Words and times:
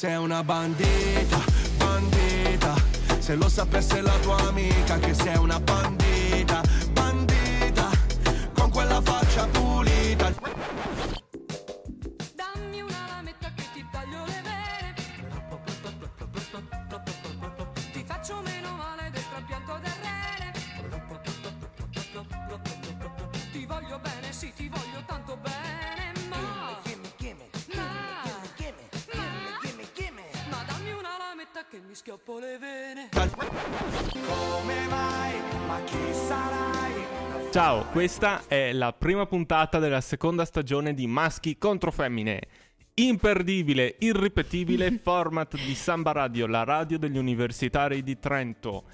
Sei 0.00 0.16
una 0.16 0.42
bandita, 0.42 1.44
bandita. 1.76 2.74
Se 3.18 3.34
lo 3.34 3.50
sapesse 3.50 4.00
la 4.00 4.16
tua 4.22 4.38
amica 4.48 4.98
che 4.98 5.12
sei 5.12 5.36
una 5.36 5.60
bandita, 5.60 6.09
Ciao, 37.50 37.84
questa 37.86 38.42
è 38.46 38.72
la 38.72 38.92
prima 38.92 39.26
puntata 39.26 39.80
della 39.80 40.00
seconda 40.00 40.44
stagione 40.44 40.94
di 40.94 41.08
Maschi 41.08 41.58
contro 41.58 41.90
Femmine. 41.90 42.42
Imperdibile, 42.94 43.96
irripetibile 43.98 44.92
format 45.02 45.56
di 45.56 45.74
Samba 45.74 46.12
Radio, 46.12 46.46
la 46.46 46.62
radio 46.62 46.96
degli 46.96 47.18
universitari 47.18 48.04
di 48.04 48.20
Trento. 48.20 48.84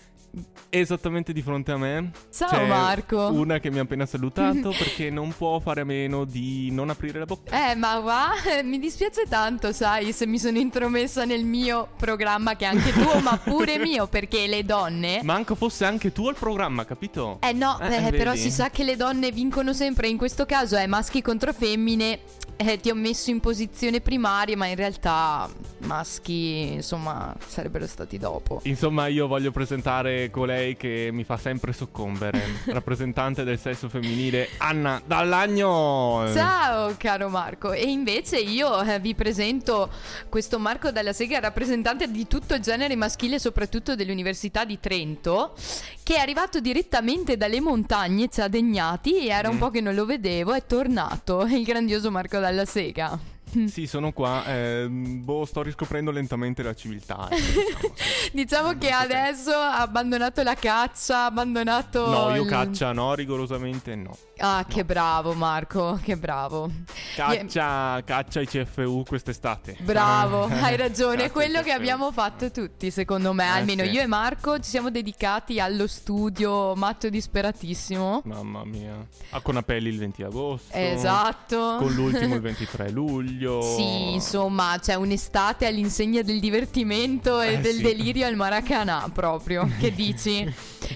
Esattamente 0.68 1.32
di 1.32 1.40
fronte 1.42 1.72
a 1.72 1.76
me 1.76 2.10
Ciao, 2.30 2.48
c'è 2.50 2.66
Marco. 2.66 3.30
Una 3.32 3.58
che 3.58 3.70
mi 3.70 3.78
ha 3.78 3.82
appena 3.82 4.04
salutato 4.04 4.70
perché 4.76 5.10
non 5.10 5.32
può 5.36 5.58
fare 5.60 5.82
a 5.82 5.84
meno 5.84 6.24
di 6.24 6.70
non 6.70 6.90
aprire 6.90 7.18
la 7.20 7.24
bocca. 7.24 7.70
Eh, 7.70 7.74
ma 7.74 7.98
va, 8.00 8.30
mi 8.62 8.78
dispiace 8.78 9.24
tanto, 9.28 9.72
sai, 9.72 10.12
se 10.12 10.26
mi 10.26 10.38
sono 10.38 10.58
intromessa 10.58 11.24
nel 11.24 11.44
mio 11.44 11.88
programma 11.96 12.56
che 12.56 12.64
è 12.64 12.68
anche 12.68 12.92
tuo, 12.92 13.20
ma 13.20 13.38
pure 13.38 13.78
mio, 13.80 14.06
perché 14.06 14.46
le 14.46 14.64
donne... 14.64 15.20
Manco 15.22 15.54
fosse 15.54 15.84
anche 15.84 16.12
tu 16.12 16.28
al 16.28 16.34
programma, 16.34 16.84
capito? 16.84 17.38
Eh 17.40 17.52
no, 17.52 17.78
Eh, 17.80 18.08
eh, 18.08 18.10
però 18.10 18.34
si 18.34 18.50
sa 18.50 18.70
che 18.70 18.84
le 18.84 18.96
donne 18.96 19.30
vincono 19.30 19.72
sempre, 19.72 20.08
in 20.08 20.16
questo 20.18 20.44
caso 20.44 20.76
è 20.76 20.86
maschi 20.86 21.22
contro 21.22 21.52
femmine, 21.52 22.20
eh, 22.56 22.78
ti 22.78 22.90
ho 22.90 22.94
messo 22.94 23.30
in 23.30 23.40
posizione 23.40 24.00
primaria, 24.00 24.56
ma 24.56 24.66
in 24.66 24.76
realtà 24.76 25.48
maschi, 25.86 26.72
insomma, 26.74 27.34
sarebbero 27.46 27.86
stati 27.86 28.18
dopo. 28.18 28.60
Insomma, 28.64 29.06
io 29.06 29.26
voglio 29.26 29.50
presentare 29.52 30.30
colei 30.30 30.76
che 30.76 31.08
mi 31.12 31.24
fa 31.24 31.36
sempre 31.36 31.72
soccombere, 31.72 32.40
rappresentante 32.66 33.44
del 33.44 33.58
sesso 33.58 33.88
femminile, 33.88 34.48
Anna 34.58 35.00
Dall'Agno. 35.04 36.24
Ciao 36.34 36.94
caro 36.98 37.28
Marco 37.28 37.72
e 37.72 37.84
invece 37.90 38.38
io 38.38 38.82
eh, 38.82 38.98
vi 39.00 39.14
presento 39.14 39.90
questo 40.28 40.58
Marco 40.58 40.90
Dalla 40.90 41.12
Sega 41.12 41.38
rappresentante 41.38 42.10
di 42.10 42.26
tutto 42.26 42.54
il 42.54 42.60
genere 42.60 42.96
maschile 42.96 43.38
soprattutto 43.38 43.94
dell'Università 43.94 44.64
di 44.64 44.78
Trento 44.80 45.54
che 46.02 46.16
è 46.16 46.18
arrivato 46.18 46.60
direttamente 46.60 47.36
dalle 47.36 47.60
montagne 47.60 48.28
ci 48.28 48.40
ha 48.40 48.48
degnati 48.48 49.18
e 49.18 49.28
era 49.28 49.48
un 49.48 49.56
Mm. 49.56 49.58
po' 49.58 49.70
che 49.70 49.80
non 49.80 49.94
lo 49.94 50.04
vedevo 50.04 50.52
è 50.52 50.66
tornato 50.66 51.42
il 51.46 51.62
grandioso 51.64 52.10
Marco 52.10 52.38
Dalla 52.38 52.64
Sega 52.64 53.18
Sì, 53.68 53.86
sono 53.86 54.12
qua. 54.12 54.44
ehm, 54.46 55.24
boh, 55.24 55.44
sto 55.44 55.62
riscoprendo 55.62 56.10
lentamente 56.10 56.62
la 56.62 56.74
civiltà. 56.74 57.28
eh, 57.30 57.36
diciamo, 57.36 57.94
sì. 57.94 58.30
diciamo 58.32 58.78
che 58.78 58.90
adesso 58.90 59.50
ha 59.52 59.80
abbandonato 59.80 60.42
la 60.42 60.54
caccia 60.54 61.18
ha 61.18 61.24
abbandonato 61.26 62.06
No, 62.08 62.34
io 62.34 62.42
il- 62.42 62.48
caccia 62.48 62.92
no, 62.92 63.14
rigorosamente 63.14 63.94
no. 63.94 64.16
ah 64.38 64.64
che 64.68 64.84
bravo 64.84 65.32
Marco 65.34 65.98
che 66.02 66.16
bravo 66.16 66.70
Caccia, 67.14 68.02
caccia 68.04 68.40
i 68.40 68.46
CFU 68.46 69.02
quest'estate. 69.06 69.76
Bravo, 69.80 70.44
hai 70.52 70.76
ragione, 70.76 71.24
è 71.24 71.30
quello 71.30 71.62
che 71.62 71.72
abbiamo 71.72 72.12
fatto 72.12 72.50
tutti, 72.50 72.90
secondo 72.90 73.32
me, 73.32 73.44
Eh, 73.44 73.48
almeno 73.48 73.84
sì. 73.84 73.90
io 73.90 74.02
e 74.02 74.06
Marco 74.06 74.58
ci 74.58 74.68
siamo 74.70 74.90
dedicati 74.90 75.58
allo 75.60 75.86
studio 75.86 76.74
matto 76.74 77.08
disperatissimo. 77.08 78.20
Mamma 78.24 78.64
mia. 78.64 78.94
A 79.30 79.40
Conapelli 79.40 79.88
il 79.88 79.98
20 79.98 80.22
agosto. 80.24 80.76
Esatto. 80.76 81.76
Con 81.78 81.92
l'ultimo 81.94 82.34
il 82.34 82.40
23 82.42 82.90
luglio. 82.90 83.45
Sì, 83.62 84.12
insomma, 84.12 84.76
c'è 84.80 84.94
un'estate 84.94 85.66
all'insegna 85.66 86.22
del 86.22 86.40
divertimento 86.40 87.40
e 87.40 87.54
Eh, 87.54 87.58
del 87.60 87.76
sì. 87.76 87.82
delirio 87.82 88.26
al 88.26 88.36
Maracanã, 88.36 89.08
proprio. 89.14 89.68
Che 89.78 89.92
dici? 89.94 90.46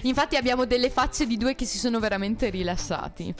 Infatti 0.03 0.35
abbiamo 0.35 0.65
delle 0.65 0.89
facce 0.89 1.25
di 1.27 1.37
due 1.37 1.55
che 1.55 1.65
si 1.65 1.77
sono 1.77 1.99
veramente 1.99 2.49
rilassati. 2.49 3.33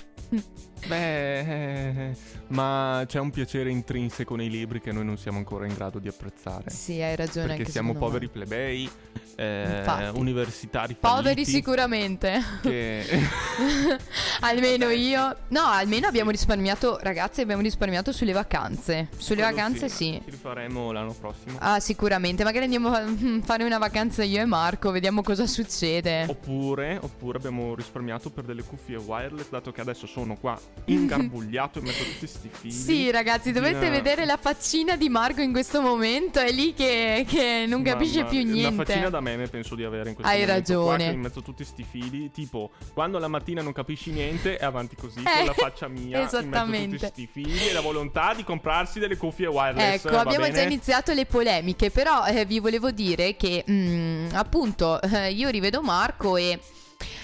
Beh, 0.87 1.39
eh, 1.39 2.15
ma 2.47 3.03
c'è 3.07 3.19
un 3.19 3.29
piacere 3.29 3.69
intrinseco 3.69 4.35
nei 4.35 4.49
libri 4.49 4.81
che 4.81 4.91
noi 4.91 5.05
non 5.05 5.17
siamo 5.17 5.37
ancora 5.37 5.65
in 5.65 5.73
grado 5.73 5.99
di 5.99 6.07
apprezzare. 6.07 6.69
Sì, 6.69 7.01
hai 7.01 7.15
ragione. 7.15 7.55
Perché 7.55 7.71
siamo 7.71 7.93
poveri 7.93 8.25
me. 8.25 8.31
plebei, 8.31 8.89
eh, 9.35 10.09
universitari 10.13 10.95
Poveri 10.99 11.23
falliti, 11.23 11.45
sicuramente. 11.45 12.41
Che... 12.61 13.05
almeno 14.41 14.89
io. 14.89 15.35
No, 15.49 15.63
almeno 15.63 16.07
abbiamo 16.07 16.31
risparmiato, 16.31 16.99
ragazzi, 17.01 17.41
abbiamo 17.41 17.61
risparmiato 17.61 18.11
sulle 18.11 18.33
vacanze. 18.33 19.07
Sulle 19.15 19.41
Quello 19.41 19.55
vacanze 19.55 19.89
sì. 19.89 20.19
Ci 20.23 20.31
rifaremo 20.31 20.91
l'anno 20.91 21.13
prossimo. 21.13 21.57
Ah, 21.59 21.79
sicuramente. 21.79 22.43
Magari 22.43 22.65
andiamo 22.65 22.89
a 22.89 23.01
mm, 23.01 23.41
fare 23.41 23.63
una 23.63 23.77
vacanza 23.77 24.23
io 24.23 24.41
e 24.41 24.45
Marco, 24.45 24.91
vediamo 24.91 25.21
cosa 25.21 25.47
succede. 25.47 26.25
Oppure, 26.27 26.99
oppure 27.01 27.37
abbiamo 27.37 27.75
risparmiato 27.75 28.29
per 28.29 28.43
delle 28.43 28.63
cuffie 28.63 28.97
wireless, 28.97 29.49
dato 29.49 29.71
che 29.71 29.81
adesso 29.81 30.05
sono 30.05 30.35
qua 30.35 30.59
ingarbugliato 30.85 31.79
in 31.79 31.85
mezzo 31.85 32.01
a 32.01 32.05
tutti 32.05 32.27
sti 32.27 32.49
fili. 32.51 32.73
Sì, 32.73 33.11
ragazzi, 33.11 33.51
dovete 33.51 33.79
Gira- 33.79 33.91
vedere 33.91 34.25
la 34.25 34.37
faccina 34.37 34.95
di 34.95 35.09
Marco 35.09 35.41
in 35.41 35.51
questo 35.51 35.79
momento. 35.81 36.39
È 36.39 36.51
lì 36.51 36.73
che, 36.73 37.25
che 37.27 37.65
non 37.67 37.81
capisce 37.83 38.19
Mamma 38.23 38.29
più 38.29 38.43
mia, 38.45 38.67
Una 38.67 38.75
faccina 38.77 38.95
niente. 38.95 39.09
da 39.11 39.19
meme 39.21 39.47
penso 39.47 39.75
di 39.75 39.83
avere 39.83 40.09
in 40.09 40.15
questo 40.15 40.31
Hai 40.31 40.39
momento 40.45 40.73
qua, 40.73 40.79
ragione. 40.91 41.09
che 41.09 41.13
in 41.15 41.19
mezzo 41.21 41.39
a 41.39 41.41
tutti 41.43 41.63
sti 41.63 41.85
fili, 41.89 42.31
tipo 42.31 42.71
quando 42.93 43.19
la 43.19 43.27
mattina 43.27 43.61
non 43.61 43.73
capisci 43.73 44.11
niente 44.11 44.57
è 44.57 44.65
avanti 44.65 44.95
così 44.95 45.19
Eh, 45.19 45.23
con 45.37 45.45
la 45.45 45.53
faccia 45.53 45.87
mia 45.87 46.17
in 46.17 46.23
mezzo 46.23 46.37
a 46.37 46.39
esattamente. 46.41 46.97
tutti 46.97 47.07
sti 47.07 47.29
fili 47.31 47.67
e 47.69 47.73
la 47.73 47.81
volontà 47.81 48.33
di 48.35 48.43
comprarsi 48.43 48.99
delle 48.99 49.17
cuffie 49.17 49.47
wireless. 49.47 50.05
Ecco, 50.05 50.17
abbiamo 50.17 50.45
bene? 50.45 50.53
già 50.55 50.61
iniziato 50.63 51.13
le 51.13 51.25
polemiche, 51.25 51.89
però 51.91 52.25
eh, 52.25 52.43
vi 52.45 52.59
volevo 52.59 52.91
dire 52.91 53.35
che 53.37 53.63
mm, 53.69 54.29
appunto 54.33 55.01
eh, 55.01 55.31
io 55.31 55.49
rivedo 55.49 55.81
Marco 55.81 56.35
e 56.37 56.59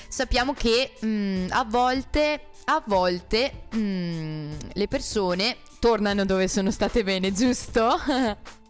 sappiamo 0.07 0.53
che 0.53 0.93
mm, 1.03 1.47
a 1.49 1.65
volte, 1.67 2.41
a 2.69 2.83
volte 2.85 3.67
mm, 3.75 4.51
le 4.73 4.87
persone 4.87 5.57
tornano 5.79 6.25
dove 6.25 6.47
sono 6.47 6.69
state 6.71 7.03
bene, 7.03 7.31
giusto? 7.31 7.97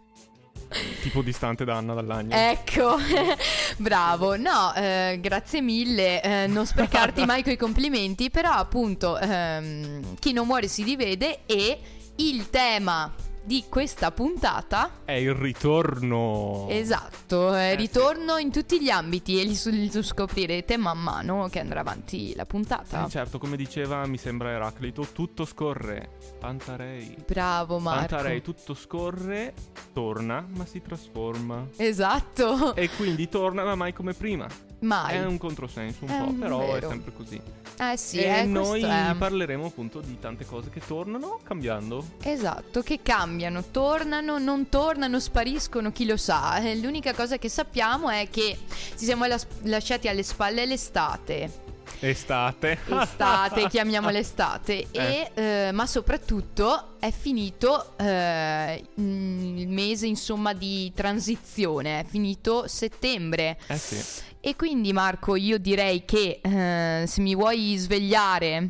Tipo 1.01 1.21
distante 1.21 1.63
da 1.63 1.77
Anna 1.77 1.93
dall'agno. 1.93 2.35
Ecco, 2.35 2.97
bravo. 3.77 4.35
No, 4.35 4.73
eh, 4.75 5.17
grazie 5.21 5.61
mille. 5.61 6.21
eh, 6.21 6.47
non 6.47 6.65
sprecarti 6.65 7.25
mai 7.25 7.41
coi 7.41 7.55
complimenti, 7.55 8.29
però 8.29 8.51
appunto 8.51 9.17
ehm, 9.17 10.15
chi 10.19 10.33
non 10.33 10.45
muore 10.45 10.67
si 10.67 10.83
rivede 10.83 11.45
e 11.45 11.79
il 12.17 12.49
tema 12.49 13.13
di 13.47 13.63
questa 13.69 14.11
puntata 14.11 15.05
È 15.05 15.13
il 15.13 15.33
ritorno. 15.33 16.67
Esatto, 16.69 17.55
eh, 17.55 17.71
Eh, 17.71 17.75
ritorno 17.75 18.35
in 18.37 18.51
tutti 18.51 18.81
gli 18.81 18.89
ambiti 18.89 19.39
e 19.39 19.45
li, 19.45 19.55
su- 19.55 19.69
li 19.69 19.89
scoprirete 19.89 20.75
man 20.75 20.99
mano 20.99 21.47
che 21.49 21.61
andrà 21.61 21.79
avanti 21.79 22.35
la 22.35 22.45
puntata. 22.45 23.05
Eh, 23.05 23.09
certo, 23.09 23.39
come 23.39 23.55
diceva, 23.55 24.05
mi 24.05 24.17
sembra 24.17 24.51
Eraclito, 24.51 25.07
tutto 25.13 25.45
scorre. 25.45 26.09
Pantarei. 26.37 27.15
Bravo 27.25 27.79
Marco. 27.79 28.07
Pantarei, 28.07 28.41
tutto 28.41 28.73
scorre, 28.73 29.53
torna, 29.93 30.45
ma 30.53 30.65
si 30.65 30.81
trasforma. 30.81 31.67
Esatto. 31.77 32.75
E 32.75 32.89
quindi 32.97 33.29
torna, 33.29 33.63
ma 33.63 33.75
mai 33.75 33.93
come 33.93 34.13
prima. 34.13 34.45
Mai. 34.79 35.15
È 35.15 35.25
un 35.25 35.37
controsenso 35.39 36.03
un 36.05 36.09
È 36.09 36.17
po', 36.23 36.33
però 36.33 36.59
vero. 36.59 36.87
è 36.87 36.91
sempre 36.91 37.11
così. 37.13 37.41
Eh 37.79 37.97
sì, 37.97 38.19
e 38.19 38.39
eh, 38.39 38.43
noi 38.43 38.81
è- 38.83 39.15
parleremo 39.17 39.65
appunto 39.65 40.01
di 40.01 40.19
tante 40.19 40.45
cose 40.45 40.69
che 40.69 40.81
tornano 40.85 41.39
cambiando. 41.43 42.05
Esatto, 42.21 42.81
che 42.83 42.99
cambiano, 43.01 43.63
tornano, 43.71 44.37
non 44.37 44.69
tornano, 44.69 45.19
spariscono, 45.19 45.91
chi 45.91 46.05
lo 46.05 46.17
sa. 46.17 46.57
Eh, 46.59 46.75
L'unica 46.77 47.13
cosa 47.13 47.37
che 47.37 47.49
sappiamo 47.49 48.09
è 48.09 48.27
che 48.29 48.57
ci 48.95 49.05
siamo 49.05 49.25
las- 49.25 49.47
lasciati 49.63 50.07
alle 50.07 50.23
spalle 50.23 50.65
l'estate. 50.65 51.65
Estate. 51.99 52.79
Estate, 52.87 53.67
chiamiamola 53.69 54.17
estate. 54.17 54.87
E, 54.91 55.31
eh, 55.33 55.69
ma 55.71 55.85
soprattutto 55.85 56.95
è 56.99 57.11
finito 57.11 57.97
eh, 57.97 58.83
il 58.95 59.67
mese, 59.67 60.07
insomma, 60.07 60.53
di 60.53 60.91
transizione. 60.93 62.01
È 62.01 62.05
finito 62.05 62.67
settembre. 62.67 63.57
Eh 63.67 63.77
sì. 63.77 64.23
E 64.39 64.55
quindi, 64.55 64.93
Marco, 64.93 65.35
io 65.35 65.57
direi 65.57 66.05
che 66.05 66.39
eh, 66.41 67.05
se 67.07 67.21
mi 67.21 67.35
vuoi 67.35 67.75
svegliare 67.77 68.69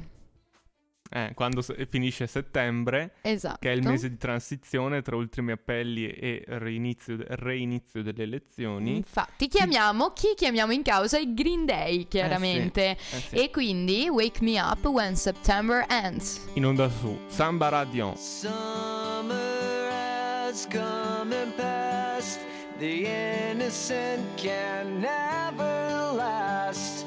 Eh, 1.09 1.31
quando 1.36 1.62
s- 1.62 1.74
finisce 1.88 2.27
settembre, 2.27 3.13
Esatto. 3.21 3.57
che 3.62 3.71
è 3.71 3.75
il 3.75 3.81
mese 3.88 4.09
di 4.09 4.18
transizione 4.18 5.01
tra 5.01 5.15
ultimi 5.15 5.51
appelli 5.54 6.09
e 6.09 6.44
reinizio, 6.48 7.18
reinizio 7.30 8.04
delle 8.04 8.24
elezioni. 8.24 8.98
Infatti, 8.98 9.48
chiamiamo 9.48 10.12
chi 10.12 10.33
chiamiamo 10.36 10.74
in 10.74 10.81
causa 10.83 11.18
il 11.18 11.33
Green 11.33 11.65
Day, 11.65 12.07
chiaramente. 12.07 12.92
Eh 12.92 12.98
sì. 13.00 13.36
E 13.36 13.50
quindi 13.51 14.09
Wake 14.09 14.44
Me 14.44 14.59
Up 14.59 14.86
When 14.86 15.15
September 15.15 15.86
Ends. 15.89 16.45
In 16.56 16.65
onda 16.65 16.89
su 16.89 17.18
Samba 17.27 17.69
Radio. 17.69 18.13
Summer 18.15 19.89
has 19.92 20.68
come 20.69 21.33
and 21.33 21.54
passed. 21.56 22.39
The 22.80 23.51
innocent 23.51 24.24
can 24.36 25.00
never 25.00 26.12
last. 26.13 27.06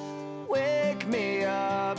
Wake 0.49 1.05
me 1.06 1.44
up 1.47 1.99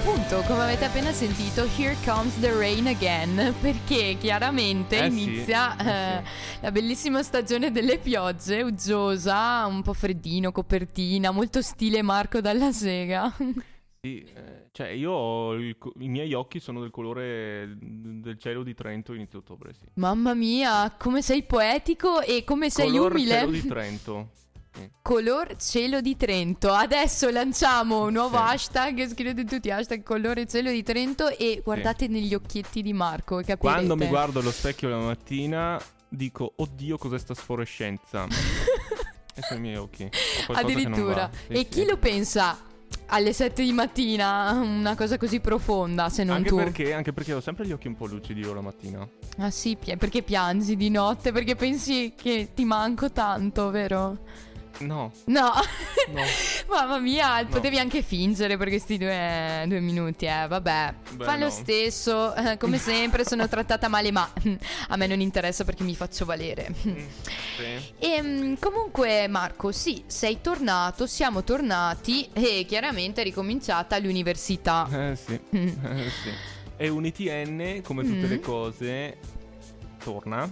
Appunto, 0.00 0.40
come 0.46 0.62
avete 0.62 0.86
appena 0.86 1.12
sentito, 1.12 1.68
Here 1.76 1.94
Comes 2.04 2.38
the 2.40 2.50
Rain 2.56 2.86
Again, 2.86 3.54
perché 3.60 4.16
chiaramente 4.18 5.04
Eh 5.04 5.10
sì, 5.10 5.22
inizia 5.22 5.76
eh 5.76 6.18
eh, 6.18 6.22
la 6.60 6.70
bellissima 6.70 7.22
stagione 7.22 7.70
delle 7.70 7.98
piogge, 7.98 8.62
uggiosa, 8.62 9.66
un 9.66 9.82
po' 9.82 9.92
freddino, 9.92 10.52
copertina, 10.52 11.30
molto 11.32 11.60
stile 11.60 12.00
Marco 12.02 12.40
dalla 12.40 12.72
Sega. 12.72 13.34
Sì, 14.02 14.22
eh, 14.34 14.68
cioè 14.72 14.88
io 14.88 15.10
ho 15.12 15.52
il 15.52 15.76
i 15.98 16.08
miei 16.08 16.32
occhi 16.32 16.58
sono 16.58 16.80
del 16.80 16.88
colore 16.90 17.76
del 17.78 18.38
cielo 18.38 18.62
di 18.62 18.72
Trento 18.72 19.12
inizio 19.12 19.40
ottobre, 19.40 19.74
sì. 19.74 19.84
Mamma 19.96 20.32
mia, 20.32 20.90
come 20.98 21.20
sei 21.20 21.42
poetico 21.42 22.22
e 22.22 22.42
come 22.44 22.70
sei 22.70 22.92
Color 22.92 23.12
umile. 23.12 23.30
cielo 23.34 23.50
di 23.50 23.60
Trento. 23.68 24.30
Sì. 24.72 24.88
Color 25.02 25.56
cielo 25.56 26.00
di 26.00 26.16
Trento. 26.16 26.70
Adesso 26.72 27.28
lanciamo 27.30 28.04
un 28.04 28.12
nuovo 28.12 28.36
Sì. 28.36 28.42
hashtag, 28.42 29.08
scrivete 29.08 29.44
tutti 29.44 29.70
hashtag 29.70 30.02
colore 30.02 30.46
cielo 30.46 30.70
di 30.70 30.82
Trento 30.82 31.28
e 31.28 31.60
guardate 31.64 32.06
negli 32.08 32.34
occhietti 32.34 32.82
di 32.82 32.92
Marco 32.92 33.36
capirete. 33.36 33.58
Quando 33.58 33.96
mi 33.96 34.06
guardo 34.06 34.40
allo 34.40 34.52
specchio 34.52 34.88
la 34.88 34.98
mattina 34.98 35.80
dico 36.08 36.52
oddio 36.56 36.98
cos'è 36.98 37.18
sta 37.18 37.34
sforescenza. 37.34 38.26
e 39.34 39.42
sono 39.42 39.58
i 39.58 39.62
miei 39.62 39.76
occhi. 39.76 40.08
Addirittura. 40.48 41.30
Sì, 41.46 41.52
e 41.52 41.56
sì. 41.58 41.68
chi 41.68 41.84
lo 41.86 41.96
pensa 41.96 42.58
alle 43.12 43.32
7 43.32 43.62
di 43.62 43.72
mattina 43.72 44.52
una 44.52 44.94
cosa 44.94 45.16
così 45.16 45.40
profonda 45.40 46.08
se 46.08 46.22
non 46.22 46.36
Anche 46.36 46.48
tu? 46.48 46.56
perché, 46.56 46.92
anche 46.92 47.12
perché 47.12 47.32
ho 47.32 47.40
sempre 47.40 47.66
gli 47.66 47.72
occhi 47.72 47.88
un 47.88 47.96
po' 47.96 48.06
lucidi 48.06 48.40
io 48.40 48.54
la 48.54 48.60
mattina. 48.60 49.08
Ah 49.38 49.50
sì, 49.50 49.76
perché 49.76 50.22
piangi 50.22 50.76
di 50.76 50.90
notte? 50.90 51.32
Perché 51.32 51.56
pensi 51.56 52.14
che 52.16 52.50
ti 52.54 52.64
manco 52.64 53.10
tanto, 53.10 53.70
vero? 53.70 54.18
No, 54.80 55.12
No, 55.26 55.52
no. 56.08 56.22
mamma 56.68 56.98
mia, 56.98 57.42
No. 57.42 57.48
potevi 57.48 57.78
anche 57.78 58.02
fingere 58.02 58.56
per 58.56 58.68
questi 58.68 58.96
due, 58.98 59.64
due 59.66 59.80
minuti, 59.80 60.24
eh, 60.26 60.46
vabbè. 60.48 60.94
Beh, 61.12 61.24
Fa 61.24 61.36
lo 61.36 61.44
no. 61.44 61.50
stesso, 61.50 62.34
eh, 62.34 62.56
come 62.56 62.78
sempre 62.78 63.24
sono 63.26 63.46
trattata 63.48 63.88
male, 63.88 64.10
ma 64.10 64.30
a 64.88 64.96
me 64.96 65.06
non 65.06 65.20
interessa 65.20 65.64
perché 65.64 65.82
mi 65.82 65.94
faccio 65.94 66.24
valere. 66.24 66.74
Mm, 66.86 66.96
sì. 67.56 67.92
E 67.98 68.22
mm, 68.22 68.54
comunque 68.58 69.28
Marco, 69.28 69.70
sì, 69.72 70.02
sei 70.06 70.40
tornato, 70.40 71.06
siamo 71.06 71.44
tornati 71.44 72.28
e 72.32 72.64
chiaramente 72.66 73.20
è 73.20 73.24
ricominciata 73.24 73.98
l'università. 73.98 74.88
Eh 74.90 75.16
sì. 75.16 75.38
Mm. 75.56 75.68
Eh, 75.84 76.10
sì. 76.10 76.30
E 76.76 76.88
UniTN, 76.88 77.82
come 77.82 78.02
tutte 78.04 78.26
Mm. 78.26 78.30
le 78.30 78.40
cose, 78.40 79.18
torna. 80.02 80.50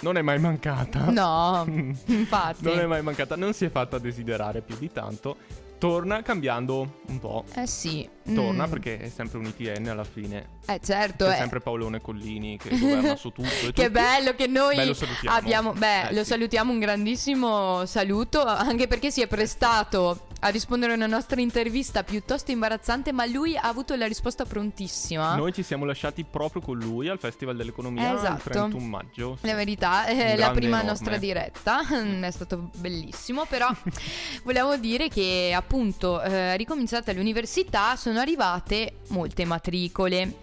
Non 0.00 0.16
è 0.16 0.22
mai 0.22 0.38
mancata. 0.38 1.10
No, 1.10 1.64
infatti. 2.06 2.64
Non 2.64 2.78
è 2.78 2.86
mai 2.86 3.02
mancata, 3.02 3.36
non 3.36 3.52
si 3.52 3.64
è 3.64 3.70
fatta 3.70 3.98
desiderare 3.98 4.60
più 4.60 4.76
di 4.78 4.90
tanto. 4.92 5.36
Torna 5.78 6.22
cambiando 6.22 7.00
un 7.06 7.18
po'. 7.18 7.44
Eh 7.54 7.66
sì. 7.66 8.08
Torna 8.34 8.66
Mm. 8.66 8.70
perché 8.70 8.98
è 9.00 9.08
sempre 9.08 9.38
un 9.38 9.46
ITN 9.46 9.88
alla 9.88 10.04
fine. 10.04 10.46
Eh 10.66 10.80
certo, 10.82 11.24
C'è 11.26 11.32
eh. 11.32 11.36
sempre 11.36 11.60
Paolone 11.60 12.00
Collini 12.00 12.58
che 12.58 12.76
governa 12.78 13.16
su 13.16 13.30
tutto. 13.30 13.48
Che 13.60 13.72
tutti. 13.72 13.88
bello 13.90 14.34
che 14.34 14.46
noi 14.46 14.76
Beh, 14.76 14.94
abbiamo. 15.26 15.72
Beh, 15.72 16.08
Eh, 16.08 16.14
lo 16.14 16.22
sì. 16.22 16.30
salutiamo 16.30 16.72
un 16.72 16.78
grandissimo 16.78 17.84
saluto. 17.86 18.42
Anche 18.44 18.86
perché 18.86 19.10
si 19.10 19.22
è 19.22 19.26
prestato 19.26 20.26
a 20.40 20.48
rispondere 20.50 20.92
a 20.92 20.94
una 20.94 21.06
nostra 21.06 21.40
intervista 21.40 22.04
piuttosto 22.04 22.50
imbarazzante. 22.50 23.12
Ma 23.12 23.24
lui 23.26 23.56
ha 23.56 23.62
avuto 23.62 23.94
la 23.96 24.06
risposta 24.06 24.44
prontissima. 24.44 25.34
Noi 25.34 25.52
ci 25.52 25.62
siamo 25.62 25.84
lasciati 25.84 26.24
proprio 26.24 26.60
con 26.62 26.76
lui 26.78 27.08
al 27.08 27.18
Festival 27.18 27.56
dell'Economia 27.56 28.14
Esatto. 28.16 28.34
il 28.34 28.42
31 28.42 28.84
maggio. 28.86 29.38
La 29.42 29.54
verità, 29.54 30.04
è 30.04 30.32
Un 30.32 30.38
la 30.38 30.50
prima 30.50 30.76
enorme. 30.80 30.88
nostra 30.90 31.16
diretta, 31.16 31.80
è 32.20 32.30
stato 32.30 32.70
bellissimo, 32.76 33.46
però 33.46 33.68
volevo 34.44 34.76
dire 34.76 35.08
che 35.08 35.52
appunto 35.54 36.20
eh, 36.22 36.56
ricominciata 36.56 37.12
l'università 37.12 37.96
sono 37.96 38.17
arrivate 38.20 38.98
molte 39.08 39.44
matricole. 39.44 40.34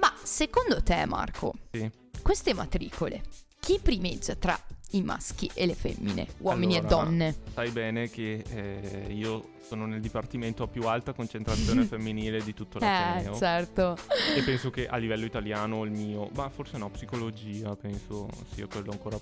Ma 0.00 0.12
secondo 0.22 0.82
te 0.82 1.04
Marco, 1.06 1.52
Sì. 1.70 1.90
queste 2.22 2.54
matricole, 2.54 3.22
chi 3.60 3.78
primeggia 3.80 4.34
tra 4.36 4.58
i 4.94 5.02
maschi 5.02 5.50
e 5.54 5.64
le 5.66 5.74
femmine, 5.74 6.26
uomini 6.38 6.76
Allora, 6.76 6.86
e 6.86 6.90
donne? 7.04 7.36
Sai 7.54 7.70
bene 7.70 8.10
che 8.10 8.42
eh, 8.48 9.12
io 9.12 9.50
sono 9.66 9.86
nel 9.86 10.00
dipartimento 10.00 10.62
a 10.64 10.68
più 10.68 10.82
alta 10.86 11.12
concentrazione 11.14 11.84
femminile 11.86 12.42
di 12.42 12.52
tutto 12.52 12.78
Eh, 12.78 12.80
l'ateneo. 12.82 13.36
certo. 13.36 13.96
E 14.36 14.42
penso 14.42 14.70
che 14.70 14.86
a 14.86 14.96
livello 14.96 15.24
italiano 15.24 15.84
il 15.84 15.90
mio, 15.92 16.28
ma 16.34 16.48
forse 16.50 16.76
no, 16.78 16.90
psicologia, 16.90 17.74
penso 17.76 18.28
sia 18.54 18.66
quello 18.66 18.90
ancora 18.90 19.18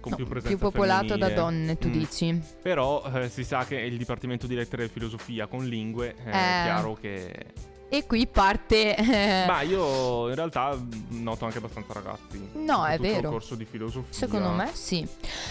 con 0.00 0.10
No, 0.12 0.16
più 0.16 0.26
presenza 0.26 0.56
popolato 0.58 1.16
da 1.16 1.26
femminile. 1.28 1.34
donne, 1.34 1.78
tu 1.78 1.88
Mm. 1.88 1.92
dici? 1.92 2.42
Però 2.62 3.02
eh, 3.14 3.28
si 3.28 3.44
sa 3.44 3.64
che 3.64 3.76
il 3.76 3.96
dipartimento 3.98 4.46
di 4.46 4.54
lettere 4.54 4.84
e 4.84 4.88
filosofia 4.88 5.46
con 5.46 5.64
lingue 5.66 6.14
eh, 6.24 6.24
è 6.24 6.28
Eh. 6.28 6.30
chiaro 6.64 6.96
che... 7.00 7.46
E 7.90 8.04
qui 8.06 8.26
parte... 8.26 8.94
eh, 8.94 9.44
Ma 9.46 9.62
io 9.62 10.28
in 10.28 10.34
realtà 10.34 10.78
noto 11.08 11.46
anche 11.46 11.56
abbastanza 11.56 11.94
ragazzi. 11.94 12.48
No, 12.52 12.84
è 12.84 12.98
vero. 12.98 13.30
corso 13.30 13.54
di 13.54 13.64
filosofia. 13.64 14.12
Secondo 14.12 14.50
me 14.50 14.68
sì. 14.74 15.06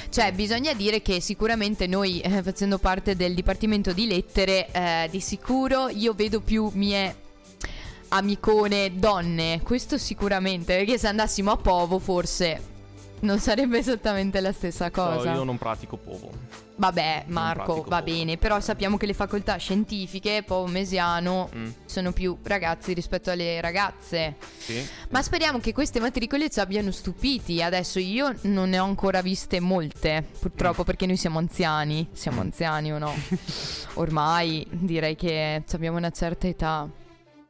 Cioè, 0.10 0.32
bisogna 0.34 0.74
dire 0.74 1.02
che 1.02 1.20
sicuramente 1.20 1.88
noi, 1.88 2.20
eh, 2.22 2.44
facendo 2.44 2.78
parte 2.78 3.16
del 3.16 3.34
dipartimento 3.34 3.92
di 3.92 4.06
lettere, 4.06 4.68
eh, 4.72 5.08
di 5.10 5.20
sicuro 5.20 5.90
io 5.90 6.14
vedo 6.14 6.40
più 6.40 6.70
mie 6.76 7.16
amicone 8.10 8.92
donne. 8.96 9.62
Questo 9.64 9.98
sicuramente, 9.98 10.76
perché 10.78 11.00
se 11.00 11.08
andassimo 11.08 11.50
a 11.52 11.58
Povo 11.58 11.98
forse 12.00 12.76
non 13.22 13.40
sarebbe 13.40 13.78
esattamente 13.80 14.40
la 14.42 14.52
stessa 14.52 14.92
cosa. 14.92 15.34
io 15.34 15.44
non 15.44 15.58
pratico 15.58 15.98
povo. 15.98 16.66
Vabbè, 16.80 17.24
Marco, 17.30 17.82
va 17.88 18.02
Povo. 18.02 18.04
bene, 18.04 18.38
però 18.38 18.60
sappiamo 18.60 18.98
che 18.98 19.08
le 19.08 19.16
facoltà 19.16 19.56
scientifiche, 19.58 20.44
Povo 20.46 20.68
Mesiano, 20.68 21.50
Mm, 21.56 21.70
sono 21.86 22.12
più 22.12 22.38
ragazzi 22.44 22.94
rispetto 22.94 23.32
alle 23.32 23.60
ragazze. 23.62 24.36
sì. 24.60 24.88
Ma 25.10 25.24
speriamo 25.24 25.60
che 25.60 25.74
queste 25.74 26.00
matricole 26.00 26.52
ci 26.52 26.60
abbiano 26.60 26.92
stupiti. 26.92 27.64
Adesso 27.64 27.98
io 27.98 28.32
non 28.44 28.70
ne 28.70 28.78
ho 28.78 28.86
ancora 28.86 29.22
viste 29.24 29.60
molte, 29.60 30.24
purtroppo, 30.40 30.84
perché 30.84 31.08
noi 31.08 31.18
siamo 31.18 31.40
anziani. 31.40 32.08
Siamo 32.12 32.38
Mm. 32.42 32.46
anziani 32.46 32.94
o 32.94 33.00
no? 33.00 33.12
Ormai 33.96 34.64
direi 34.70 35.16
che 35.16 35.64
abbiamo 35.72 35.98
una 35.98 36.12
certa 36.12 36.46
età. 36.46 36.88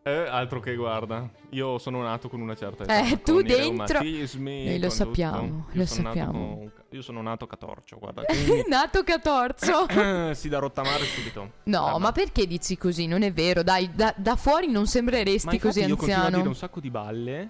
Eh, 0.08 0.28
altro 0.30 0.60
che 0.60 0.76
guarda, 0.76 1.30
io 1.50 1.78
sono 1.78 2.02
nato 2.02 2.30
con 2.30 2.40
una 2.42 2.56
certa 2.56 2.84
età. 2.84 3.00
Eh, 3.08 3.22
tu 3.22 3.42
dentro- 3.42 4.00
Noi 4.02 4.80
lo 4.80 4.90
sappiamo, 4.90 5.40
tutto. 5.40 5.66
Io 5.74 5.80
lo 5.80 5.86
sappiamo. 5.86 6.32
con- 6.58 6.72
io 6.92 7.02
sono 7.02 7.22
nato 7.22 7.46
catorcio, 7.48 7.98
guarda. 8.00 8.22
quindi- 8.26 8.64
Nato 8.68 9.04
catorzo. 9.04 9.86
si 10.34 10.50
da 10.50 10.60
rottamare 10.60 11.04
subito. 11.04 11.52
No, 11.64 11.96
Eh, 11.96 12.00
ma 12.00 12.12
perché 12.12 12.48
dici 12.48 12.78
così? 12.78 13.08
Non 13.08 13.24
è 13.24 13.32
vero, 13.34 13.64
dai, 13.64 13.90
da, 13.94 14.14
da 14.18 14.36
fuori 14.36 14.68
non 14.68 14.84
Ma 14.84 14.88
sembreresti 14.88 15.46
infatti 15.56 15.60
così 15.60 15.80
io 15.82 15.96
continuo 15.96 16.14
a 16.14 16.18
dire 16.18 16.26
anziano. 16.28 16.50
un 16.50 16.56
sacco 16.56 16.80
di 16.80 16.90
balle. 16.90 17.50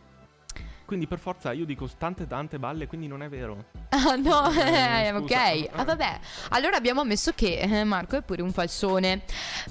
Quindi 0.87 1.05
per 1.05 1.19
forza 1.19 1.51
io 1.51 1.65
dico 1.65 1.85
tante 1.97 2.25
tante 2.27 2.57
balle, 2.59 2.87
quindi 2.87 3.07
non 3.07 3.21
è 3.21 3.27
vero. 3.27 3.65
Ah, 3.89 4.15
no, 4.15 4.49
Eh, 4.55 5.07
eh, 5.07 5.11
ok. 5.11 5.69
Ah, 5.73 5.83
vabbè. 5.83 6.19
Allora 6.51 6.77
abbiamo 6.77 7.01
ammesso 7.01 7.33
che 7.35 7.57
eh, 7.59 7.83
Marco 7.83 8.15
è 8.15 8.21
pure 8.21 8.41
un 8.41 8.53
falsone. 8.53 9.23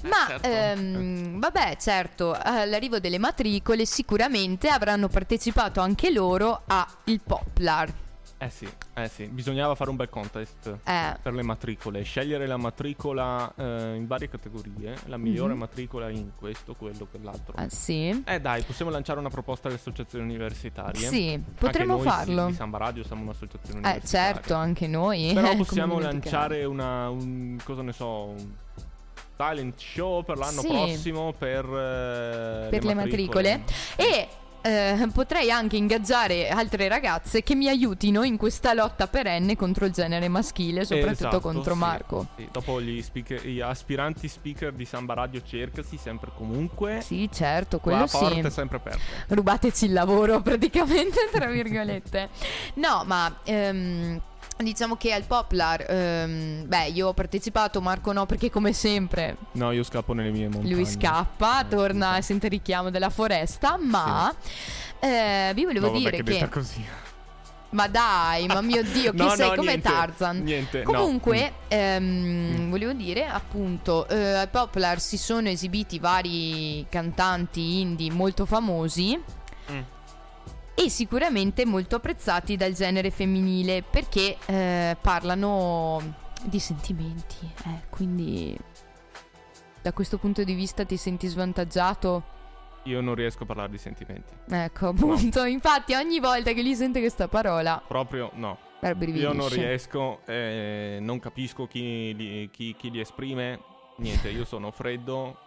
Ma, 0.03 0.27
certo. 0.27 0.47
ehm, 0.47 1.39
vabbè, 1.39 1.75
certo, 1.77 2.37
all'arrivo 2.39 2.99
delle 2.99 3.17
matricole 3.17 3.87
sicuramente 3.87 4.69
avranno 4.69 5.07
partecipato 5.07 5.81
anche 5.81 6.11
loro 6.11 6.61
a 6.67 6.87
il 7.05 7.19
Poplar. 7.19 7.91
Eh 8.39 8.49
sì, 8.51 8.67
eh 8.93 9.07
sì, 9.07 9.25
bisognava 9.25 9.73
fare 9.73 9.89
un 9.89 9.95
bel 9.95 10.09
contest 10.09 10.77
Eh, 10.83 11.15
per 11.19 11.33
le 11.33 11.41
matricole, 11.41 12.03
scegliere 12.03 12.45
la 12.45 12.57
matricola 12.57 13.51
eh, 13.55 13.95
in 13.95 14.05
varie 14.05 14.29
categorie, 14.29 14.95
la 15.05 15.17
migliore 15.17 15.53
Mhm. 15.53 15.59
matricola 15.59 16.09
in 16.09 16.29
questo, 16.37 16.75
quello, 16.75 17.07
quell'altro. 17.09 17.53
ah, 17.55 17.67
sì. 17.67 18.23
Eh 18.25 18.39
dai, 18.39 18.61
possiamo 18.61 18.91
lanciare 18.91 19.17
una 19.19 19.31
proposta 19.31 19.69
alle 19.69 19.77
associazioni 19.77 20.23
universitarie? 20.25 21.07
Sì, 21.07 21.41
potremmo 21.57 21.97
farlo. 21.97 22.45
Di, 22.45 22.51
di 22.51 22.57
Samba 22.57 22.77
Radio 22.77 23.03
siamo 23.03 23.23
un'associazione 23.23 23.79
Eh, 23.79 23.81
universitaria. 23.87 24.33
certo, 24.35 24.53
anche 24.53 24.85
noi. 24.87 25.31
Però 25.33 25.55
possiamo 25.57 25.97
lanciare 25.99 26.63
una, 26.65 27.09
un, 27.09 27.57
cosa 27.63 27.81
ne 27.81 27.91
so, 27.91 28.25
un 28.25 28.51
talent 29.35 29.79
show 29.79 30.23
per 30.23 30.37
l'anno 30.37 30.61
Sì. 30.61 30.67
prossimo 30.67 31.33
per, 31.35 31.65
eh, 31.65 32.67
per 32.69 32.83
le 32.83 32.93
matricole. 32.93 33.63
E 33.95 34.27
eh, 34.61 35.07
potrei 35.13 35.51
anche 35.51 35.77
ingaggiare 35.77 36.49
altre 36.49 36.87
ragazze 36.87 37.43
che 37.43 37.55
mi 37.55 37.67
aiutino 37.67 38.23
in 38.23 38.37
questa 38.37 38.73
lotta 38.73 39.07
perenne 39.07 39.55
contro 39.55 39.85
il 39.85 39.91
genere 39.91 40.27
maschile, 40.27 40.85
soprattutto 40.85 41.11
Esatto, 41.11 41.39
contro 41.39 41.73
sì, 41.73 41.79
Marco. 41.79 42.27
sì. 42.35 42.47
Dopo 42.51 42.81
gli, 42.81 43.01
speaker- 43.01 43.45
gli 43.45 43.61
aspiranti 43.61 44.27
speaker 44.27 44.73
di 44.73 44.85
Samba 44.85 45.13
Radio 45.13 45.41
cercasi 45.43 45.97
sempre 45.97 46.31
comunque. 46.35 47.01
Sì, 47.01 47.29
certo, 47.31 47.79
quello 47.79 47.99
la 47.99 48.07
porta 48.07 48.33
sì. 48.33 48.39
è 48.39 48.49
sempre 48.49 48.77
aperta. 48.77 48.99
Rubateci 49.27 49.85
il 49.85 49.93
lavoro 49.93 50.41
praticamente, 50.43 51.29
tra 51.31 51.47
virgolette. 51.47 52.29
No, 52.75 53.03
ma... 53.05 53.39
ehm, 53.43 54.21
Diciamo 54.57 54.95
che 54.95 55.13
al 55.13 55.23
Poplar, 55.23 55.85
ehm, 55.87 56.67
beh, 56.67 56.87
io 56.87 57.09
ho 57.09 57.13
partecipato, 57.13 57.79
Marco 57.79 58.11
no, 58.11 58.25
perché 58.25 58.49
come 58.49 58.73
sempre 58.73 59.37
No, 59.51 59.71
io 59.71 59.83
scappo 59.83 60.13
nelle 60.13 60.31
mie 60.31 60.47
montagne. 60.47 60.73
lui 60.73 60.85
scappa, 60.85 61.61
Eh, 61.61 61.67
torna 61.67 62.17
e 62.17 62.21
sente 62.23 62.47
il 62.47 62.53
richiamo 62.53 62.89
della 62.89 63.11
foresta, 63.11 63.77
ma 63.79 64.33
eh, 64.99 65.51
vi 65.53 65.63
volevo 65.63 65.85
No, 65.87 65.91
vabbè, 65.93 66.03
dire 66.09 66.23
che 66.23 66.37
che... 66.39 66.49
così. 66.49 66.83
Ma 67.69 67.87
dai, 67.87 68.47
ma 68.47 68.61
mio 68.61 68.81
Dio, 68.81 69.11
chi 69.11 69.17
No, 69.23 69.29
sei 69.35 69.49
no, 69.49 69.55
come 69.55 69.67
niente, 69.75 69.89
Tarzan? 69.89 70.37
Niente, 70.39 70.83
no. 70.83 70.91
Comunque, 70.91 71.51
Mm. 71.51 71.53
ehm, 71.67 72.69
volevo 72.71 72.93
dire, 72.93 73.27
appunto, 73.27 74.07
eh, 74.07 74.33
al 74.33 74.49
Poplar 74.49 74.99
si 74.99 75.17
sono 75.17 75.49
esibiti 75.49 75.99
vari 75.99 76.83
cantanti 76.89 77.81
indie 77.81 78.09
molto 78.11 78.45
famosi 78.47 79.21
Mm. 79.69 79.79
E 80.79 80.89
sicuramente 80.89 81.65
molto 81.65 81.95
apprezzati 81.95 82.55
dal 82.55 82.73
genere 82.73 83.09
femminile 83.09 83.81
perché 83.81 84.37
eh, 84.45 84.95
parlano 85.01 86.25
di 86.43 86.59
sentimenti, 86.59 87.51
eh, 87.65 87.87
quindi 87.89 88.55
da 89.81 89.91
questo 89.91 90.19
punto 90.19 90.43
di 90.43 90.53
vista 90.53 90.85
ti 90.85 90.95
senti 90.95 91.25
svantaggiato? 91.25 92.35
Io 92.83 93.01
non 93.01 93.15
riesco 93.15 93.41
a 93.41 93.45
parlare 93.47 93.71
di 93.71 93.79
sentimenti. 93.79 94.33
Ecco, 94.49 94.89
appunto, 94.89 95.45
infatti 95.45 95.95
ogni 95.95 96.19
volta 96.19 96.51
che 96.51 96.63
gli 96.63 96.75
sente 96.75 96.99
questa 96.99 97.27
parola, 97.27 97.81
Proprio 97.87 98.29
no. 98.35 98.59
Io 98.79 99.33
non 99.33 99.49
riesco, 99.49 100.19
eh, 100.27 100.99
non 101.01 101.17
capisco 101.17 101.65
chi 101.65 102.13
li, 102.15 102.49
chi- 102.51 102.75
chi 102.77 102.91
li 102.91 102.99
esprime. 102.99 103.59
Niente, 103.97 104.29
io 104.29 104.45
sono 104.45 104.69
freddo 104.69 105.39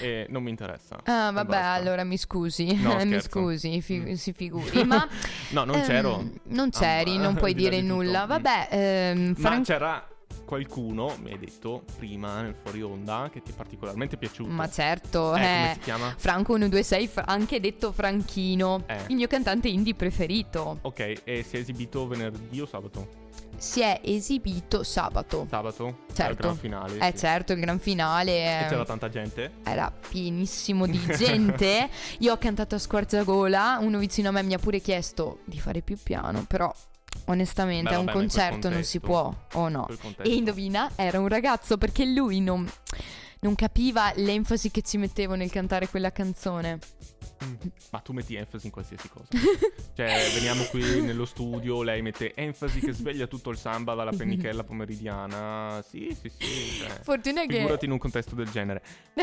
e 0.00 0.26
non 0.28 0.42
mi 0.42 0.50
interessa. 0.50 0.96
Ah, 1.04 1.30
vabbè, 1.30 1.48
basta. 1.48 1.70
allora 1.70 2.04
mi 2.04 2.16
scusi. 2.18 2.74
No, 2.80 2.96
mi 3.04 3.20
scusi, 3.20 3.80
fi- 3.80 3.98
Mm. 4.00 4.12
si 4.14 4.32
figuri. 4.32 4.84
Ma 4.84 5.06
No, 5.50 5.64
non 5.64 5.76
ehm, 5.76 5.86
c'ero. 5.86 6.24
non 6.44 6.70
c'eri, 6.70 7.16
Ah, 7.16 7.20
non 7.20 7.34
puoi 7.36 7.54
di 7.54 7.62
dire 7.62 7.80
di 7.80 7.86
tutto. 7.86 7.94
nulla. 7.94 8.24
Mm. 8.24 8.28
Vabbè, 8.28 8.68
ehm, 8.70 9.28
Ma 9.28 9.34
Fran- 9.48 9.62
c'era 9.62 10.06
qualcuno, 10.44 11.14
mi 11.22 11.30
hai 11.32 11.38
detto 11.38 11.84
prima 11.96 12.42
nel 12.42 12.54
fuori 12.60 12.82
onda, 12.82 13.30
che 13.32 13.40
ti 13.42 13.52
è 13.52 13.54
particolarmente 13.54 14.16
piaciuto. 14.18 14.50
ma 14.50 14.68
certo, 14.68 15.30
Eh, 15.34 15.38
come 15.40 15.70
eh, 15.70 15.74
si 15.74 15.80
chiama? 15.80 16.14
Franco 16.18 16.52
126, 16.52 17.06
fra- 17.08 17.24
anche 17.26 17.58
detto 17.60 17.90
Franchino, 17.92 18.82
Eh. 18.86 18.98
il 19.08 19.16
mio 19.16 19.26
cantante 19.28 19.68
indie 19.68 19.94
preferito. 19.94 20.78
Ok, 20.82 21.22
e 21.24 21.42
si 21.42 21.56
è 21.56 21.60
esibito 21.60 22.06
venerdì 22.06 22.60
o 22.60 22.66
sabato? 22.66 23.21
Si 23.62 23.80
è 23.80 24.00
esibito 24.02 24.82
sabato. 24.82 25.46
Sabato? 25.48 25.98
Certo. 26.12 26.22
Al 26.24 26.34
gran 26.34 26.56
finale. 26.56 26.98
Eh 26.98 27.12
sì. 27.12 27.18
certo, 27.18 27.52
il 27.52 27.60
gran 27.60 27.78
finale 27.78 28.32
E 28.32 28.64
eh, 28.64 28.66
c'era 28.68 28.84
tanta 28.84 29.08
gente? 29.08 29.52
era 29.62 29.92
pienissimo 30.08 30.84
di 30.88 30.98
gente. 31.16 31.88
Io 32.18 32.32
ho 32.32 32.38
cantato 32.38 32.74
a 32.74 32.78
squarciagola, 32.78 33.78
uno 33.80 33.98
vicino 33.98 34.30
a 34.30 34.32
me 34.32 34.42
mi 34.42 34.54
ha 34.54 34.58
pure 34.58 34.80
chiesto 34.80 35.42
di 35.44 35.60
fare 35.60 35.80
più 35.80 35.96
piano, 36.02 36.44
però 36.48 36.74
onestamente 37.26 37.90
Beh, 37.90 37.94
a 37.94 37.98
un 38.00 38.06
vabbè, 38.06 38.18
concerto 38.18 38.68
non 38.68 38.82
si 38.82 38.98
può 38.98 39.32
o 39.52 39.68
no. 39.68 39.86
E 40.22 40.34
indovina, 40.34 40.90
era 40.96 41.20
un 41.20 41.28
ragazzo 41.28 41.78
perché 41.78 42.04
lui 42.04 42.40
non, 42.40 42.68
non 43.42 43.54
capiva 43.54 44.12
l'enfasi 44.16 44.72
che 44.72 44.82
ci 44.82 44.96
mettevo 44.98 45.36
nel 45.36 45.52
cantare 45.52 45.88
quella 45.88 46.10
canzone. 46.10 46.80
Mm. 47.42 47.54
Ma 47.90 47.98
tu 48.00 48.12
metti 48.12 48.34
enfasi 48.34 48.66
in 48.66 48.72
qualsiasi 48.72 49.08
cosa. 49.08 49.28
cioè, 49.94 50.30
veniamo 50.34 50.64
qui 50.64 51.00
nello 51.02 51.24
studio, 51.24 51.82
lei 51.82 52.02
mette 52.02 52.34
enfasi 52.34 52.80
che 52.80 52.92
sveglia 52.92 53.26
tutto 53.26 53.50
il 53.50 53.58
samba 53.58 53.94
dalla 53.94 54.12
pennichella 54.12 54.64
pomeridiana. 54.64 55.82
Sì, 55.86 56.16
sì, 56.18 56.30
sì. 56.30 56.78
cioè, 56.78 57.00
Fortuna 57.02 57.44
che... 57.46 57.56
Figurati 57.56 57.84
in 57.84 57.92
un 57.92 57.98
contesto 57.98 58.34
del 58.34 58.50
genere. 58.50 58.82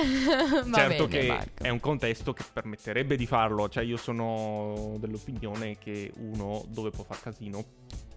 Certo 0.72 1.08
bene, 1.08 1.08
che 1.08 1.28
Marco. 1.28 1.64
è 1.64 1.70
un 1.70 1.80
contesto 1.80 2.34
che 2.34 2.44
permetterebbe 2.52 3.16
di 3.16 3.26
farlo. 3.26 3.70
Cioè, 3.70 3.84
io 3.84 3.98
sono 3.98 4.96
dell'opinione 5.00 5.78
che 5.78 6.12
uno 6.18 6.64
dove 6.68 6.90
può 6.90 7.04
far 7.04 7.22
casino 7.22 7.66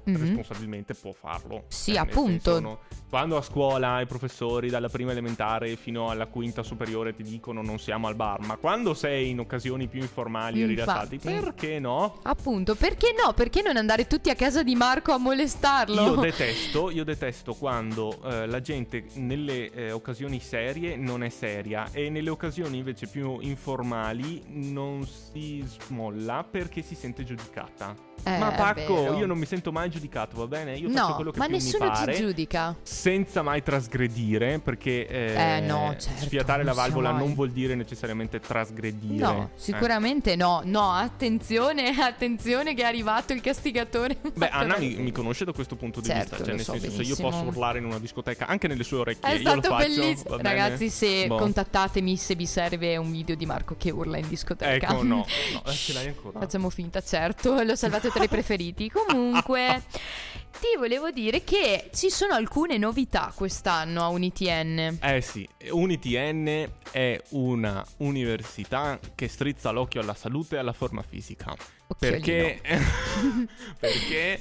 Mhm. 0.04 0.20
responsabilmente 0.20 0.94
può 0.94 1.12
farlo. 1.12 1.64
Sì, 1.68 1.92
nel 1.92 2.00
appunto. 2.00 2.52
senso, 2.52 2.60
no, 2.60 2.78
quando 3.08 3.36
a 3.36 3.42
scuola 3.42 4.00
i 4.00 4.06
professori 4.06 4.68
dalla 4.68 4.88
prima 4.88 5.12
elementare 5.12 5.76
fino 5.76 6.08
alla 6.10 6.26
quinta 6.26 6.62
superiore 6.62 7.14
ti 7.14 7.22
dicono 7.22 7.62
non 7.62 7.78
siamo 7.78 8.08
al 8.08 8.14
bar, 8.14 8.40
ma 8.40 8.56
quando 8.56 8.94
sei 8.94 9.30
in 9.30 9.38
occasioni 9.38 9.86
più 9.86 10.00
informali 10.00 10.62
e 10.62 10.66
rilassati, 10.66 11.14
Infatti. 11.14 11.40
perché 11.40 11.78
no? 11.78 12.18
Appunto, 12.22 12.74
perché 12.74 13.14
no? 13.16 13.32
Perché 13.32 13.62
non 13.62 13.76
andare 13.76 14.06
tutti 14.06 14.30
a 14.30 14.34
casa 14.34 14.62
di 14.62 14.74
Marco 14.74 15.12
a 15.12 15.18
molestarlo? 15.18 16.02
Io 16.02 16.14
detesto, 16.20 16.90
io 16.90 17.04
detesto 17.04 17.54
quando 17.54 18.18
eh, 18.24 18.46
la 18.46 18.60
gente 18.60 19.04
nelle 19.14 19.70
eh, 19.70 19.92
occasioni 19.92 20.40
serie 20.40 20.96
non 20.96 21.22
è 21.22 21.28
seria 21.28 21.88
e 21.92 22.10
nelle 22.10 22.30
occasioni 22.30 22.78
invece 22.78 23.06
più 23.06 23.38
informali 23.40 24.42
non 24.48 25.06
si 25.06 25.62
smolla 25.66 26.44
perché 26.48 26.82
si 26.82 26.94
sente 26.94 27.24
giudicata. 27.24 28.10
Eh, 28.24 28.38
ma 28.38 28.52
Pacco, 28.52 29.14
io 29.16 29.26
non 29.26 29.36
mi 29.36 29.46
sento 29.46 29.72
mai 29.72 29.90
giudicato, 29.90 30.36
va 30.36 30.46
bene? 30.46 30.76
Io 30.76 30.88
faccio 30.90 31.08
No, 31.08 31.14
quello 31.16 31.30
che 31.32 31.38
ma 31.38 31.46
nessuno 31.46 31.86
mi 31.86 31.90
pare. 31.90 32.14
ti 32.14 32.20
giudica. 32.22 32.76
senza 32.82 33.42
mai 33.42 33.62
trasgredire, 33.62 34.58
perché 34.60 35.06
eh, 35.08 35.56
Eh, 35.56 35.60
no, 35.60 35.94
certo, 35.98 36.24
sfiatare 36.24 36.62
la 36.62 36.72
valvola 36.72 37.10
mai. 37.12 37.20
non 37.24 37.34
vuol 37.34 37.50
dire 37.50 37.74
necessariamente 37.74 38.38
trasgredire. 38.40 39.24
No, 39.24 39.50
Eh. 39.54 39.58
sicuramente 39.58 40.36
no. 40.36 40.60
No, 40.64 40.92
attenzione, 40.92 41.88
attenzione 42.00 42.74
che 42.74 42.82
è 42.82 42.86
arrivato 42.86 43.32
il 43.32 43.40
castigatore. 43.40 44.16
Beh, 44.34 44.48
Anna 44.50 44.76
mi, 44.78 44.94
mi 44.96 45.12
conosce 45.12 45.44
da 45.44 45.52
questo 45.52 45.76
punto 45.76 46.00
di 46.00 46.06
Certo, 46.06 46.36
vista. 46.36 46.44
Cioè, 46.44 46.54
nel 46.54 46.64
so 46.64 46.72
senso, 46.72 46.86
se 46.90 46.92
io 46.92 46.98
benissimo. 47.16 47.28
posso 47.30 47.42
urlare 47.44 47.78
in 47.78 47.84
una 47.86 47.98
discoteca, 47.98 48.46
anche 48.46 48.68
nelle 48.68 48.84
sue 48.84 48.98
orecchie, 48.98 49.28
È 49.28 49.32
io 49.34 49.42
lo 49.42 49.50
stato 49.60 49.68
faccio. 49.76 49.86
bellissimo. 50.00 50.36
Ragazzi, 50.36 50.90
se 50.90 51.26
Boh. 51.26 51.36
contattatemi 51.38 52.16
se 52.16 52.34
vi 52.36 52.46
serve 52.46 52.96
un 52.96 53.10
video 53.10 53.34
di 53.34 53.46
Marco 53.46 53.74
che 53.76 53.90
urla 53.90 54.18
in 54.18 54.28
discoteca. 54.28 54.72
Ecco, 54.92 55.02
no, 55.02 55.16
no, 55.16 55.26
eh, 55.66 55.72
ce 55.72 55.92
l'hai 55.92 56.06
ancora. 56.08 56.38
Facciamo 56.38 56.70
finta, 56.70 57.00
certo, 57.00 57.60
l'ho 57.62 57.74
salvato 57.76 58.10
tra 58.12 58.24
i 58.24 58.28
preferiti. 58.28 58.90
Comunque, 58.90 59.82
ti 60.60 60.76
volevo 60.76 61.10
dire 61.10 61.42
che 61.44 61.90
ci 61.92 62.10
sono 62.10 62.34
alcune 62.34 62.78
novità 62.78 63.32
quest'anno 63.34 64.02
a 64.02 64.08
UniTN. 64.08 64.98
Eh 65.02 65.20
sì, 65.20 65.48
UniTN 65.70 66.70
è 66.90 67.20
una 67.30 67.84
università 67.98 68.98
che 69.14 69.28
strizza 69.28 69.70
l'occhio 69.70 70.00
alla 70.00 70.14
salute 70.14 70.56
e 70.56 70.58
alla 70.58 70.72
forma 70.72 71.02
fisica. 71.02 71.56
Perché, 71.98 72.60
perché 73.78 74.40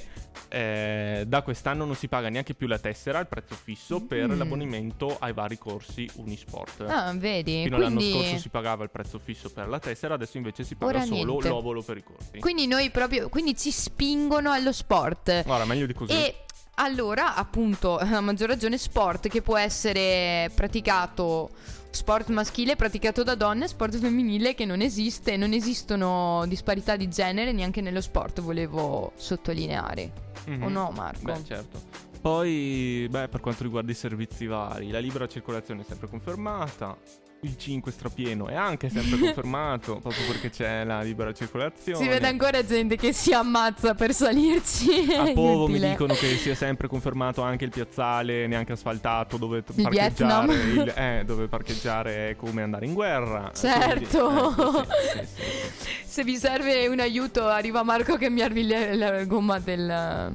eh, 0.54 1.24
da 1.26 1.40
quest'anno 1.40 1.86
non 1.86 1.94
si 1.94 2.08
paga 2.08 2.28
neanche 2.28 2.52
più 2.52 2.66
la 2.66 2.78
tessera, 2.78 3.18
il 3.20 3.26
prezzo 3.26 3.54
fisso, 3.54 4.00
per 4.02 4.28
Mm. 4.28 4.36
l'abbonamento 4.38 5.16
ai 5.18 5.32
vari 5.32 5.56
corsi 5.56 6.06
Unisport. 6.16 6.82
Ah, 6.82 7.12
vedi? 7.16 7.62
Fino 7.62 7.76
all'anno 7.76 7.96
quindi, 7.96 8.12
scorso 8.18 8.38
si 8.38 8.48
pagava 8.50 8.84
il 8.84 8.90
prezzo 8.90 9.18
fisso 9.18 9.50
per 9.50 9.68
la 9.68 9.78
tessera, 9.78 10.14
adesso 10.14 10.36
invece 10.36 10.62
si 10.64 10.74
paga 10.74 10.96
Ora 10.98 11.04
solo 11.06 11.24
niente. 11.24 11.48
l'ovolo 11.48 11.80
per 11.82 11.96
i 11.96 12.02
corsi. 12.04 12.38
quindi 12.38 12.66
noi 12.66 12.90
proprio. 12.90 13.28
Quindi 13.30 13.56
ci 13.56 13.70
spingono 13.70 14.50
allo 14.50 14.72
sport. 14.72 15.44
Ora, 15.46 15.64
meglio 15.64 15.86
di 15.86 15.94
così. 15.94 16.12
E 16.12 16.44
allora, 16.74 17.34
appunto, 17.34 17.96
a 17.98 18.20
maggior 18.20 18.48
ragione 18.48 18.76
sport 18.76 19.28
che 19.28 19.40
può 19.40 19.56
essere 19.56 20.50
praticato 20.54 21.50
sport 21.90 22.28
maschile 22.30 22.74
praticato 22.74 23.22
da 23.22 23.34
donne, 23.34 23.68
sport 23.68 23.98
femminile 23.98 24.54
che 24.54 24.64
non 24.64 24.80
esiste, 24.80 25.36
non 25.36 25.52
esistono 25.52 26.42
disparità 26.46 26.96
di 26.96 27.06
genere 27.08 27.52
neanche 27.52 27.82
nello 27.82 28.00
sport, 28.00 28.40
volevo 28.40 29.12
sottolineare. 29.16 30.30
Mhm. 30.46 30.64
O 30.64 30.70
no, 30.70 30.92
Marco? 30.92 31.24
Beh, 31.24 31.42
certo. 31.46 31.78
Poi, 32.22 33.08
beh, 33.10 33.26
per 33.26 33.40
quanto 33.40 33.64
riguarda 33.64 33.90
i 33.90 33.96
servizi 33.96 34.46
vari, 34.46 34.90
la 34.90 35.00
libera 35.00 35.26
circolazione 35.26 35.80
è 35.80 35.84
sempre 35.84 36.08
confermata. 36.08 36.96
Il 37.44 37.56
5 37.56 37.90
strapieno 37.90 38.46
è 38.46 38.54
anche 38.54 38.88
sempre 38.88 39.18
confermato, 39.18 39.98
proprio 39.98 40.24
perché 40.28 40.48
c'è 40.48 40.84
la 40.84 41.02
libera 41.02 41.32
circolazione. 41.32 41.98
Si 42.00 42.06
vede 42.08 42.28
ancora 42.28 42.64
gente 42.64 42.94
che 42.94 43.12
si 43.12 43.32
ammazza 43.32 43.94
per 43.96 44.14
salirci. 44.14 45.12
A 45.12 45.32
Povo 45.34 45.66
mi 45.66 45.80
dicono 45.80 46.14
che 46.14 46.36
sia 46.36 46.54
sempre 46.54 46.86
confermato 46.86 47.42
anche 47.42 47.64
il 47.64 47.70
piazzale, 47.72 48.46
neanche 48.46 48.70
asfaltato, 48.70 49.36
dove 49.38 49.64
Di 49.72 49.82
parcheggiare. 49.82 50.54
Il- 50.54 50.94
eh, 50.96 51.22
dove 51.26 51.48
parcheggiare 51.48 52.28
è 52.28 52.36
come 52.36 52.62
andare 52.62 52.86
in 52.86 52.94
guerra. 52.94 53.50
Certo. 53.52 54.28
Quindi, 54.28 54.78
ecco, 54.78 54.84
sì, 54.84 55.26
sì, 55.26 55.26
sì. 55.74 55.90
Se 56.04 56.22
vi 56.22 56.36
serve 56.36 56.86
un 56.86 57.00
aiuto, 57.00 57.48
arriva 57.48 57.82
Marco 57.82 58.12
a 58.12 58.18
cambiarvi 58.18 58.62
le- 58.62 58.94
la 58.94 59.24
gomma 59.24 59.58
del, 59.58 60.30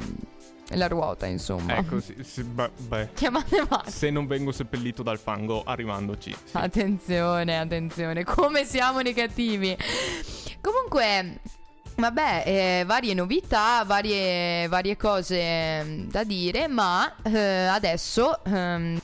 la 0.71 0.87
ruota, 0.87 1.25
insomma. 1.25 1.77
Ecco, 1.77 1.99
sì, 1.99 2.15
sì, 2.23 2.43
beh, 2.43 2.71
beh. 2.77 3.09
Chiamate 3.15 3.65
Marco. 3.69 3.89
Se 3.89 4.09
non 4.09 4.27
vengo 4.27 4.51
seppellito 4.51 5.03
dal 5.03 5.19
fango 5.19 5.63
arrivandoci. 5.63 6.31
sì. 6.31 6.57
Attenzione, 6.57 7.59
attenzione, 7.59 8.23
come 8.23 8.65
siamo 8.65 8.99
negativi. 8.99 9.77
Comunque, 10.61 11.39
vabbè, 11.95 12.43
eh, 12.45 12.83
varie 12.85 13.13
novità, 13.13 13.83
varie, 13.85 14.67
varie 14.67 14.97
cose 14.97 15.83
mm, 15.83 16.09
da 16.09 16.23
dire, 16.23 16.67
ma 16.67 17.15
eh, 17.23 17.65
adesso 17.65 18.43
ehm, 18.43 18.99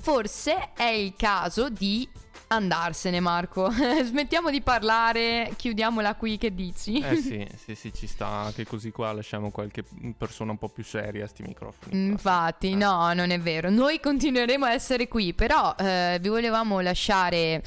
forse 0.00 0.72
è 0.74 0.84
il 0.88 1.14
caso 1.16 1.68
di 1.68 2.08
andarsene, 2.52 3.20
Marco. 3.20 3.70
Smettiamo 4.02 4.50
di 4.50 4.60
parlare, 4.60 5.52
chiudiamola 5.56 6.14
qui, 6.14 6.36
che 6.36 6.54
dici? 6.54 6.98
Eh 7.00 7.16
sì, 7.16 7.46
sì, 7.56 7.74
sì, 7.74 7.92
ci 7.92 8.06
sta 8.06 8.50
che 8.54 8.64
così 8.66 8.90
qua 8.90 9.12
lasciamo 9.12 9.50
qualche 9.50 9.84
persona 10.16 10.50
un 10.50 10.58
po' 10.58 10.68
più 10.68 10.84
seria 10.84 11.24
a 11.24 11.28
sti 11.28 11.42
microfoni. 11.42 12.04
Infatti, 12.06 12.70
Eh. 12.70 12.74
no, 12.74 13.12
non 13.12 13.30
è 13.30 13.38
vero. 13.38 13.70
Noi 13.70 14.00
continueremo 14.00 14.64
a 14.64 14.72
essere 14.72 15.08
qui, 15.08 15.32
però 15.34 15.74
eh, 15.78 16.18
vi 16.20 16.28
volevamo 16.28 16.80
lasciare 16.80 17.62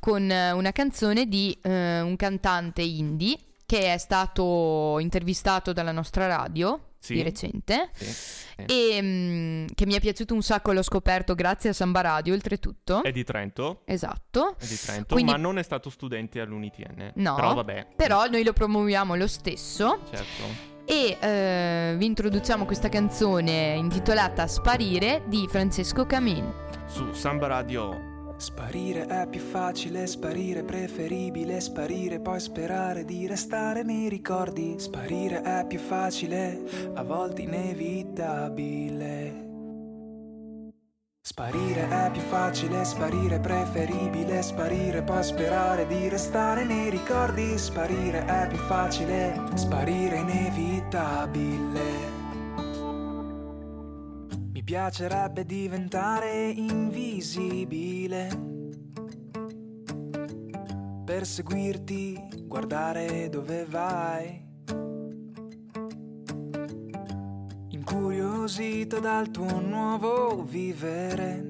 con 0.00 0.30
eh, 0.30 0.52
una 0.52 0.72
canzone 0.72 1.26
di 1.26 1.56
eh, 1.62 2.00
un 2.00 2.16
cantante 2.16 2.82
indie 2.82 3.38
che 3.64 3.92
è 3.92 3.98
stato 3.98 4.98
intervistato 5.00 5.72
dalla 5.72 5.92
nostra 5.92 6.26
radio 6.26 6.80
Sì. 7.06 7.14
di 7.14 7.22
recente 7.22 7.90
Sì, 7.94 8.04
sì. 8.04 8.54
e 8.66 8.98
mm, 9.02 9.66
che 9.74 9.86
mi 9.86 9.94
è 9.94 10.00
piaciuto 10.00 10.34
un 10.34 10.42
sacco, 10.42 10.72
l'ho 10.72 10.82
scoperto 10.82 11.34
grazie 11.34 11.70
a 11.70 11.72
Samba 11.72 12.00
Radio, 12.00 12.34
oltretutto. 12.34 13.02
È 13.02 13.12
di 13.12 13.22
Trento. 13.24 13.82
Esatto. 13.84 14.56
È 14.58 14.66
di 14.66 14.76
Trento, 14.76 15.14
Quindi- 15.14 15.30
ma 15.32 15.36
non 15.38 15.58
è 15.58 15.62
stato 15.62 15.88
studente 15.90 16.40
all'UNITN. 16.40 17.12
No, 17.16 17.34
Però 17.34 17.54
vabbè. 17.54 17.86
Però 17.96 18.26
noi 18.26 18.42
lo 18.44 18.52
promuoviamo 18.52 19.14
lo 19.14 19.26
stesso 19.26 20.00
Certo. 20.10 20.42
e 20.84 21.16
eh, 21.20 21.94
vi 21.96 22.06
introduciamo 22.06 22.64
questa 22.64 22.88
canzone 22.88 23.74
intitolata 23.76 24.46
Sparire 24.46 25.22
di 25.26 25.46
Francesco 25.48 26.06
Camin. 26.06 26.52
Su 26.86 27.12
Samba 27.12 27.46
Radio. 27.46 28.15
Sparire 28.38 29.06
è 29.06 29.26
più 29.28 29.40
facile, 29.40 30.06
sparire 30.06 30.60
è 30.60 30.64
preferibile, 30.64 31.58
sparire 31.60 32.20
poi 32.20 32.38
sperare 32.38 33.06
di 33.06 33.26
restare 33.26 33.82
nei 33.82 34.10
ricordi. 34.10 34.74
Sparire 34.78 35.40
è 35.40 35.64
più 35.66 35.78
facile, 35.78 36.60
a 36.94 37.02
volte 37.02 37.40
inevitabile. 37.42 39.44
Sparire 41.22 41.88
è 41.88 42.10
più 42.12 42.20
facile, 42.20 42.84
sparire 42.84 43.40
preferibile, 43.40 44.42
sparire 44.42 45.00
poi 45.02 45.24
sperare 45.24 45.86
di 45.86 46.06
restare 46.08 46.64
nei 46.64 46.90
ricordi. 46.90 47.56
Sparire 47.56 48.26
è 48.26 48.48
più 48.48 48.58
facile, 48.58 49.34
sparire 49.54 50.18
inevitabile. 50.18 52.15
Piacerebbe 54.66 55.46
diventare 55.46 56.48
invisibile. 56.48 58.28
Per 61.04 61.24
seguirti, 61.24 62.42
guardare 62.42 63.28
dove 63.28 63.64
vai. 63.64 64.44
Incuriosito 67.68 68.98
dal 68.98 69.30
tuo 69.30 69.60
nuovo 69.60 70.42
vivere. 70.42 71.48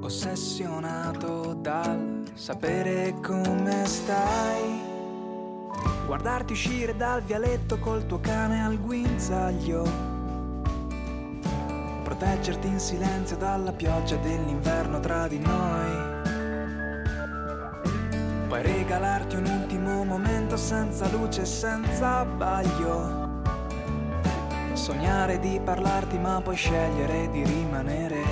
Ossessionato 0.00 1.54
dal 1.54 2.24
sapere 2.34 3.14
come 3.22 3.86
stai. 3.86 4.78
Guardarti 6.04 6.52
uscire 6.52 6.94
dal 6.94 7.22
vialetto 7.22 7.78
col 7.78 8.04
tuo 8.04 8.20
cane 8.20 8.62
al 8.62 8.78
guinzaglio. 8.78 10.09
Proteggerti 12.20 12.66
in 12.66 12.78
silenzio 12.78 13.34
dalla 13.38 13.72
pioggia 13.72 14.16
dell'inverno 14.16 15.00
tra 15.00 15.26
di 15.26 15.38
noi. 15.38 15.88
Poi 18.46 18.60
regalarti 18.60 19.36
un 19.36 19.46
ultimo 19.46 20.04
momento 20.04 20.58
senza 20.58 21.08
luce 21.08 21.40
e 21.40 21.46
senza 21.46 22.18
abbaglio. 22.18 23.40
Sognare 24.74 25.38
di 25.38 25.58
parlarti 25.64 26.18
ma 26.18 26.42
poi 26.42 26.56
scegliere 26.56 27.30
di 27.30 27.42
rimanere 27.42 28.22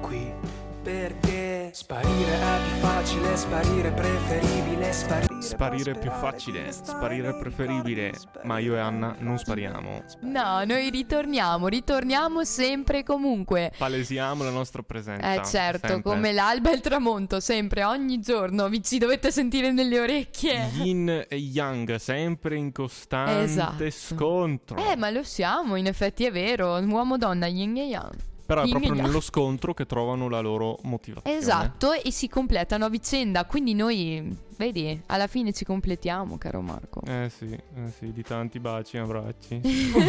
qui. 0.00 0.32
Perché 0.80 1.70
sparire 1.72 2.32
è 2.32 2.58
più 2.62 2.76
facile, 2.76 3.36
sparire 3.36 3.90
preferibile, 3.90 4.92
sparire. 4.92 5.27
Sparire 5.48 5.92
è 5.92 5.98
più 5.98 6.10
facile, 6.10 6.70
sparire 6.72 7.30
è 7.30 7.38
preferibile. 7.38 8.12
Ma 8.44 8.58
io 8.58 8.74
e 8.74 8.78
Anna 8.78 9.16
non 9.20 9.38
spariamo. 9.38 10.04
No, 10.20 10.64
noi 10.64 10.90
ritorniamo, 10.90 11.68
ritorniamo 11.68 12.44
sempre 12.44 12.98
e 12.98 13.02
comunque. 13.02 13.72
Palesiamo 13.76 14.44
la 14.44 14.50
nostra 14.50 14.82
presenza. 14.82 15.32
Eh 15.32 15.44
certo, 15.44 15.86
sempre. 15.88 16.12
come 16.12 16.32
l'alba 16.32 16.70
e 16.70 16.74
il 16.74 16.80
tramonto, 16.80 17.40
sempre, 17.40 17.82
ogni 17.84 18.20
giorno, 18.20 18.68
vi 18.68 18.82
ci 18.82 18.98
dovete 18.98 19.30
sentire 19.30 19.72
nelle 19.72 19.98
orecchie. 19.98 20.68
Yin 20.74 21.24
e 21.28 21.36
Yang, 21.36 21.96
sempre 21.96 22.56
in 22.56 22.70
costante 22.70 23.42
Esatto. 23.42 23.90
scontro. 23.90 24.76
Eh, 24.76 24.96
ma 24.96 25.08
lo 25.10 25.22
siamo, 25.22 25.76
in 25.76 25.86
effetti 25.86 26.24
è 26.24 26.30
vero, 26.30 26.78
uomo-donna, 26.78 27.46
yin 27.46 27.76
e 27.78 27.86
yang. 27.86 28.14
Però 28.48 28.62
è 28.62 28.68
proprio 28.70 28.94
nello 28.94 29.20
scontro 29.20 29.74
che 29.74 29.84
trovano 29.84 30.26
la 30.30 30.40
loro 30.40 30.78
motivazione. 30.84 31.36
Esatto, 31.36 31.92
e 31.92 32.10
si 32.10 32.28
completano 32.28 32.86
a 32.86 32.88
vicenda, 32.88 33.44
quindi 33.44 33.74
noi, 33.74 34.34
vedi, 34.56 34.98
alla 35.04 35.26
fine 35.26 35.52
ci 35.52 35.66
completiamo, 35.66 36.38
caro 36.38 36.62
Marco. 36.62 37.02
Eh 37.04 37.28
sì, 37.28 37.44
eh 37.52 37.90
sì, 37.94 38.10
di 38.10 38.22
tanti 38.22 38.58
baci 38.58 38.96
e 38.96 39.00
abbracci. 39.00 39.60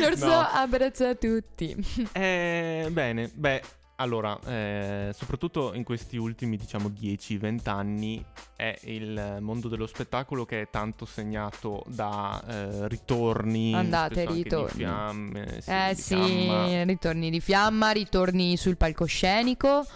L'orso 0.00 0.26
No. 0.26 0.40
abbraccia 0.40 1.14
tutti. 1.14 1.76
Eh, 2.10 2.88
bene, 2.90 3.30
beh, 3.32 3.62
allora, 3.96 4.38
eh, 4.46 5.12
soprattutto 5.14 5.72
in 5.74 5.84
questi 5.84 6.16
ultimi, 6.16 6.56
diciamo, 6.56 6.88
10-20 6.88 7.68
anni 7.68 8.24
è 8.56 8.76
il 8.84 9.38
mondo 9.40 9.68
dello 9.68 9.86
spettacolo 9.86 10.44
che 10.44 10.62
è 10.62 10.68
tanto 10.70 11.04
segnato 11.04 11.84
da 11.86 12.42
eh, 12.46 12.88
ritorni. 12.88 13.72
Andate, 13.72 14.26
ritorni. 14.26 14.66
Di 14.72 14.74
fiamme, 14.78 15.60
sì, 15.60 15.70
eh 15.70 15.92
di 15.94 16.00
sì, 16.00 16.84
ritorni 16.84 17.30
di 17.30 17.40
fiamma, 17.40 17.90
ritorni 17.92 18.56
sul 18.56 18.76
palcoscenico. 18.76 19.86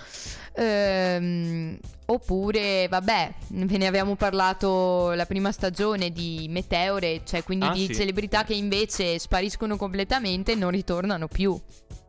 Ehm, 0.55 1.79
oppure, 2.07 2.89
vabbè, 2.89 3.35
ve 3.49 3.79
ne 3.79 3.87
abbiamo 3.87 4.17
parlato 4.17 5.13
la 5.13 5.27
prima 5.27 5.53
stagione 5.53 6.11
di 6.11 6.47
Meteore, 6.51 7.23
cioè 7.25 7.43
quindi 7.45 7.67
Ah, 7.67 7.73
di 7.73 7.87
sì. 7.87 7.95
celebrità 7.95 8.45
che 8.45 8.55
invece 8.55 9.19
spariscono 9.19 9.77
completamente 9.77 10.53
e 10.53 10.55
non 10.57 10.71
ritornano 10.71 11.29
più. 11.29 11.61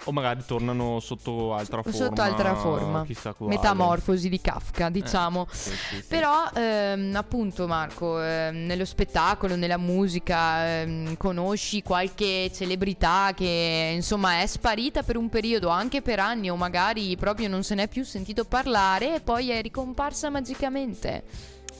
O 0.05 0.11
magari 0.11 0.43
tornano 0.45 0.99
sotto 1.01 1.53
altra 1.53 1.81
forma. 1.83 1.97
Sotto 1.97 2.21
altra 2.21 2.55
forma. 2.55 3.05
Metamorfosi 3.39 4.29
di 4.29 4.39
Kafka, 4.39 4.87
Eh, 4.87 4.91
diciamo. 4.91 5.45
sì, 5.51 5.69
sì, 5.71 5.95
sì. 5.97 6.03
Però, 6.07 6.49
ehm, 6.55 7.13
appunto, 7.15 7.67
Marco, 7.67 8.21
ehm, 8.21 8.65
nello 8.65 8.85
spettacolo, 8.85 9.55
nella 9.55 9.77
musica, 9.77 10.65
ehm, 10.81 11.17
conosci 11.17 11.83
qualche 11.83 12.49
celebrità 12.53 13.33
che 13.35 13.91
insomma 13.93 14.41
è 14.41 14.45
sparita 14.47 15.03
per 15.03 15.17
un 15.17 15.27
periodo, 15.27 15.67
anche 15.67 16.01
per 16.01 16.19
anni, 16.19 16.49
o 16.49 16.55
magari 16.55 17.15
proprio 17.17 17.49
non 17.49 17.63
se 17.63 17.75
n'è 17.75 17.87
più 17.89 18.03
sentito 18.05 18.45
parlare 18.45 19.15
e 19.15 19.19
poi 19.19 19.49
è 19.49 19.61
ricomparsa 19.61 20.29
magicamente. 20.29 21.23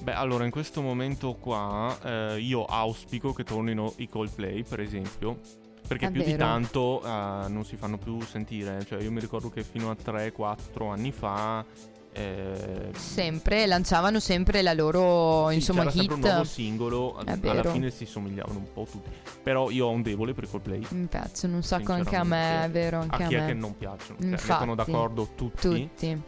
Beh, 0.02 0.14
allora, 0.14 0.46
in 0.46 0.52
questo 0.52 0.82
momento 0.82 1.36
qua 1.36 1.98
eh, 2.04 2.40
io 2.40 2.66
auspico 2.66 3.34
che 3.34 3.44
tornino 3.44 3.94
i 3.98 4.08
Coldplay, 4.08 4.64
per 4.64 4.80
esempio. 4.82 5.40
Perché 5.90 6.06
È 6.08 6.12
più 6.12 6.22
di 6.24 6.32
vero. 6.34 6.44
tanto 6.46 7.02
eh, 7.04 7.48
non 7.50 7.66
si 7.66 7.76
fanno 7.76 7.98
più 7.98 8.22
sentire. 8.22 8.86
Cioè, 8.86 9.02
io 9.02 9.12
mi 9.12 9.20
ricordo 9.20 9.50
che 9.50 9.64
fino 9.64 9.90
a 9.90 9.96
3-4 10.00 10.92
anni 10.92 11.12
fa 11.12 11.66
eh, 12.12 12.90
Sempre, 12.94 13.66
lanciavano 13.66 14.20
sempre 14.20 14.62
la 14.62 14.74
loro, 14.74 15.50
sì, 15.50 15.56
insomma, 15.56 15.86
c'era 15.86 16.04
hit. 16.04 16.12
un 16.12 16.20
nuovo 16.20 16.44
singolo, 16.44 17.18
È 17.24 17.38
alla 17.48 17.64
fine 17.64 17.90
si 17.92 18.06
somigliavano 18.06 18.60
un 18.60 18.72
po' 18.74 18.88
tutti. 18.90 19.10
Però 19.44 19.70
io 19.70 19.88
ho 19.88 19.90
un 19.92 20.02
debole 20.02 20.34
per 20.34 20.44
i 20.46 20.50
Coldplay. 20.50 20.86
Mi 20.90 21.06
piacciono 21.08 21.56
un 21.56 21.64
sacco 21.64 21.92
anche 21.92 22.16
a 22.16 22.24
me, 22.24 22.66
è 22.66 22.70
vero, 22.70 22.98
A 23.00 23.02
anche 23.02 23.24
a, 23.24 23.28
chi 23.28 23.36
è 23.36 23.40
me. 23.42 23.46
che 23.48 23.54
non 23.54 23.78
piacciono? 23.78 24.20
Cioè, 24.20 24.30
Infatti. 24.30 24.52
mettono 24.52 24.76
d'accordo 24.76 25.30
tutti. 25.36 25.62
Tutti. 25.90 26.22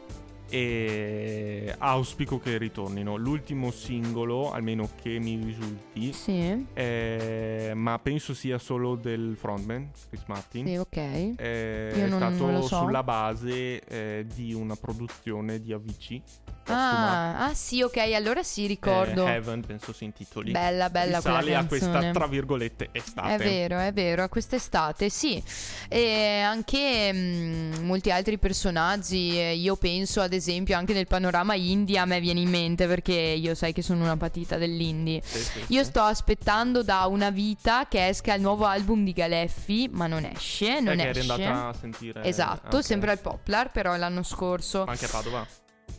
E 0.54 1.74
auspico 1.78 2.38
che 2.38 2.58
ritornino. 2.58 3.16
L'ultimo 3.16 3.72
singolo, 3.72 4.52
almeno 4.52 4.90
che 5.02 5.18
mi 5.18 5.40
risulti, 5.42 6.12
Sì, 6.12 6.68
eh, 6.74 7.72
ma 7.74 7.98
penso 8.00 8.34
sia 8.34 8.58
solo 8.58 8.96
del 8.96 9.36
frontman, 9.38 9.92
Chris 10.10 10.24
Martin. 10.28 10.66
sì, 10.68 10.76
ok. 10.76 10.96
Io 10.98 11.36
è 11.38 12.06
non- 12.08 12.20
stato 12.20 12.50
non 12.52 12.64
so. 12.64 12.80
sulla 12.80 13.02
base 13.04 13.80
eh, 13.82 14.26
di 14.34 14.54
una 14.54 14.76
produzione 14.76 15.62
di 15.62 15.72
AVC. 15.72 16.22
Ah, 16.66 17.46
ah, 17.46 17.54
sì, 17.54 17.82
ok, 17.82 17.98
allora 18.14 18.44
sì, 18.44 18.68
ricordo. 18.68 19.26
Eh, 19.28 19.32
Heaven, 19.32 19.62
penso 19.66 19.94
si 19.94 20.04
intitoli. 20.04 20.52
Bella, 20.52 20.90
bella 20.90 21.22
quella 21.22 21.40
Risale 21.40 21.56
a 21.58 21.66
questa, 21.66 21.90
canzone. 21.92 22.12
tra 22.14 22.28
virgolette, 22.28 22.90
estate. 22.92 23.34
È 23.34 23.38
vero, 23.38 23.80
è 23.80 23.92
vero, 23.94 24.24
a 24.24 24.30
quest'estate 24.30 25.10
sì. 25.10 25.42
E 25.90 26.40
anche 26.40 27.12
mm, 27.14 27.74
molti 27.86 28.12
altri 28.12 28.38
personaggi, 28.38 29.38
eh, 29.40 29.56
io 29.56 29.76
penso 29.76 30.22
ad 30.22 30.34
esempio 30.34 30.78
anche 30.78 30.94
nel 30.94 31.08
panorama 31.08 31.56
indie 31.56 31.98
a 31.98 32.06
me 32.06 32.20
viene 32.20 32.40
in 32.40 32.50
mente 32.50 32.88
perché 32.88 33.14
io 33.14 33.54
sai 33.56 33.74
che 33.74 33.82
sono 33.82 34.04
una 34.04 34.18
patita 34.18 34.58
dell'indie. 34.58 35.22
Sì, 35.24 35.40
sì, 35.40 35.60
Io 35.70 35.84
sì. 35.84 35.90
sto 35.90 36.02
aspettando 36.02 36.84
da 36.84 37.06
una 37.08 37.30
vita 37.32 37.88
che 37.88 38.08
esca 38.08 38.34
il 38.34 38.42
nuovo 38.42 38.66
album 38.66 39.04
di 39.04 39.14
Galeffi, 39.14 39.90
ma 39.92 40.08
non 40.08 40.24
esce, 40.26 40.80
non 40.80 40.96
Sai 40.96 40.98
che 40.98 41.08
eri 41.10 41.20
esce. 41.20 41.32
andata 41.32 41.68
a 41.68 41.74
sentire. 41.74 42.24
Esatto, 42.24 42.78
ok. 42.78 42.84
sempre 42.84 43.12
al 43.12 43.20
Poplar, 43.20 43.72
però 43.72 43.96
l'anno 43.96 44.24
scorso. 44.24 44.86
Anche 44.86 45.06
a 45.06 45.10
Padova? 45.10 45.48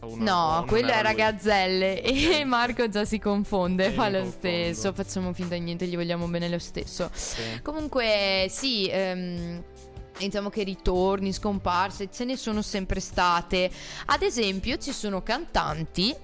O 0.02 0.16
no, 0.16 0.24
No, 0.24 0.50
non 0.58 0.66
quello 0.66 0.90
era 0.90 1.10
lui? 1.10 1.18
Gazzelle 1.18 2.00
e. 2.02 2.44
Marco 2.44 2.88
già 2.88 3.04
si 3.04 3.18
confonde, 3.18 3.86
Eh, 3.86 3.90
fa 3.92 4.08
lo 4.08 4.18
confondo. 4.22 4.36
stesso, 4.36 4.92
facciamo 4.92 5.32
finta 5.32 5.54
di 5.54 5.60
niente, 5.60 5.86
gli 5.86 5.94
vogliamo 5.96 6.26
bene 6.26 6.48
lo 6.48 6.58
stesso. 6.58 7.08
Sì. 7.12 7.40
Comunque, 7.62 8.46
sì, 8.50 8.88
ehm, 8.90 9.62
diciamo 10.18 10.48
che 10.50 10.62
ritorni, 10.64 11.32
scomparse, 11.32 12.08
ce 12.12 12.24
ne 12.24 12.36
sono 12.36 12.62
sempre 12.62 13.00
state. 13.00 13.70
Ad 14.06 14.22
esempio, 14.22 14.76
ci 14.78 14.92
sono 14.92 15.22
cantanti 15.22 16.14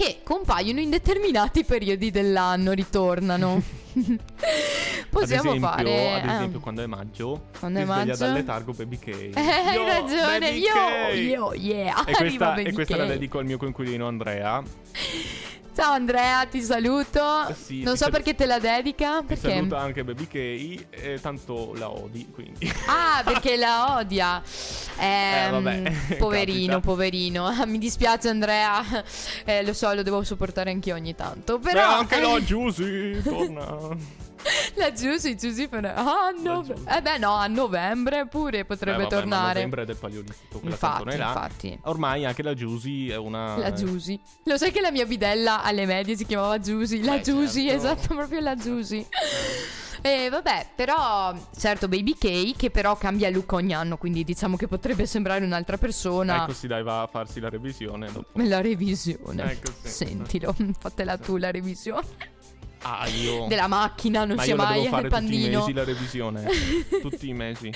che 0.00 0.20
compaiono 0.22 0.80
in 0.80 0.88
determinati 0.88 1.62
periodi 1.62 2.10
dell'anno, 2.10 2.72
ritornano. 2.72 3.60
Possiamo 5.10 5.50
ad 5.50 5.56
esempio, 5.56 5.60
fare... 5.60 6.20
Ad 6.20 6.28
eh, 6.28 6.32
esempio, 6.32 6.60
quando 6.60 6.82
è 6.82 6.86
maggio, 6.86 7.48
Quando 7.58 7.80
è 7.80 7.84
maggio? 7.84 8.16
dal 8.16 8.32
letargo 8.32 8.72
Baby 8.72 8.98
K. 8.98 9.06
eh, 9.08 9.32
hai 9.36 9.74
Yo, 9.74 9.84
ragione, 9.84 10.50
io, 10.52 11.12
io, 11.12 11.54
yeah, 11.54 12.02
E 12.06 12.12
questa, 12.14 12.54
e 12.54 12.72
questa 12.72 12.96
la 12.96 13.04
dedico 13.04 13.38
al 13.38 13.44
mio 13.44 13.58
coinquilino 13.58 14.06
Andrea. 14.06 14.62
Ciao 15.72 15.92
Andrea, 15.92 16.44
ti 16.46 16.60
saluto. 16.62 17.20
sì, 17.54 17.82
non 17.82 17.92
ti 17.92 17.98
so 17.98 18.04
sal- 18.04 18.10
perché 18.10 18.34
te 18.34 18.44
la 18.44 18.58
dedica. 18.58 19.20
Ti 19.20 19.26
Perché? 19.26 19.50
saluta 19.54 19.78
anche 19.78 20.04
Baby 20.04 20.26
K 20.26 20.34
e 20.90 21.18
tanto 21.22 21.72
la 21.76 21.88
odi, 21.90 22.28
quindi. 22.30 22.70
Ah, 22.86 23.22
perché 23.24 23.56
la 23.56 23.96
odia. 23.96 24.42
Ehm, 24.98 25.50
vabbè, 25.62 26.16
poverino, 26.18 26.72
capita. 26.74 26.80
poverino. 26.80 27.54
Mi 27.66 27.78
dispiace, 27.78 28.28
Andrea. 28.28 28.82
Eh, 29.44 29.64
lo 29.64 29.72
so, 29.72 29.92
lo 29.94 30.02
devo 30.02 30.22
sopportare 30.24 30.70
anch'io 30.70 30.94
ogni 30.96 31.14
tanto. 31.14 31.58
Beh, 31.58 31.70
Però. 31.72 31.98
anche 31.98 32.20
la 32.20 32.42
Giusy 32.42 33.22
torna. 33.22 33.96
La 34.76 34.92
Giusy, 34.92 35.34
Giusy 35.36 35.68
farà- 35.68 35.94
Ah, 35.94 36.26
a 36.26 36.30
nove- 36.42 36.74
Giusy. 36.74 36.88
Eh 36.88 37.02
beh, 37.02 37.18
no, 37.18 37.34
a 37.34 37.46
novembre 37.46 38.26
pure 38.26 38.64
potrebbe 38.64 38.98
Beh, 38.98 39.02
vabbè, 39.04 39.14
tornare. 39.16 39.54
novembre 39.54 39.82
è 39.82 39.84
del 39.86 39.96
paleolitico, 39.96 40.60
Infatti, 40.64 41.14
infatti. 41.16 41.78
Ormai 41.84 42.24
anche 42.24 42.42
la 42.42 42.54
Giusy 42.54 43.08
è 43.08 43.16
una. 43.16 43.56
La 43.56 43.72
Giusy. 43.72 44.18
Lo 44.44 44.56
sai 44.56 44.70
che 44.72 44.80
la 44.80 44.90
mia 44.90 45.06
bidella 45.06 45.62
alle 45.62 45.86
medie 45.86 46.16
si 46.16 46.24
chiamava 46.26 46.58
Giusy? 46.58 47.02
La 47.02 47.16
Eh, 47.16 47.20
Giusy, 47.22 47.68
certo. 47.68 47.86
esatto, 47.86 48.14
proprio 48.14 48.40
la 48.40 48.54
Giusy. 48.56 49.06
E 50.02 50.30
vabbè, 50.30 50.68
però, 50.74 51.34
certo, 51.54 51.86
Baby 51.86 52.14
K, 52.16 52.56
che 52.56 52.70
però 52.70 52.96
cambia 52.96 53.28
look 53.28 53.52
ogni 53.52 53.74
anno, 53.74 53.98
quindi 53.98 54.24
diciamo 54.24 54.56
che 54.56 54.66
potrebbe 54.66 55.04
sembrare 55.04 55.44
un'altra 55.44 55.76
persona. 55.76 56.44
Ecco, 56.44 56.54
si 56.54 56.66
dai 56.66 56.82
va 56.82 57.02
a 57.02 57.06
farsi 57.06 57.38
la 57.38 57.50
revisione 57.50 58.10
dopo. 58.10 58.28
La 58.42 58.62
revisione. 58.62 59.50
Ecco, 59.52 59.70
sì. 59.82 59.88
Sentilo, 60.06 60.56
fatela 60.78 61.18
tu 61.18 61.36
la 61.36 61.50
revisione. 61.50 62.06
Ah, 62.82 63.06
io. 63.08 63.46
Della 63.46 63.66
macchina, 63.66 64.24
non 64.24 64.36
Ma 64.36 64.42
sia 64.42 64.56
la 64.56 64.62
mai 64.64 64.82
il 64.84 64.88
fare 64.88 65.08
tutti 65.08 65.14
i 65.22 65.28
pandino. 65.28 65.58
mesi 65.58 65.72
la 65.72 65.84
revisione. 65.84 66.44
tutti 67.02 67.28
i 67.28 67.32
mesi. 67.34 67.70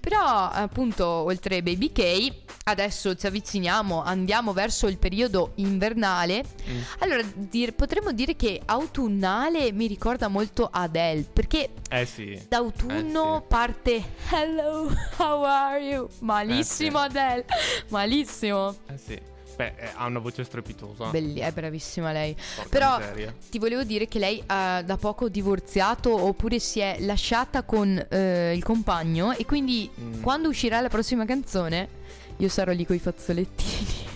Però, 0.00 0.18
appunto, 0.48 1.06
oltre 1.06 1.62
Baby 1.62 1.92
K, 1.92 2.32
adesso 2.64 3.14
ci 3.14 3.26
avviciniamo, 3.26 4.02
andiamo 4.02 4.52
verso 4.52 4.86
il 4.88 4.98
periodo 4.98 5.52
invernale. 5.56 6.44
Mm. 6.68 6.78
Allora, 6.98 7.22
dir- 7.34 7.72
potremmo 7.72 8.12
dire 8.12 8.34
che 8.36 8.60
autunnale 8.64 9.70
mi 9.72 9.86
ricorda 9.86 10.28
molto 10.28 10.68
Adele, 10.70 11.22
perché 11.32 11.70
Eh 11.88 12.04
sì. 12.04 12.40
d'autunno 12.48 13.36
Eh, 13.36 13.40
sì. 13.40 13.44
parte 13.48 14.04
Hello, 14.30 14.92
how 15.18 15.42
are 15.44 15.80
you? 15.80 16.08
Malissimo 16.20 17.04
Eh, 17.04 17.10
sì. 17.10 17.16
Adele, 17.18 17.44
malissimo. 17.88 18.74
Eh 18.88 18.98
sì. 18.98 19.20
Beh, 19.58 19.74
eh, 19.76 19.90
ha 19.96 20.06
una 20.06 20.20
voce 20.20 20.44
strepitosa. 20.44 21.06
Belli- 21.10 21.40
è 21.40 21.50
bravissima 21.50 22.12
lei. 22.12 22.32
Porca 22.54 22.68
Però 22.70 22.98
miseria. 22.98 23.34
ti 23.50 23.58
volevo 23.58 23.82
dire 23.82 24.06
che 24.06 24.20
lei 24.20 24.40
ha 24.46 24.82
da 24.82 24.96
poco 24.96 25.28
divorziato 25.28 26.14
oppure 26.14 26.60
si 26.60 26.78
è 26.78 26.98
lasciata 27.00 27.64
con 27.64 28.06
eh, 28.08 28.52
il 28.54 28.62
compagno 28.62 29.32
e 29.32 29.44
quindi 29.44 29.90
Mm. 30.00 30.22
quando 30.22 30.48
uscirà 30.48 30.80
la 30.80 30.88
prossima 30.88 31.24
canzone 31.24 31.88
io 32.36 32.48
sarò 32.48 32.70
lì 32.70 32.86
coi 32.86 33.00
fazzolettini. 33.00 34.06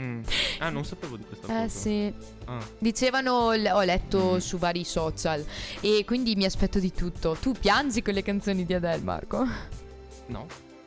Mm. 0.00 0.22
Ah, 0.60 0.70
non 0.70 0.84
sapevo 0.86 1.16
di 1.18 1.24
questa 1.24 1.44
cosa. 1.46 1.62
Eh 1.64 1.68
sì. 1.68 2.12
Ah. 2.46 2.58
Dicevano, 2.78 3.52
l- 3.52 3.70
ho 3.70 3.82
letto 3.82 4.34
Mm. 4.34 4.38
su 4.38 4.56
vari 4.56 4.84
social 4.84 5.44
e 5.82 6.04
quindi 6.06 6.34
mi 6.36 6.46
aspetto 6.46 6.78
di 6.78 6.92
tutto. 6.94 7.36
Tu 7.38 7.52
piangi 7.52 8.00
con 8.00 8.14
le 8.14 8.22
canzoni 8.22 8.64
di 8.64 8.72
Adele, 8.72 9.02
Marco? 9.02 9.46
No. 10.28 10.46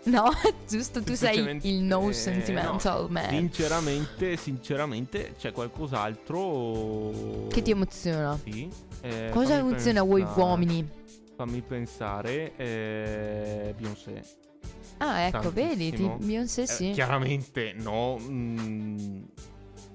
No, 0.10 0.30
giusto, 0.68 1.02
tu 1.04 1.14
sei 1.16 1.60
il 1.64 1.82
no 1.84 2.10
eh, 2.10 2.14
sentimental 2.14 3.02
no. 3.04 3.08
man. 3.10 3.30
Sinceramente, 3.30 4.38
sinceramente, 4.38 5.36
c'è 5.38 5.52
qualcos'altro. 5.52 7.48
Che 7.50 7.62
ti 7.62 7.72
emoziona? 7.72 8.40
Sì. 8.44 8.70
eh, 9.02 9.30
Cosa 9.32 9.58
emoziona 9.58 10.02
voi 10.04 10.26
uomini? 10.36 10.88
Fammi 11.36 11.62
pensare. 11.62 12.56
Eh, 12.58 13.74
Beyoncé. 13.78 14.22
Ah, 14.98 15.20
ecco, 15.22 15.52
vedi, 15.52 15.92
ti-. 15.92 16.12
Beyoncé 16.20 16.64
Eh, 16.64 16.68
sì. 16.68 16.92
chiaramente, 16.92 17.74
no. 17.78 18.18
mm, 18.20 19.22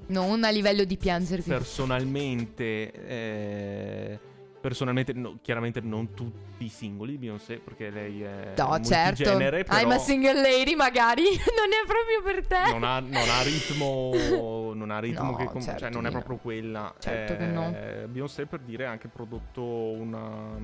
non 0.07 0.45
a 0.45 0.51
livello 0.51 0.85
di 0.85 0.97
piangere. 0.97 1.43
personalmente. 1.43 2.93
eh, 2.93 4.19
personalmente, 4.65 5.13
no, 5.13 5.41
chiaramente 5.43 5.83
non 5.83 6.15
tutti 6.15 6.65
i 6.65 6.69
singoli 6.71 7.13
di 7.13 7.19
Beyoncé, 7.19 7.59
perché 7.59 7.91
lei 7.91 8.23
è. 8.23 8.55
No, 8.57 8.81
certo. 8.81 9.23
multigenere, 9.23 9.63
però 9.63 9.79
I'm 9.79 9.91
a 9.91 9.99
single 9.99 10.41
lady, 10.41 10.75
magari. 10.75 11.25
non 11.53 11.69
è 11.71 11.87
proprio 11.87 12.23
per 12.23 12.47
te. 12.47 12.73
non 12.73 12.83
ha, 12.83 12.99
non 12.99 13.29
ha 13.29 13.43
ritmo. 13.43 14.13
Non 14.75 14.91
ha 14.91 14.99
ritmo 14.99 15.31
No, 15.31 15.37
che 15.37 15.45
com- 15.45 15.63
certo 15.63 15.81
cioè, 15.81 15.91
non 15.91 16.07
è 16.07 16.11
proprio 16.11 16.37
quella. 16.37 16.93
Certo 16.99 17.37
che 17.37 17.47
no. 17.47 17.73
Eh, 17.75 18.07
Beyoncé, 18.09 18.47
per 18.47 18.61
dire, 18.61 18.87
ha 18.87 18.91
anche 18.91 19.09
prodotto 19.09 19.63
una. 19.63 20.57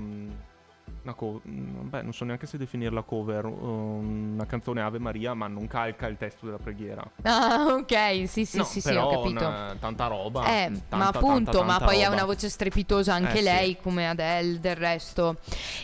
Una 1.02 1.14
co- 1.14 1.40
mm, 1.48 1.88
beh, 1.88 2.02
non 2.02 2.12
so 2.12 2.24
neanche 2.26 2.46
se 2.46 2.58
definirla 2.58 3.00
cover. 3.02 3.46
um, 3.46 4.32
Una 4.34 4.44
canzone 4.44 4.82
Ave 4.82 4.98
Maria, 4.98 5.32
ma 5.32 5.46
non 5.46 5.66
calca 5.66 6.06
il 6.08 6.18
testo 6.18 6.44
della 6.44 6.58
preghiera. 6.58 7.02
Ah, 7.22 7.76
ok, 7.78 8.28
sì, 8.28 8.44
sì, 8.44 8.58
no, 8.58 8.64
sì, 8.64 8.82
sì, 8.82 8.92
ho 8.94 9.08
capito. 9.08 9.44
una- 9.46 9.74
tanta 9.80 10.06
roba. 10.08 10.42
Eh, 10.44 10.64
tanta, 10.66 10.96
ma 10.96 11.04
tanta, 11.04 11.18
appunto, 11.18 11.50
tanta 11.52 11.64
ma 11.66 11.78
poi 11.78 12.00
ha 12.02 12.08
roba. 12.10 12.16
una 12.16 12.24
voce 12.26 12.50
strepitosa 12.50 13.14
anche 13.14 13.32
Eh, 13.32 13.36
sì. 13.36 13.42
lei, 13.42 13.76
come 13.80 14.08
Adele 14.10 14.60
del 14.60 14.76
resto. 14.76 15.36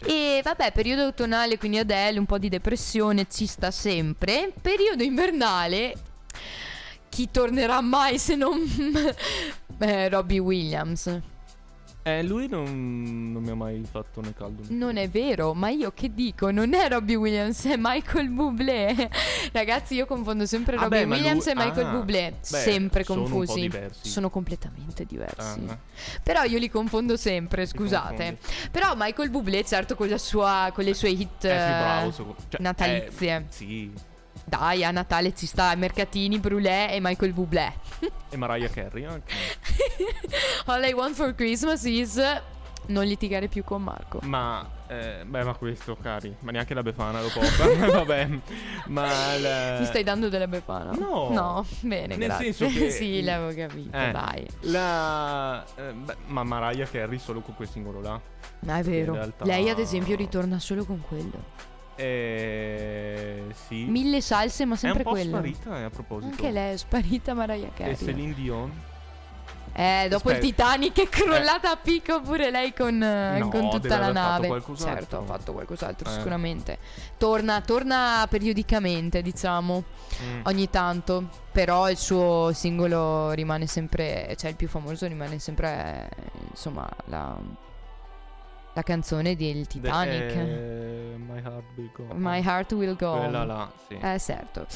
E 0.05 0.43
vabbè, 0.45 0.73
periodo 0.73 1.03
autunnale, 1.05 1.57
quindi 1.57 1.79
Adele, 1.79 2.19
un 2.19 2.27
po' 2.27 2.37
di 2.39 2.51
depressione 2.51 3.27
ci 3.31 3.47
sta 3.47 3.71
sempre. 3.71 4.53
Periodo 4.61 5.03
invernale, 5.03 5.95
chi 7.09 7.31
tornerà 7.31 7.81
mai 7.81 8.19
se 8.19 8.37
non 8.37 8.59
eh, 9.79 10.09
Robbie 10.11 10.39
Williams? 10.41 11.21
Eh, 12.07 12.23
lui 12.23 12.47
non, 12.47 13.33
non 13.33 13.43
mi 13.43 13.51
ha 13.51 13.57
mai 13.57 13.83
fatto 13.91 14.21
né 14.21 14.33
caldo 14.33 14.63
né 14.63 14.69
Non 14.77 14.97
è 14.97 15.09
vero, 15.09 15.55
ma 15.55 15.71
io 15.71 15.91
che 15.91 16.15
dico? 16.15 16.53
Non 16.53 16.73
è 16.73 16.89
Robbie 16.89 17.17
Williams, 17.17 17.65
è 17.67 17.75
Michael 17.77 18.29
Bublé. 18.29 19.11
Ragazzi, 19.51 19.95
io 19.97 20.07
confondo 20.07 20.47
sempre 20.47 20.77
Ah, 20.77 20.83
Robbie 20.83 21.05
beh, 21.05 21.13
Williams 21.13 21.45
lui- 21.47 21.53
e 21.53 21.65
Michael 21.67 21.87
ah, 21.87 21.91
Bublé. 21.91 22.31
beh, 22.39 22.57
sempre 22.59 23.03
sono 23.03 23.23
un 23.23 23.29
po' 23.29 23.37
confusi. 23.39 23.61
diversi. 23.61 24.09
Sono 24.09 24.31
completamente 24.31 25.05
diversi. 25.05 25.65
Ah, 25.67 25.77
Però 26.23 26.45
io 26.45 26.59
li 26.59 26.71
confondo 26.71 27.17
sempre, 27.17 27.67
scusate. 27.67 28.39
Però 28.71 28.93
Michael 28.97 29.31
Bublé, 29.31 29.65
certo, 29.65 29.97
con, 29.97 30.07
la 30.09 30.19
sua, 30.19 30.71
con 30.73 30.85
le 30.85 30.95
sue 30.95 31.11
hit 31.11 31.45
Eh 31.45 31.51
eh, 31.55 31.57
bravo. 31.57 32.13
secondo- 32.13 32.37
cioè, 32.49 32.61
natalizie. 32.63 33.35
eh, 33.37 33.45
sì. 33.49 33.93
Dai, 34.49 34.85
a 34.85 34.93
Natale 34.93 35.35
ci 35.35 35.45
sta 35.45 35.75
Mercatini, 35.75 36.39
Brulè 36.39 36.91
e 36.93 36.99
Michael 37.01 37.33
Bublé. 37.33 37.73
E 38.31 38.37
Mariah 38.37 38.69
Carey 38.69 39.05
anche. 39.05 39.33
All 40.67 40.83
I 40.85 40.93
want 40.93 41.15
for 41.15 41.35
Christmas 41.35 41.85
is 41.85 42.21
non 42.89 43.05
litigare 43.05 43.49
più 43.49 43.65
con 43.65 43.83
Marco. 43.83 44.21
Ma, 44.23 44.69
eh, 44.89 45.25
beh, 45.25 45.43
ma 45.45 45.55
questo, 45.55 45.97
cari, 46.01 46.35
ma 46.41 46.51
neanche 46.53 46.75
la 46.75 46.83
Befana 46.83 47.21
lo 47.21 47.29
porta. 47.29 47.67
Vabbè, 47.91 48.29
ma 48.87 49.35
il- 49.35 49.77
Mi 49.81 49.87
stai 49.87 50.03
dando 50.05 50.29
della 50.29 50.47
befana? 50.47 50.91
No. 50.93 51.31
No, 51.31 51.67
bene, 51.81 52.17
Nel 52.17 52.27
grazie. 52.29 52.53
senso 52.53 52.79
che- 52.79 52.91
sì, 52.91 53.23
l'avevo 53.23 53.53
capito, 53.57 53.97
Eh, 53.97 54.11
dai. 54.13 54.47
La... 54.63 55.65
eh, 55.77 55.93
beh, 55.93 56.17
ma 56.27 56.43
Mariah 56.45 56.87
Carey 56.87 57.19
solo 57.19 57.41
con 57.41 57.55
quel 57.57 57.69
singolo 57.69 58.01
là. 58.01 58.21
Ma 58.61 58.79
è 58.79 58.83
vero. 58.83 59.15
realtà- 59.15 59.45
Lei, 59.45 59.69
ad 59.69 59.79
esempio, 59.81 60.15
ritorna 60.17 60.59
solo 60.61 60.85
con 60.85 61.01
quello. 61.07 61.75
Eh, 61.97 63.45
sì. 63.67 63.85
Mille 63.85 64.21
salse, 64.21 64.65
ma 64.65 64.71
è 64.71 64.75
un 64.75 64.79
sempre 64.79 65.03
po' 65.03 65.11
quello. 65.11 65.37
sparita, 65.37 65.79
eh, 65.79 65.83
a 65.85 65.91
proposito. 65.91 66.31
Anche 66.33 66.51
lei 66.51 66.75
è 66.75 66.77
sparita 66.77 67.35
Mariah 67.35 67.67
E 67.67 67.73
Carey. 67.75 67.97
Celine 67.97 68.35
Dion? 68.35 68.73
Eh, 69.79 70.07
dopo 70.09 70.31
il 70.31 70.37
Aspetta. 70.37 70.65
Titanic 70.73 71.01
è 71.03 71.09
crollata 71.11 71.71
a 71.73 71.77
picco 71.77 72.23
pure 72.23 72.51
lei 72.51 72.73
con, 72.73 73.03
eh, 73.03 73.39
No, 73.39 73.51
con 73.51 73.69
tutta 73.69 73.99
la 73.99 74.07
fatto 74.07 74.13
nave. 74.13 74.47
qualcos'altro. 74.47 74.95
Certo, 74.95 75.19
ha 75.19 75.23
fatto 75.25 75.53
qualcos'altro 75.53 76.09
Eh. 76.09 76.13
sicuramente. 76.13 76.79
Torna, 77.19 77.61
torna 77.61 78.27
periodicamente, 78.31 79.21
diciamo, 79.21 79.85
Mm. 80.23 80.41
ogni 80.45 80.71
tanto. 80.71 81.29
Però 81.53 81.91
il 81.91 81.99
suo 81.99 82.53
singolo 82.55 83.33
rimane 83.33 83.67
sempre, 83.67 84.35
cioè 84.39 84.49
il 84.51 84.57
più 84.57 84.67
famoso 84.69 85.07
rimane 85.07 85.39
sempre, 85.39 86.09
eh, 86.09 86.31
insomma, 86.51 86.89
la, 87.07 87.37
la 88.77 88.83
canzone 88.83 89.35
del 89.37 89.67
Titanic. 89.67 90.35
Eh, 90.37 91.15
my 91.17 91.39
Heart 91.43 91.65
Will 91.77 91.91
Go 91.95 92.03
On. 92.11 92.17
My 92.21 92.43
Heart 92.45 92.73
Will 92.73 92.95
Go. 92.95 93.17
Quella 93.21 93.45
là, 93.45 93.73
sì. 93.89 93.95
Eh, 93.95 94.19
certo. 94.19 94.67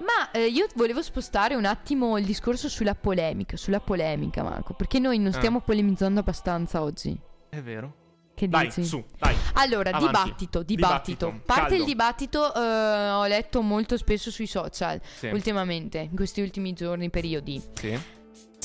Ma 0.00 0.30
eh, 0.30 0.44
io 0.46 0.66
volevo 0.74 1.00
spostare 1.00 1.54
un 1.54 1.64
attimo 1.64 2.18
il 2.18 2.26
discorso 2.26 2.68
sulla 2.68 2.94
polemica, 2.94 3.56
sulla 3.56 3.80
polemica, 3.80 4.42
Marco, 4.42 4.74
perché 4.74 4.98
noi 4.98 5.16
non 5.18 5.28
Ah. 5.28 5.36
stiamo 5.36 5.60
polemizzando 5.62 6.20
abbastanza 6.20 6.82
oggi. 6.82 7.18
È 7.48 7.62
vero. 7.62 8.04
Che 8.34 8.46
Dai, 8.46 8.66
dici? 8.66 8.84
su, 8.84 9.02
dai. 9.16 9.34
Allora, 9.54 9.88
Avanti. 9.88 10.06
dibattito, 10.06 10.62
dibattito. 10.62 11.26
Dibattito, 11.28 11.46
Parte 11.46 11.60
caldo. 11.62 11.74
il 11.76 11.84
dibattito, 11.86 12.54
eh, 12.54 13.08
ho 13.08 13.26
letto 13.26 13.62
molto 13.62 13.96
spesso 13.96 14.30
sui 14.30 14.46
social 14.46 15.00
Sì. 15.02 15.28
ultimamente, 15.28 16.00
in 16.00 16.14
questi 16.14 16.42
ultimi 16.42 16.74
giorni, 16.74 17.08
periodi. 17.08 17.62
Sì. 17.72 17.98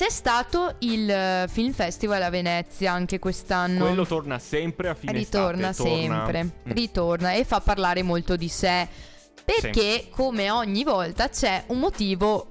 C'è 0.01 0.09
stato 0.09 0.77
il 0.79 1.07
eh, 1.07 1.45
Film 1.47 1.73
Festival 1.73 2.23
a 2.23 2.31
Venezia 2.31 2.91
anche 2.91 3.19
quest'anno. 3.19 3.85
Quello 3.85 4.03
torna 4.03 4.39
sempre 4.39 4.89
a 4.89 4.95
fine 4.95 5.11
ritorna 5.11 5.69
estate, 5.69 5.89
torna- 5.89 6.23
sempre, 6.23 6.43
Mm. 6.43 6.71
ritorna 6.71 7.33
e 7.33 7.43
fa 7.45 7.59
parlare 7.59 8.01
molto 8.01 8.35
di 8.35 8.47
sé. 8.47 8.87
Perché, 9.45 10.07
come 10.09 10.49
ogni 10.49 10.83
volta, 10.83 11.29
c'è 11.29 11.65
un 11.67 11.77
motivo 11.77 12.47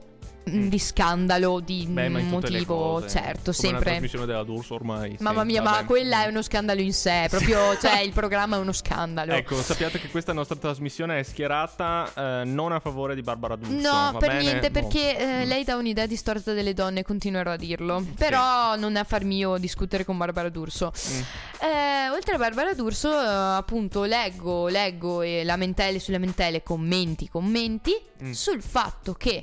mm, 0.50 0.68
di 0.68 0.78
scandalo, 0.78 1.60
di 1.60 1.86
Beh, 1.88 2.08
ma 2.08 2.18
motivo, 2.20 3.06
certo, 3.08 3.52
Come 3.52 3.56
sempre. 3.56 3.84
trasmissione 3.90 4.26
della 4.26 4.42
D'Urso 4.42 4.74
ormai. 4.74 5.16
sì, 5.16 5.22
Mamma 5.22 5.44
mia, 5.44 5.62
ma 5.62 5.70
vabbè. 5.72 5.84
quella 5.86 6.24
è 6.24 6.28
uno 6.28 6.42
scandalo 6.42 6.80
in 6.80 6.92
sé. 6.92 7.26
Proprio, 7.30 7.76
cioè, 7.80 8.00
il 8.00 8.12
programma 8.12 8.56
è 8.56 8.58
uno 8.60 8.72
scandalo. 8.72 9.32
Ecco, 9.32 9.54
sappiate 9.56 9.98
che 10.00 10.08
questa 10.08 10.32
nostra 10.32 10.56
trasmissione 10.56 11.18
è 11.18 11.22
schierata 11.22 12.40
eh, 12.40 12.44
non 12.44 12.72
a 12.72 12.80
favore 12.80 13.14
di 13.14 13.22
Barbara 13.22 13.56
D'Urso. 13.56 13.74
No, 13.74 14.16
per 14.18 14.28
bene? 14.28 14.40
niente, 14.42 14.66
No. 14.68 14.72
perché 14.72 15.18
eh, 15.18 15.44
Mm. 15.44 15.48
lei 15.48 15.64
dà 15.64 15.76
un'idea 15.76 16.06
distorta 16.06 16.52
delle 16.52 16.74
donne, 16.74 17.02
continuerò 17.02 17.52
a 17.52 17.56
dirlo. 17.56 18.04
Però 18.16 18.76
non 18.76 18.96
è 18.96 19.00
affar 19.00 19.24
mio 19.24 19.56
discutere 19.58 20.04
con 20.04 20.16
Barbara 20.16 20.48
D'Urso. 20.48 20.92
Mm. 21.12 21.20
Eh, 21.62 22.10
oltre 22.10 22.34
a 22.34 22.38
Barbara 22.38 22.74
D'Urso, 22.74 23.10
eh, 23.10 23.26
appunto, 23.56 24.04
leggo, 24.04 24.68
leggo 24.68 25.22
e 25.22 25.44
lamentele 25.44 25.98
su 25.98 26.10
lamentele, 26.10 26.62
commenti, 26.62 27.28
commenti 27.28 27.92
Mm. 28.22 28.32
sul 28.32 28.60
fatto 28.62 29.14
che 29.14 29.42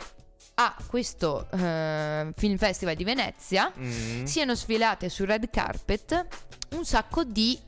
a 0.60 0.76
questo 0.88 1.48
eh, 1.52 2.32
Film 2.36 2.58
Festival 2.58 2.96
di 2.96 3.04
Venezia 3.04 3.72
Mm. 3.78 4.24
siano 4.24 4.56
sfilate 4.56 5.08
sul 5.10 5.28
red 5.28 5.50
carpet 5.52 6.26
un 6.72 6.84
sacco 6.84 7.24
di 7.24 7.60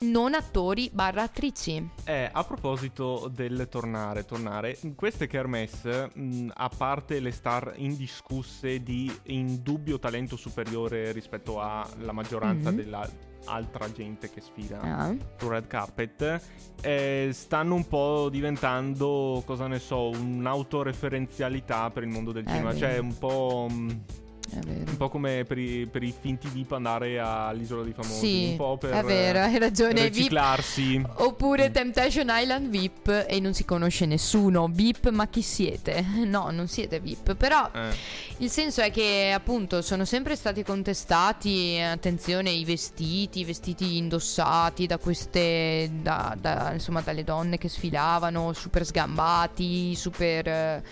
non 0.00 0.34
attori 0.34 0.90
barra 0.92 1.22
attrici. 1.22 1.90
Eh, 2.04 2.28
a 2.30 2.44
proposito 2.44 3.28
del 3.34 3.66
tornare, 3.68 4.24
tornare, 4.24 4.78
queste 4.94 5.26
kermesse, 5.26 6.10
mh, 6.14 6.50
a 6.54 6.68
parte 6.68 7.18
le 7.18 7.32
star 7.32 7.72
indiscusse 7.76 8.80
di 8.82 9.12
indubbio 9.24 9.98
talento 9.98 10.36
superiore 10.36 11.10
rispetto 11.10 11.60
alla 11.60 12.12
maggioranza 12.12 12.70
Mhm. 12.70 12.76
della 12.76 13.08
altra 13.46 13.90
gente 13.92 14.30
che 14.30 14.40
sfila 14.40 14.80
Ah. 14.80 15.14
sul 15.38 15.48
red 15.50 15.66
carpet, 15.66 16.40
eh, 16.82 17.30
stanno 17.32 17.74
un 17.74 17.86
po' 17.88 18.28
diventando, 18.30 19.42
cosa 19.46 19.66
ne 19.66 19.78
so, 19.78 20.08
un'autoreferenzialità 20.10 21.90
per 21.90 22.02
il 22.02 22.08
mondo 22.10 22.32
del 22.32 22.44
È 22.44 22.48
cinema, 22.48 22.72
vero. 22.72 22.78
cioè 22.78 22.98
un 22.98 23.18
po'... 23.18 23.66
mh, 23.70 23.86
vero. 23.86 24.26
Un 24.54 24.96
po' 24.96 25.08
come 25.08 25.44
per 25.46 25.58
i, 25.58 25.86
per 25.90 26.02
i 26.02 26.12
finti 26.18 26.48
VIP 26.48 26.72
andare 26.72 27.18
all'isola 27.18 27.82
dei 27.82 27.92
famosi, 27.92 28.18
Sì, 28.18 28.48
un 28.50 28.56
po' 28.56 28.76
per 28.78 28.90
è 28.92 29.02
vero, 29.02 29.40
hai 29.40 29.58
ragione. 29.58 30.04
VIP 30.04 30.14
riciclarsi. 30.14 31.02
Oppure 31.16 31.68
Mm. 31.68 31.72
Temptation 31.72 32.26
Island 32.30 32.68
VIP 32.68 33.26
e 33.28 33.40
non 33.40 33.52
si 33.54 33.64
conosce 33.64 34.06
nessuno. 34.06 34.68
VIP, 34.70 35.10
ma 35.10 35.26
chi 35.28 35.42
siete? 35.42 36.04
No, 36.28 36.50
non 36.50 36.68
siete 36.68 37.00
VIP. 37.00 37.34
Però 37.34 37.70
Eh. 37.72 37.94
il 38.38 38.50
senso 38.50 38.80
è 38.80 38.90
che 38.90 39.32
appunto 39.34 39.82
sono 39.82 40.04
sempre 40.04 40.36
stati 40.36 40.62
contestati, 40.62 41.78
attenzione, 41.80 42.50
i 42.50 42.64
vestiti, 42.64 43.40
i 43.40 43.44
vestiti 43.44 43.96
indossati 43.96 44.86
da 44.86 44.98
queste, 44.98 45.90
da, 46.02 46.36
da, 46.38 46.72
insomma, 46.72 47.00
dalle 47.00 47.24
donne 47.24 47.58
che 47.58 47.68
sfilavano, 47.68 48.52
super 48.52 48.84
sgambati, 48.84 49.94
super 49.94 50.46
eh, 50.48 50.82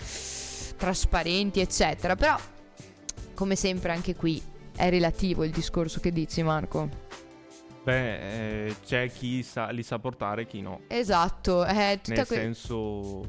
trasparenti, 0.77 1.61
eccetera. 1.61 2.17
Però, 2.17 2.37
come 3.37 3.55
sempre 3.55 3.93
anche 3.93 4.17
qui, 4.17 4.43
è 4.75 4.89
relativo 4.91 5.45
il 5.45 5.53
discorso 5.53 6.01
che 6.01 6.11
dici 6.11 6.43
Marco. 6.43 6.89
Beh, 7.85 8.67
eh, 8.67 8.77
c'è 8.85 9.09
chi 9.13 9.45
sa- 9.45 9.69
li 9.69 9.85
sa 9.85 10.01
portare 10.01 10.43
e 10.43 10.47
chi 10.47 10.61
no. 10.61 10.81
Esatto, 10.89 11.63
è 11.65 12.01
tutta 12.03 12.17
Nel 12.17 12.27
que- 12.27 12.37
senso, 12.37 13.21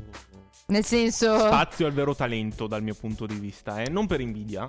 Nel 0.67 0.83
senso... 0.83 1.37
spazio 1.37 1.85
al 1.85 1.93
vero 1.93 2.15
talento 2.15 2.65
dal 2.65 2.81
mio 2.81 2.95
punto 2.95 3.27
di 3.27 3.35
vista, 3.35 3.79
eh. 3.83 3.89
non 3.89 4.07
per 4.07 4.19
invidia, 4.19 4.67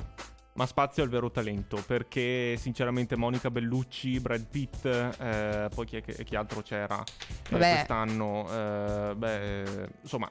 ma 0.55 0.67
spazio 0.67 1.03
al 1.03 1.09
vero 1.09 1.31
talento. 1.31 1.83
Perché, 1.87 2.57
sinceramente, 2.59 3.17
Monica 3.17 3.51
Bellucci, 3.51 4.21
Brad 4.21 4.47
Pitt, 4.51 4.85
eh, 4.85 5.69
poi 5.75 5.87
chi, 5.87 5.97
è 5.97 6.03
chi 6.25 6.37
altro 6.37 6.61
c'era 6.61 7.03
eh, 7.03 7.57
quest'anno? 7.57 8.47
Eh, 8.51 9.15
beh, 9.17 9.89
insomma, 10.03 10.31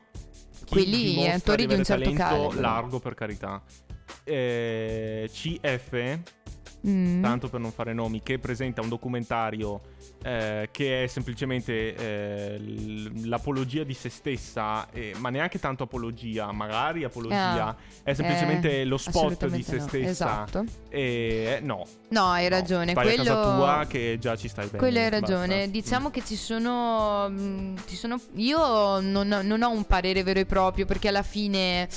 chi 0.66 0.66
Quelli 0.70 1.28
attori 1.32 1.66
di 1.66 1.74
un 1.74 1.84
certo 1.84 2.12
calibro. 2.12 2.60
largo 2.60 3.00
per 3.00 3.16
carità. 3.16 3.60
Eh, 4.24 5.30
CF, 5.32 6.20
Mm. 6.88 7.22
tanto 7.24 7.50
per 7.50 7.60
non 7.60 7.72
fare 7.72 7.92
nomi, 7.92 8.22
che 8.22 8.38
presenta 8.38 8.82
un 8.82 8.88
documentario 8.88 9.82
eh, 10.24 10.70
che 10.72 11.04
è 11.04 11.08
semplicemente 11.08 11.96
eh, 11.96 12.62
l'apologia 13.26 13.84
di 13.84 13.94
se 13.96 14.10
stessa, 14.10 14.88
eh, 14.92 15.14
ma 15.18 15.30
neanche 15.30 15.60
tanto 15.60 15.84
apologia, 15.84 16.52
magari 16.52 17.04
apologia, 17.04 17.66
Ah, 17.68 17.76
è 18.04 18.14
semplicemente 18.14 18.82
eh, 18.82 18.86
lo 18.86 18.98
spot 18.98 19.48
di 19.48 19.64
se 19.64 19.78
no. 19.78 19.88
stessa. 19.88 20.10
Esatto. 20.10 20.64
E 20.90 21.58
eh, 21.58 21.60
no, 21.62 21.86
No, 22.10 22.26
hai 22.28 22.44
no, 22.44 22.50
ragione. 22.50 22.92
a 22.92 23.02
quello... 23.02 23.24
casa 23.24 23.42
tua 23.56 23.86
che 23.90 24.18
già 24.20 24.36
ci 24.38 24.48
stai 24.48 24.66
bene. 24.68 24.78
Quello 24.78 25.00
hai 25.00 25.10
basta. 25.10 25.26
ragione. 25.26 25.68
Mm. 25.68 25.72
Diciamo 25.72 26.10
che 26.10 26.24
ci 26.24 26.36
sono, 26.36 27.28
mm, 27.30 27.76
ci 27.88 27.96
sono. 27.96 28.20
Io 28.36 29.00
non, 29.02 29.28
non 29.44 29.62
ho 29.62 29.72
un 29.72 29.84
parere 29.84 30.24
vero 30.24 30.40
e 30.40 30.46
proprio 30.46 30.86
perché 30.86 31.10
alla 31.10 31.24
fine 31.24 31.88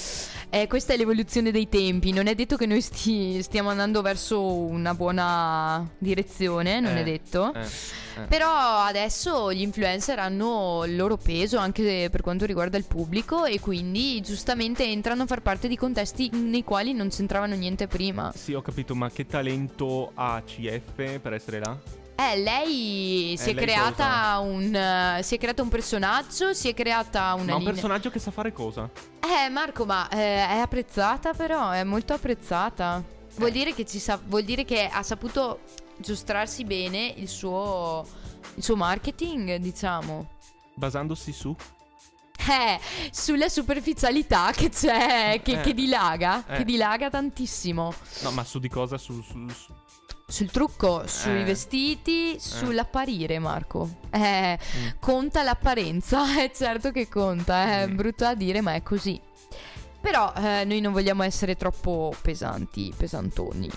eh, 0.51 0.67
questa 0.67 0.93
è 0.93 0.97
l'evoluzione 0.97 1.51
dei 1.51 1.69
tempi. 1.69 2.13
Non 2.13 2.27
è 2.27 2.35
detto 2.35 2.57
che 2.57 2.67
noi 2.67 2.81
sti- 2.81 3.43
stiamo 3.43 3.71
andando 3.71 4.03
verso 4.03 4.43
una 4.43 4.95
buona 4.95 5.89
direzione, 5.99 6.81
non 6.81 6.97
Eh, 6.97 7.01
è 7.01 7.05
detto. 7.05 7.55
Eh, 7.55 7.61
eh. 7.61 8.27
Però 8.29 8.51
adesso 8.81 9.53
gli 9.53 9.61
influencer 9.63 10.19
hanno 10.19 10.85
il 10.85 10.97
loro 10.97 11.17
peso 11.17 11.57
anche 11.59 12.09
per 12.11 12.21
quanto 12.21 12.45
riguarda 12.45 12.77
il 12.77 12.85
pubblico 12.85 13.45
e 13.45 13.61
quindi 13.61 14.21
giustamente 14.21 14.85
entrano 14.85 15.23
a 15.23 15.27
far 15.27 15.41
parte 15.41 15.69
di 15.69 15.77
contesti 15.77 16.29
nei 16.33 16.65
quali 16.65 16.93
non 16.93 17.09
c'entravano 17.09 17.55
niente 17.55 17.87
prima. 17.87 18.33
Sì, 18.35 18.53
ho 18.53 18.61
capito, 18.63 18.95
ma 18.95 19.11
che 19.11 19.27
talento 19.27 20.11
ha 20.15 20.43
CF 20.45 21.19
per 21.21 21.33
essere 21.33 21.59
là? 21.61 21.79
Eh, 22.21 22.37
lei 22.39 23.35
si 23.39 23.47
è 23.49 23.51
Eh, 23.51 23.55
lei 23.55 23.65
creata 23.65 24.39
un 24.41 24.75
eh, 24.75 25.23
si 25.23 25.37
è 25.37 25.39
creato 25.39 25.63
un 25.63 25.69
personaggio, 25.69 26.53
si 26.53 26.69
è 26.69 26.75
creata 26.75 27.33
una 27.35 27.45
ma 27.45 27.53
un 27.53 27.59
linea. 27.61 27.73
personaggio 27.73 28.11
che 28.11 28.19
sa 28.19 28.31
fare 28.31 28.53
cosa? 28.53 28.91
Eh, 29.21 29.49
Marco, 29.49 29.87
ma 29.87 30.09
eh, 30.11 30.17
è 30.47 30.59
apprezzata 30.59 31.33
però, 31.33 31.71
è 31.71 31.83
molto 31.85 32.13
apprezzata. 32.13 33.03
Vuol 33.37 33.49
Eh. 33.49 33.53
dire 33.53 33.75
che 33.75 33.87
ci 33.87 33.99
sa- 33.99 34.21
vuol 34.23 34.43
dire 34.43 34.65
che 34.65 34.87
ha 34.87 35.03
saputo 35.03 35.61
giostrarsi 35.97 36.65
bene 36.65 37.13
il 37.17 37.29
suo 37.29 38.07
il 38.57 38.63
suo 38.65 38.77
marketing, 38.77 39.57
diciamo. 39.57 40.29
Basandosi 40.75 41.33
su? 41.33 41.55
Eh, 42.49 42.81
sulla 43.13 43.49
superficialità 43.49 44.51
che 44.53 44.69
c'è, 44.71 45.41
che, 45.43 45.53
Eh. 45.53 45.61
che 45.61 45.73
dilaga, 45.75 46.45
Eh. 46.47 46.57
che 46.59 46.65
dilaga 46.65 47.09
tantissimo. 47.11 47.95
No, 48.23 48.31
ma 48.33 48.45
su 48.45 48.59
di 48.59 48.69
cosa? 48.69 48.99
Su, 48.99 49.23
su- 49.23 49.49
su- 49.49 49.75
Sul 50.31 50.51
trucco, 50.51 51.03
sui 51.07 51.41
Eh. 51.41 51.45
vestiti, 51.45 52.37
sull'apparire, 52.39 53.39
Marco. 53.39 53.89
Eh, 54.11 54.59
Mm. 54.79 54.87
conta 55.01 55.43
l'apparenza, 55.43 56.23
è 56.43 56.51
certo 56.55 56.91
che 56.93 57.09
conta, 57.09 57.81
è 57.81 57.87
Mm. 57.89 57.97
brutto 57.97 58.25
da 58.25 58.35
dire, 58.35 58.61
ma 58.61 58.75
è 58.75 58.83
così. 58.83 59.21
Però 60.01 60.33
eh, 60.35 60.65
noi 60.65 60.81
non 60.81 60.93
vogliamo 60.93 61.23
essere 61.25 61.57
troppo 61.57 62.15
pesanti, 62.23 62.91
pesantoni. 62.97 63.69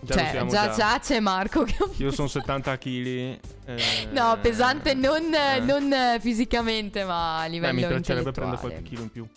Già 0.00 0.14
cioè, 0.14 0.30
già, 0.32 0.46
già. 0.46 0.74
già 0.74 0.98
c'è 0.98 1.20
Marco 1.20 1.62
che... 1.62 1.76
Io 1.98 2.10
sono 2.10 2.26
70 2.26 2.76
kg. 2.78 3.38
No, 4.10 4.38
pesante 4.40 4.94
non, 4.94 5.32
eh. 5.32 5.60
non, 5.60 5.92
eh, 5.92 6.18
fisicamente, 6.20 7.04
ma 7.04 7.38
a 7.38 7.42
Beh, 7.42 7.48
livello 7.50 7.74
mi 7.74 7.86
piacerebbe 7.86 8.32
prendere 8.32 8.58
qualche 8.60 8.82
chilo 8.82 9.02
in 9.02 9.10
più. 9.10 9.28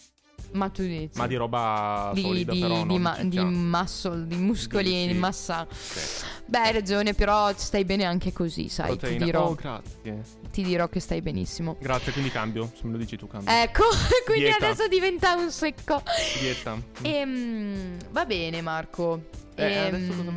Ma 0.54 0.70
tu 0.70 0.82
dici? 0.84 1.10
Ma 1.18 1.28
di 1.28 1.36
roba 1.36 2.12
di, 2.14 2.22
solida, 2.22 2.52
di, 2.52 2.60
però. 2.60 2.82
di, 2.82 2.84
non 2.86 3.02
ma- 3.02 3.18
di 3.24 3.40
muscle, 3.40 4.28
di 4.28 4.36
muscoli, 4.36 5.08
Di- 5.08 5.14
massa. 5.14 5.66
Sì. 5.72 6.26
Beh, 6.46 6.58
hai 6.60 6.74
ragione, 6.74 7.14
però 7.14 7.54
stai 7.56 7.86
bene 7.86 8.04
anche 8.04 8.34
così, 8.34 8.68
sai. 8.68 8.92
Ti 8.92 8.98
Proteina. 8.98 9.26
dirò, 9.26 9.46
Oh, 9.48 9.56
grazie. 9.56 10.22
ti 10.52 10.64
dirò 10.64 10.90
che 10.90 11.00
stai 11.00 11.22
benissimo. 11.22 11.78
Grazie, 11.80 12.12
quindi 12.12 12.30
cambio. 12.32 12.70
Se 12.76 12.86
me 12.86 12.92
lo 12.92 12.98
dici 12.98 13.16
tu, 13.16 13.28
cambio. 13.28 13.50
Ecco, 13.54 13.84
quindi 14.26 14.44
Dieta. 14.44 14.66
adesso 14.68 14.88
diventa 14.90 15.34
un 15.36 15.50
secco. 15.52 16.04
Dieta. 16.40 16.78
Ehm, 17.04 17.98
va 18.12 18.26
bene, 18.26 18.62
Marco. 18.62 19.22
Eh, 19.56 19.64
Ehm, 19.64 19.86
adesso 19.96 20.14
cosa 20.16 20.32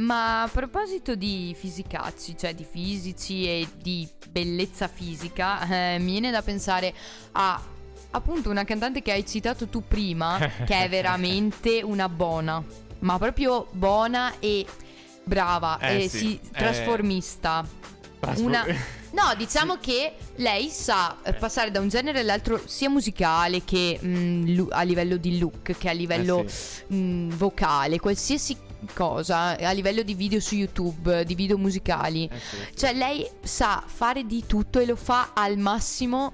Ma 0.00 0.42
a 0.42 0.48
proposito 0.48 1.14
di 1.14 1.54
fisicacci, 1.58 2.36
cioè 2.38 2.54
di 2.54 2.64
fisici 2.68 3.44
e 3.46 3.68
di 3.82 4.08
bellezza 4.30 4.88
fisica, 4.88 5.60
eh, 5.94 5.98
mi 5.98 6.12
viene 6.12 6.30
da 6.30 6.40
pensare 6.42 6.94
a 7.32 7.60
appunto 8.12 8.48
una 8.50 8.64
cantante 8.64 9.02
che 9.02 9.12
hai 9.12 9.26
citato 9.26 9.66
tu 9.68 9.82
prima, 9.86 10.38
che 10.64 10.84
è 10.84 10.88
veramente 10.88 11.82
una 11.82 12.08
buona, 12.08 12.62
ma 13.00 13.18
proprio 13.18 13.66
buona 13.72 14.32
e 14.38 14.64
brava 15.22 15.78
Eh, 15.80 16.04
e 16.04 16.08
sì. 16.08 16.18
si- 16.18 16.40
Eh, 16.42 16.50
trasformista. 16.50 17.66
Trasfor- 18.18 18.46
Una... 18.46 18.64
No, 19.12 19.34
diciamo 19.36 19.76
che 19.80 20.12
lei 20.36 20.68
sa 20.68 21.16
eh, 21.24 21.32
passare 21.32 21.72
da 21.72 21.80
un 21.80 21.88
genere 21.88 22.20
all'altro 22.20 22.62
sia 22.64 22.88
musicale 22.88 23.64
che 23.64 23.98
mm, 24.00 24.54
lu- 24.54 24.68
a 24.70 24.82
livello 24.82 25.16
di 25.16 25.36
look, 25.36 25.76
che 25.76 25.88
a 25.88 25.92
livello 25.92 26.44
Eh, 26.44 26.48
sì. 26.48 26.82
mm, 26.94 27.30
vocale, 27.30 27.98
qualsiasi 27.98 28.56
cosa, 28.94 29.56
a 29.58 29.72
livello 29.72 30.02
di 30.02 30.14
video 30.14 30.40
su 30.40 30.54
YouTube, 30.56 31.24
di 31.24 31.34
video 31.34 31.58
musicali. 31.58 32.26
Eh, 32.30 32.38
sì. 32.38 32.56
Cioè 32.76 32.92
lei 32.94 33.26
sa 33.42 33.82
fare 33.86 34.24
di 34.24 34.44
tutto 34.46 34.78
e 34.80 34.86
lo 34.86 34.96
fa 34.96 35.32
al 35.34 35.56
massimo, 35.58 36.32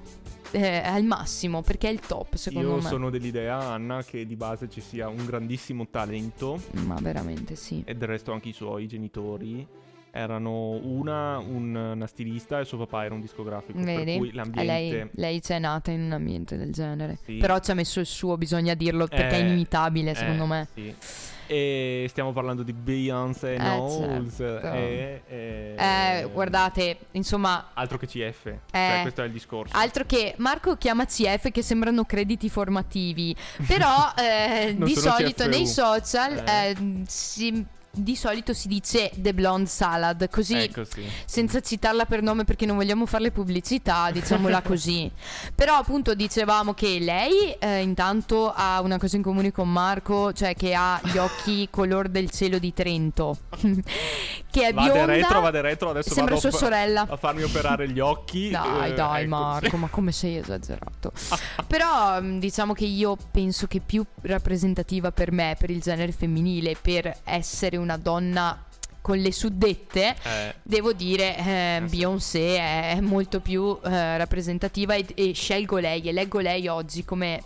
eh, 0.51 0.77
al 0.77 1.03
massimo, 1.03 1.61
perché 1.61 1.89
è 1.89 1.91
il 1.91 1.99
top 1.99 2.35
secondo 2.35 2.69
Io 2.69 2.75
me. 2.75 2.81
sono 2.81 3.09
dell'idea, 3.09 3.59
Anna, 3.59 4.03
che 4.03 4.25
di 4.25 4.35
base 4.35 4.69
ci 4.69 4.81
sia 4.81 5.07
un 5.09 5.25
grandissimo 5.25 5.87
talento 5.89 6.59
Ma 6.85 6.95
veramente 7.01 7.55
sì. 7.55 7.81
e 7.85 7.95
del 7.95 8.07
resto 8.07 8.31
anche 8.31 8.49
i 8.49 8.53
suoi 8.53 8.87
genitori 8.87 9.67
erano 10.09 10.69
una, 10.81 11.37
un- 11.37 11.75
una 11.75 12.07
stilista 12.07 12.59
e 12.59 12.65
suo 12.65 12.79
papà 12.79 13.05
era 13.05 13.13
un 13.13 13.21
discografico. 13.21 13.77
Vedi? 13.77 14.03
Per 14.05 14.17
cui 14.17 14.29
E 14.29 14.33
l'ambiente... 14.33 14.65
lei, 14.71 15.09
lei 15.13 15.39
c'è 15.41 15.59
nata 15.59 15.91
in 15.91 16.01
un 16.01 16.11
ambiente 16.13 16.57
del 16.57 16.71
genere. 16.71 17.19
Sì. 17.23 17.35
Però 17.37 17.59
ci 17.59 17.69
ha 17.69 17.75
messo 17.75 17.99
il 17.99 18.07
suo, 18.07 18.35
bisogna 18.35 18.73
dirlo, 18.73 19.05
perché 19.05 19.29
è 19.29 19.33
Eh, 19.35 19.39
inimitabile 19.41 20.15
secondo 20.15 20.45
eh, 20.45 20.47
me. 20.47 20.67
Sì. 20.73 20.95
E 21.47 22.05
stiamo 22.09 22.33
parlando 22.33 22.61
di 22.63 22.73
Beyoncé 22.73 23.53
Eh, 23.55 23.57
Knowles 23.57 24.35
certo. 24.35 24.67
e, 24.67 25.21
e- 25.27 25.75
Eh, 25.77 26.29
guardate, 26.31 26.97
insomma, 27.11 27.69
Altro 27.73 27.97
che 27.97 28.05
CF. 28.07 28.45
Eh, 28.45 28.59
Cioè, 28.71 28.99
questo 29.01 29.21
è 29.21 29.25
il 29.25 29.31
discorso. 29.31 29.75
Altro 29.75 30.03
che 30.05 30.33
Marco 30.37 30.75
chiama 30.77 31.05
CF 31.05 31.49
che 31.51 31.61
sembrano 31.61 32.03
crediti 32.05 32.49
formativi, 32.49 33.35
però 33.65 34.11
eh, 34.17 34.75
di 34.79 34.95
solito 34.95 35.43
CFU. 35.43 35.49
nei 35.49 35.67
social 35.67 36.37
Eh. 36.45 36.69
eh, 36.69 36.75
si- 37.07 37.65
di 37.97 38.15
solito 38.15 38.53
si 38.53 38.67
dice 38.67 39.11
The 39.15 39.33
Blonde 39.33 39.69
Salad, 39.69 40.29
così 40.29 40.55
Ecco, 40.55 40.83
sì. 40.83 41.03
senza 41.25 41.59
citarla 41.59 42.05
per 42.05 42.21
nome 42.21 42.43
perché 42.43 42.65
non 42.65 42.75
vogliamo 42.75 43.05
farle 43.05 43.31
pubblicità, 43.31 44.09
diciamola 44.11 44.61
così. 44.63 45.11
Però 45.53 45.75
appunto 45.75 46.13
dicevamo 46.13 46.73
che 46.73 46.99
lei 46.99 47.51
eh, 47.59 47.81
intanto 47.81 48.51
ha 48.55 48.81
una 48.81 48.97
cosa 48.97 49.15
in 49.17 49.21
comune 49.23 49.51
con 49.51 49.71
Marco, 49.71 50.33
cioè 50.33 50.53
che 50.55 50.73
ha 50.73 50.99
gli 51.03 51.17
occhi 51.17 51.67
color 51.69 52.09
del 52.09 52.29
cielo 52.29 52.57
di 52.59 52.73
Trento, 52.73 53.37
che 54.49 54.67
è 54.67 54.73
Vade 54.73 54.91
bionda. 54.91 55.05
retro, 55.13 55.41
vade 55.41 55.61
retro, 55.61 55.89
adesso 55.89 56.13
Sembra 56.13 56.35
vado 56.35 56.49
sua 56.49 56.57
sorella. 56.57 57.05
a 57.09 57.17
farmi 57.17 57.43
operare 57.43 57.89
gli 57.89 57.99
occhi. 57.99 58.49
Dai, 58.57 58.91
eh, 58.91 58.93
dai, 58.93 59.21
ecco, 59.23 59.29
Marco, 59.29 59.69
sì. 59.69 59.75
ma 59.77 59.87
come 59.87 60.11
sei 60.11 60.37
esagerato. 60.37 61.11
Però 61.67 62.21
mh, 62.21 62.39
diciamo 62.39 62.73
che 62.73 62.85
io 62.85 63.17
penso 63.31 63.67
che 63.67 63.79
più 63.79 64.03
rappresentativa 64.21 65.11
per 65.11 65.31
me, 65.31 65.55
per 65.57 65.69
il 65.69 65.81
genere 65.81 66.11
femminile, 66.11 66.75
per 66.79 67.19
essere 67.23 67.77
una 67.87 67.97
donna 67.97 68.61
con 69.01 69.17
le 69.17 69.31
suddette, 69.31 70.15
Eh, 70.21 70.55
devo 70.63 70.91
dire 70.91 71.37
eh, 71.37 71.75
Eh. 71.77 71.81
Beyoncé 71.89 72.57
è 72.57 72.99
molto 72.99 73.39
più 73.39 73.79
eh, 73.85 74.17
rappresentativa 74.17 74.95
e, 74.95 75.05
e 75.15 75.31
scelgo 75.33 75.77
lei 75.77 76.01
e 76.01 76.11
leggo 76.11 76.39
lei 76.39 76.67
oggi 76.67 77.05
come 77.05 77.41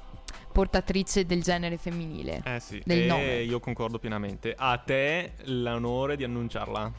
portatrice 0.52 1.26
del 1.28 1.44
genere 1.44 1.78
femminile. 1.78 2.42
eh 2.46 2.60
sì, 2.60 2.82
Del 2.84 3.04
e 3.04 3.06
nome. 3.06 3.42
io 3.42 3.60
concordo 3.60 4.00
pienamente. 4.00 4.54
A 4.58 4.76
te 4.84 5.34
l'onore 5.44 6.18
di 6.18 6.24
annunciarla. 6.24 6.92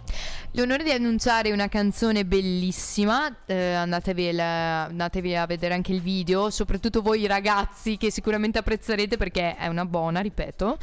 L'onore 0.54 0.84
di 0.84 0.90
annunciare 0.90 1.50
una 1.50 1.68
canzone 1.68 2.26
bellissima, 2.26 3.34
eh, 3.46 3.72
andatevi, 3.72 4.32
la- 4.32 4.82
andatevi 4.84 5.34
a 5.34 5.46
vedere 5.46 5.72
anche 5.72 5.92
il 5.92 6.02
video, 6.02 6.50
soprattutto 6.50 7.00
voi 7.00 7.26
ragazzi 7.26 7.96
che 7.96 8.10
sicuramente 8.10 8.58
apprezzerete 8.58 9.16
perché 9.16 9.56
è 9.56 9.68
una 9.68 9.86
buona, 9.86 10.20
ripeto. 10.20 10.76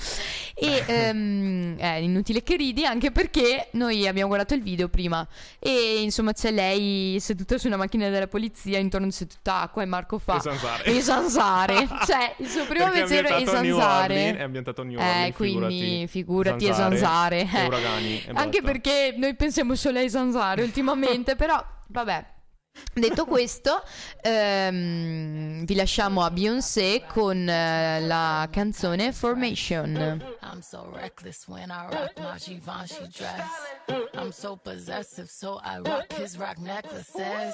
E 0.55 0.83
ehm, 0.89 1.77
è 1.77 1.97
inutile 1.97 2.41
che 2.41 2.55
ridi 2.55 2.83
anche 2.83 3.11
perché 3.11 3.67
noi 3.73 4.07
abbiamo 4.07 4.29
guardato 4.29 4.55
il 4.55 4.63
video 4.63 4.89
prima 4.89 5.27
e 5.59 6.01
insomma 6.01 6.33
c'è 6.33 6.49
lei 6.49 7.19
seduta 7.19 7.59
su 7.59 7.67
una 7.67 7.77
macchina 7.77 8.09
della 8.09 8.27
polizia, 8.27 8.79
intorno 8.79 9.09
c'è 9.09 9.27
tutta 9.27 9.61
acqua 9.61 9.83
e 9.83 9.85
Marco 9.85 10.17
fa... 10.17 10.41
E. 10.83 10.97
E 10.97 11.01
zanzare. 11.01 11.87
cioè 12.07 12.33
il 12.37 12.47
suo 12.47 12.65
primo 12.65 12.89
pensiero 12.89 13.27
è. 13.27 13.33
Orleans, 14.13 14.37
È 14.39 14.41
ambientato 14.41 14.81
a 14.81 14.83
New 14.83 14.97
Orleans, 14.97 15.27
Eh, 15.29 15.33
quindi 15.33 16.07
figurati 16.07 16.65
e 16.65 16.73
Zanzare 16.73 16.97
zanzare. 16.97 17.37
e 17.41 17.59
eh. 17.59 17.65
uragani 17.67 18.23
e 18.25 18.31
Anche 18.33 18.61
perché 18.63 19.13
noi 19.15 19.35
pensiamo 19.35 19.57
solo 19.75 19.99
ai 19.99 20.09
zanzare 20.09 20.63
ultimamente, 20.63 21.35
però 21.35 21.63
vabbè. 21.87 22.37
Detto 22.93 23.25
questo, 23.25 23.81
ehm, 24.21 25.65
vi 25.65 25.75
lasciamo 25.75 26.23
a 26.23 26.31
Beyoncé 26.31 27.03
con 27.07 27.47
eh, 27.47 28.01
la 28.01 28.47
canzone 28.51 29.11
Formation. 29.11 30.21
I'm 30.41 30.61
so 30.61 30.89
reckless 30.93 31.47
when 31.47 31.69
I 31.71 31.87
rock 31.89 32.13
my 32.17 32.37
Givenchy 32.37 33.07
dress. 33.09 33.49
I'm 34.13 34.31
so 34.31 34.55
possessive, 34.55 35.29
so 35.29 35.59
I 35.63 35.79
rock 35.79 36.13
his 36.13 36.37
rock 36.37 36.57
necklaces. 36.57 37.53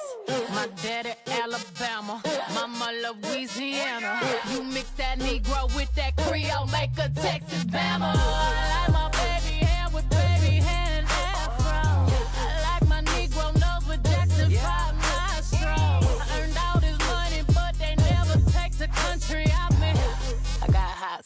My 0.50 0.68
daddy 0.82 1.16
Alabama, 1.26 2.22
mama 2.54 2.92
Louisiana. 3.02 4.20
You 4.52 4.64
mix 4.64 4.90
that 4.98 5.20
Negro 5.20 5.68
with 5.76 5.94
that 5.96 6.16
Creole, 6.18 6.68
make 6.68 6.92
a 6.98 7.10
Texas 7.10 7.66
Bama. 7.66 8.14
I 8.16 8.88
like 8.88 8.94
my 8.94 9.10
baby 9.12 9.45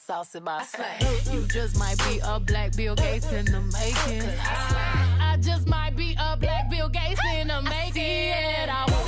sauce 0.10 0.34
in 0.34 0.44
my 0.44 0.64
slay. 0.64 0.98
You 1.32 1.46
just 1.50 1.78
might 1.78 2.00
be 2.00 2.20
a 2.26 2.40
black 2.40 2.76
Bill 2.76 2.96
Gates 2.96 3.32
in 3.32 3.46
the 3.46 3.62
making. 3.62 4.28
I 4.42 5.38
just 5.40 5.68
might 5.68 5.96
be 5.96 6.16
a 6.20 6.36
black 6.36 6.68
Bill 6.72 6.90
Gates 6.90 7.22
in 7.36 7.50
the 7.50 7.62
making. 7.62 8.34
I 8.34 8.99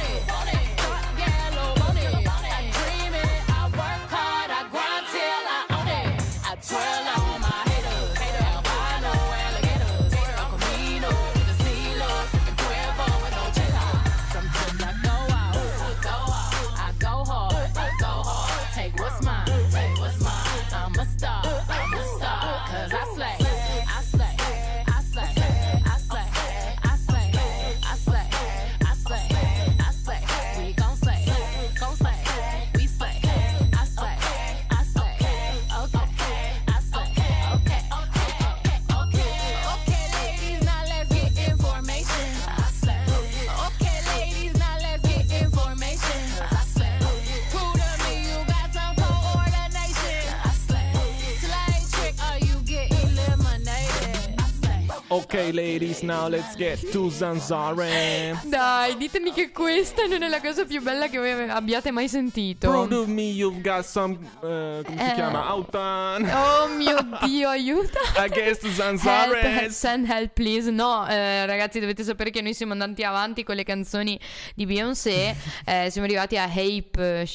Ok, 55.14 55.34
ladies, 55.52 56.04
now 56.04 56.30
let's 56.30 56.56
get 56.56 56.80
to 56.92 57.10
Zanzare. 57.10 58.40
Dai, 58.46 58.96
ditemi 58.96 59.34
che 59.34 59.52
questa 59.52 60.06
non 60.06 60.22
è 60.24 60.30
la 60.30 60.40
cosa 60.40 60.64
più 60.64 60.82
bella 60.82 61.10
che 61.10 61.18
voi 61.18 61.50
abbiate 61.50 61.92
mai 61.92 62.08
sentito. 62.08 62.70
Proud 62.70 62.94
of 62.94 63.08
me, 63.08 63.24
you've 63.24 63.60
got 63.62 63.84
some. 63.84 64.18
eh, 64.42 64.82
come 64.86 64.98
si 64.98 65.10
Eh. 65.10 65.14
chiama? 65.14 65.48
Autan. 65.48 66.24
Oh 66.34 66.68
mio 66.70 66.96
dio, 67.26 67.50
aiuta. 67.50 68.00
I 68.24 68.30
guess 68.30 68.66
Zanzare. 68.70 69.42
Help, 69.42 69.72
send 69.72 70.10
help 70.10 70.32
please. 70.34 70.72
No, 70.72 71.06
eh, 71.06 71.46
ragazzi, 71.46 71.82
dovete 71.82 72.04
sapere 72.06 72.30
che 72.30 72.42
noi 72.42 72.54
siamo 72.54 72.72
andati 72.72 73.04
avanti 73.04 73.44
con 73.44 73.56
le 73.58 73.64
canzoni 73.64 74.18
di 74.56 74.66
Beyoncé. 74.66 75.36
Eh, 75.72 75.90
siamo 75.90 76.08
arrivati 76.08 76.38
a 76.38 76.44
Hape. 76.46 77.26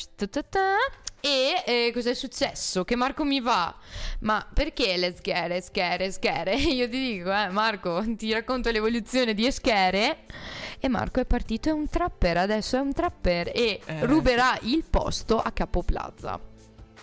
E 1.27 1.65
eh, 1.67 1.91
cos'è 1.93 2.15
successo? 2.15 2.85
Che 2.85 2.95
Marco 2.95 3.25
mi 3.25 3.41
va. 3.41 3.75
Ma 4.21 4.47
perché 4.55 4.97
le 4.97 5.13
schere, 5.17 5.61
schere, 5.61 6.13
schere? 6.13 6.55
Io 6.55 6.89
ti 6.89 7.15
dico, 7.15 7.33
eh, 7.33 7.49
Marco, 7.49 8.01
ti 8.17 8.33
racconto 8.33 8.71
l'evoluzione 8.71 9.35
di 9.35 9.45
Eschere. 9.45 10.19
E 10.79 10.89
Marco 10.89 11.19
è 11.19 11.25
partito, 11.25 11.69
è 11.69 11.73
un 11.73 11.89
trapper, 11.89 12.37
adesso 12.37 12.77
è 12.77 12.81
un 12.81 12.93
trapper 12.93 13.51
e 13.53 13.81
Eh, 13.85 14.07
ruberà 14.07 14.57
il 14.63 14.85
posto 14.89 15.41
a 15.41 15.51
Capo 15.51 15.83
Plaza. 15.83 16.39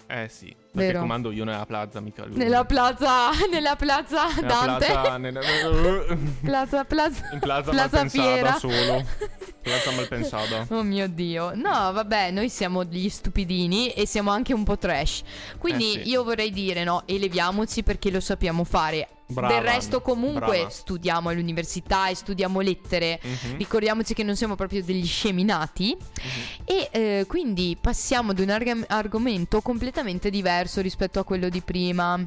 Eh 0.07 0.29
sì, 0.29 0.55
perché 0.73 0.87
Vero. 0.87 0.99
comando 1.01 1.31
io 1.31 1.43
nella 1.43 1.65
plaza, 1.67 1.99
mica 2.01 2.25
lui. 2.25 2.35
Nella 2.35 2.65
plaza, 2.65 3.29
nella 3.51 3.75
plaza 3.75 4.25
Nella 4.33 4.47
Dante. 4.47 4.85
plaza, 4.87 5.17
nella- 5.17 5.39
Plaza, 6.43 6.83
plaza, 6.83 7.29
In 7.31 7.39
plaza, 7.39 7.69
plaza 7.71 7.97
malpensata 7.97 8.09
Fiera. 8.09 8.53
solo. 8.57 9.05
Plaza 9.63 9.91
malpensata. 9.91 10.65
Oh 10.71 10.83
mio 10.83 11.07
dio. 11.07 11.51
No, 11.55 11.91
vabbè, 11.93 12.31
noi 12.31 12.49
siamo 12.49 12.83
degli 12.83 13.07
stupidini 13.07 13.91
e 13.91 14.05
siamo 14.05 14.29
anche 14.31 14.53
un 14.53 14.63
po' 14.65 14.77
trash. 14.77 15.21
Quindi 15.57 15.93
Eh 15.99 16.03
sì. 16.03 16.09
io 16.09 16.23
vorrei 16.23 16.51
dire, 16.51 16.83
no, 16.83 17.03
eleviamoci 17.05 17.81
perché 17.83 18.11
lo 18.11 18.19
sappiamo 18.19 18.63
fare. 18.65 19.07
Brava, 19.25 19.53
Del 19.53 19.63
resto 19.63 20.01
comunque 20.01 20.39
brava. 20.57 20.69
studiamo 20.69 21.29
all'università 21.29 22.09
e 22.09 22.15
studiamo 22.15 22.59
lettere. 22.59 23.19
Mhm. 23.23 23.57
Ricordiamoci 23.57 24.13
che 24.13 24.23
non 24.23 24.35
siamo 24.35 24.55
proprio 24.55 24.83
degli 24.83 25.05
sceminati. 25.05 25.95
Mhm. 25.97 26.63
E 26.65 26.89
eh, 26.91 27.25
quindi 27.27 27.77
passiamo 27.79 28.31
ad 28.31 28.39
un 28.39 28.49
arg- 28.49 28.85
argomento 28.87 29.61
completamente 29.61 30.29
diverso 30.29 30.81
rispetto 30.81 31.19
a 31.19 31.23
quello 31.23 31.49
di 31.49 31.61
prima. 31.61 32.19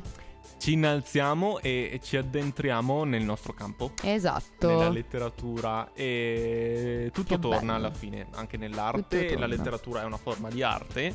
Ci 0.59 0.73
innalziamo 0.73 1.59
e 1.61 2.01
ci 2.03 2.17
addentriamo 2.17 3.05
nel 3.05 3.23
nostro 3.23 3.53
campo. 3.53 3.93
Esatto. 4.03 4.69
Nella 4.69 4.89
letteratura 4.89 5.93
e 5.93 7.11
tutto 7.13 7.35
Che 7.35 7.41
torna 7.41 7.75
bello. 7.75 7.87
alla 7.87 7.91
fine, 7.95 8.27
anche 8.33 8.57
nell'arte. 8.57 9.37
La 9.37 9.47
letteratura 9.47 10.01
è 10.01 10.05
una 10.05 10.17
forma 10.17 10.49
di 10.49 10.63
arte. 10.63 11.15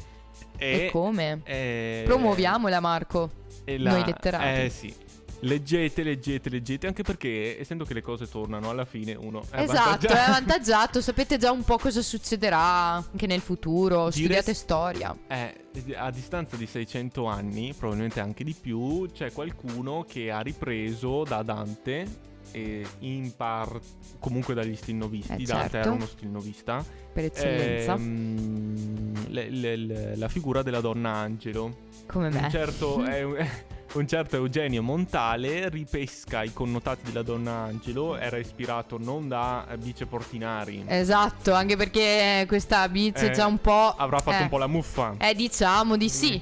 E, 0.58 0.86
E, 0.86 0.90
come? 0.92 1.42
e- 1.44 2.04
Promuoviamola, 2.06 2.80
Marco. 2.80 3.32
e 3.66 3.78
noi 3.78 4.06
letterati. 4.06 4.62
Eh 4.62 4.70
sì. 4.70 4.96
Leggete, 5.44 6.04
leggete, 6.04 6.50
leggete, 6.50 6.88
anche 6.88 7.04
perché 7.04 7.60
essendo 7.60 7.84
che 7.84 7.94
le 7.96 8.02
cose 8.02 8.28
tornano 8.30 8.70
alla 8.70 8.86
fine 8.86 9.16
uno 9.16 9.44
è 9.50 9.62
Esatto, 9.62 10.08
è 10.08 10.18
avvantaggiato. 10.18 11.02
Sapete 11.02 11.38
già 11.38 11.52
un 11.52 11.64
po' 11.64 11.78
cosa 11.78 12.02
succederà 12.02 12.58
anche 12.58 13.26
nel 13.28 13.42
futuro. 13.42 14.10
Dire- 14.10 14.12
Studiate 14.42 14.54
storia. 14.54 15.18
Eh, 15.28 15.94
a 15.96 16.12
distanza 16.12 16.56
di 16.58 16.66
600 16.68 17.26
anni, 17.26 17.74
probabilmente 17.74 18.20
anche 18.20 18.44
di 18.44 18.54
più, 18.60 19.10
c'è 19.12 19.32
qualcuno 19.32 20.06
che 20.08 20.30
ha 20.32 20.42
ripreso 20.42 21.24
da 21.24 21.42
Dante 21.42 22.30
e 22.52 22.86
in 23.00 23.34
parte 23.36 23.80
comunque 24.20 24.54
dagli 24.54 24.76
stilnovisti. 24.76 25.34
Eh, 25.34 25.46
Dante 25.46 25.70
certo. 25.70 25.78
era 25.78 25.92
uno 25.92 26.06
stilnovista. 26.06 26.86
Per 27.14 27.26
eccellenza. 27.26 27.94
Ehm, 27.96 29.28
le- 29.30 29.50
le- 29.50 29.76
le- 29.76 30.16
la 30.18 30.28
figura 30.28 30.62
della 30.62 30.82
donna 30.82 31.12
angelo. 31.14 31.90
come 32.06 32.30
me. 32.30 32.48
Certo, 32.52 33.04
è 33.04 33.24
un, 33.94 34.08
certo 34.08 34.36
Eugenio 34.38 34.82
Montale 34.82 35.70
ripesca 35.70 36.44
i 36.44 36.54
connotati 36.54 37.04
della 37.04 37.24
donna 37.24 37.52
angelo. 37.64 38.18
Era 38.18 38.38
ispirato 38.38 38.98
non 38.98 39.28
da 39.28 39.68
eh, 39.70 39.78
Bice 39.78 40.06
Portinari. 40.06 40.84
Esatto, 40.88 41.54
anche 41.54 41.76
perché 41.76 42.46
questa 42.48 42.88
beat 42.88 43.22
Eh, 43.22 43.32
già 43.32 43.46
un 43.46 43.60
po'. 43.60 43.94
Avrà 43.98 44.20
fatto 44.20 44.38
eh, 44.38 44.42
un 44.44 44.50
po' 44.50 44.58
la 44.58 44.68
muffa. 44.68 45.16
Eh, 45.18 45.34
diciamo 45.36 45.98
di 45.98 46.10
sì. 46.10 46.42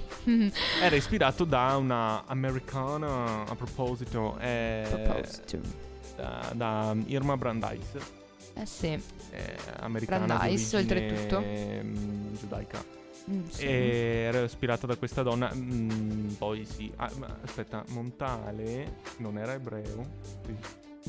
Era 0.81 0.95
ispirato 0.95 1.43
da 1.43 1.75
una 1.77 2.23
americana, 2.27 3.45
a 3.47 3.55
proposito, 3.55 4.37
eh, 4.39 4.85
Proposito. 4.89 5.59
da, 6.15 6.51
da 6.53 6.95
Irma 7.07 7.35
Brandeis, 7.37 7.85
Eh 8.53 8.65
sì. 8.65 8.87
eh, 9.31 9.55
americana 9.79 10.25
Brandeis, 10.25 10.73
oltretutto. 10.73 11.39
mm, 11.41 12.35
giudaica. 12.37 12.97
Mm, 13.29 13.45
sì. 13.47 13.65
Era 13.65 14.41
ispirato 14.41 14.85
da 14.87 14.95
questa 14.95 15.23
donna. 15.23 15.51
mm, 15.53 16.33
poi 16.37 16.65
sì. 16.65 16.91
Ah, 16.95 17.09
aspetta, 17.43 17.83
Montale 17.89 18.97
non 19.17 19.37
era 19.37 19.53
ebreo? 19.53 20.05
Sì. 20.45 20.55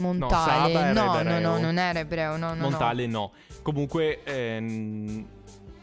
Montale. 0.01 0.93
No, 0.93 1.05
no, 1.13 1.19
ebreo. 1.21 1.41
no, 1.41 1.59
non 1.59 1.79
era 1.79 1.99
ebreo. 1.99 2.37
No, 2.37 2.55
no, 2.55 2.63
Montale 2.69 3.07
no. 3.07 3.33
Comunque 3.63 4.23
ehm, 4.25 5.27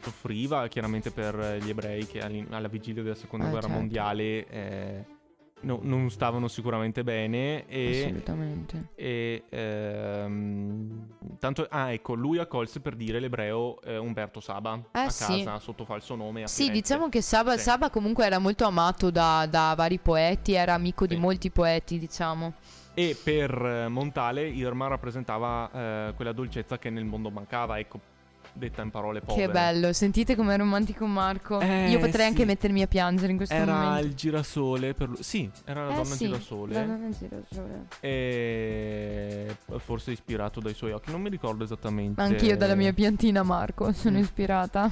soffriva 0.02 0.68
chiaramente 0.68 1.12
per 1.12 1.58
gli 1.62 1.70
ebrei 1.70 2.08
che 2.08 2.22
alla 2.22 2.68
vigilia 2.68 3.04
della 3.04 3.16
seconda 3.16 3.46
Eh, 3.48 3.50
guerra 3.50 3.68
certo. 3.68 3.80
mondiale 3.82 4.48
eh, 4.48 5.06
no- 5.62 5.80
non 5.82 6.10
stavano 6.10 6.48
sicuramente 6.48 7.04
bene 7.04 7.66
e, 7.68 8.04
Assolutamente. 8.06 8.90
e, 8.96 9.44
ehm, 9.50 11.08
tanto 11.40 11.66
ah 11.70 11.92
ecco 11.92 12.14
lui 12.14 12.38
accolse 12.40 12.80
per 12.80 12.96
dire 12.96 13.20
l'ebreo 13.20 13.82
eh, 13.82 13.98
Umberto 13.98 14.40
Saba 14.40 14.76
Eh, 14.92 15.00
a 15.00 15.10
sì. 15.10 15.44
casa 15.44 15.60
sotto 15.60 15.86
falso 15.86 16.16
nome 16.16 16.48
Sì, 16.48 16.70
diciamo 16.72 17.10
che 17.10 17.22
Saba, 17.22 17.58
Sì. 17.58 17.64
Saba 17.64 17.90
comunque 17.90 18.26
era 18.26 18.40
molto 18.40 18.66
amato 18.66 19.10
da, 19.10 19.46
da 19.50 19.74
vari 19.76 19.98
poeti, 20.00 20.54
era 20.54 20.74
amico 20.74 21.06
di 21.06 21.16
Sì. 21.16 21.20
molti 21.22 21.50
poeti, 21.50 21.98
diciamo. 22.00 22.54
e 22.94 23.16
per 23.22 23.52
eh, 23.52 23.88
Montale 23.88 24.48
Irma 24.48 24.88
rappresentava 24.88 25.70
eh, 26.10 26.14
quella 26.16 26.32
dolcezza 26.32 26.78
che 26.80 26.90
nel 26.90 27.06
mondo 27.06 27.30
mancava 27.30 27.78
ecco 27.80 28.00
detta 28.58 28.82
in 28.82 28.90
parole 28.90 29.22
povere 29.22 29.46
Che 29.48 29.52
bello, 29.52 29.94
sentite 29.94 30.36
com'è 30.36 30.58
romantico 30.58 31.06
Marco. 31.06 31.60
Eh, 31.60 31.90
Io 31.90 32.00
potrei 32.00 32.22
sì. 32.26 32.28
anche 32.32 32.46
mettermi 32.46 32.82
a 32.82 32.88
piangere 32.88 33.32
in 33.32 33.38
questo 33.38 33.54
Era 33.56 33.74
momento. 33.74 34.06
il 34.08 34.14
girasole 34.16 34.94
per 34.94 35.10
lui. 35.10 35.24
Sì, 35.24 35.50
era 35.66 35.86
la 35.86 35.92
Eh 35.92 35.96
donna 35.96 36.06
sì, 36.16 36.26
girasole. 36.26 36.74
la 36.74 36.84
donna 36.84 37.10
girasole. 37.10 37.86
E 38.00 39.56
forse 39.78 40.12
ispirato 40.12 40.60
dai 40.60 40.74
suoi 40.74 40.92
occhi. 40.92 41.12
Non 41.12 41.22
mi 41.22 41.30
ricordo 41.30 41.64
esattamente. 41.64 42.22
Anch'io 42.22 42.58
dalla 42.58 42.76
mia 42.76 42.94
piantina 42.94 43.44
Marco 43.44 43.92
sono 43.94 44.18
Mm. 44.18 44.22
ispirata. 44.22 44.90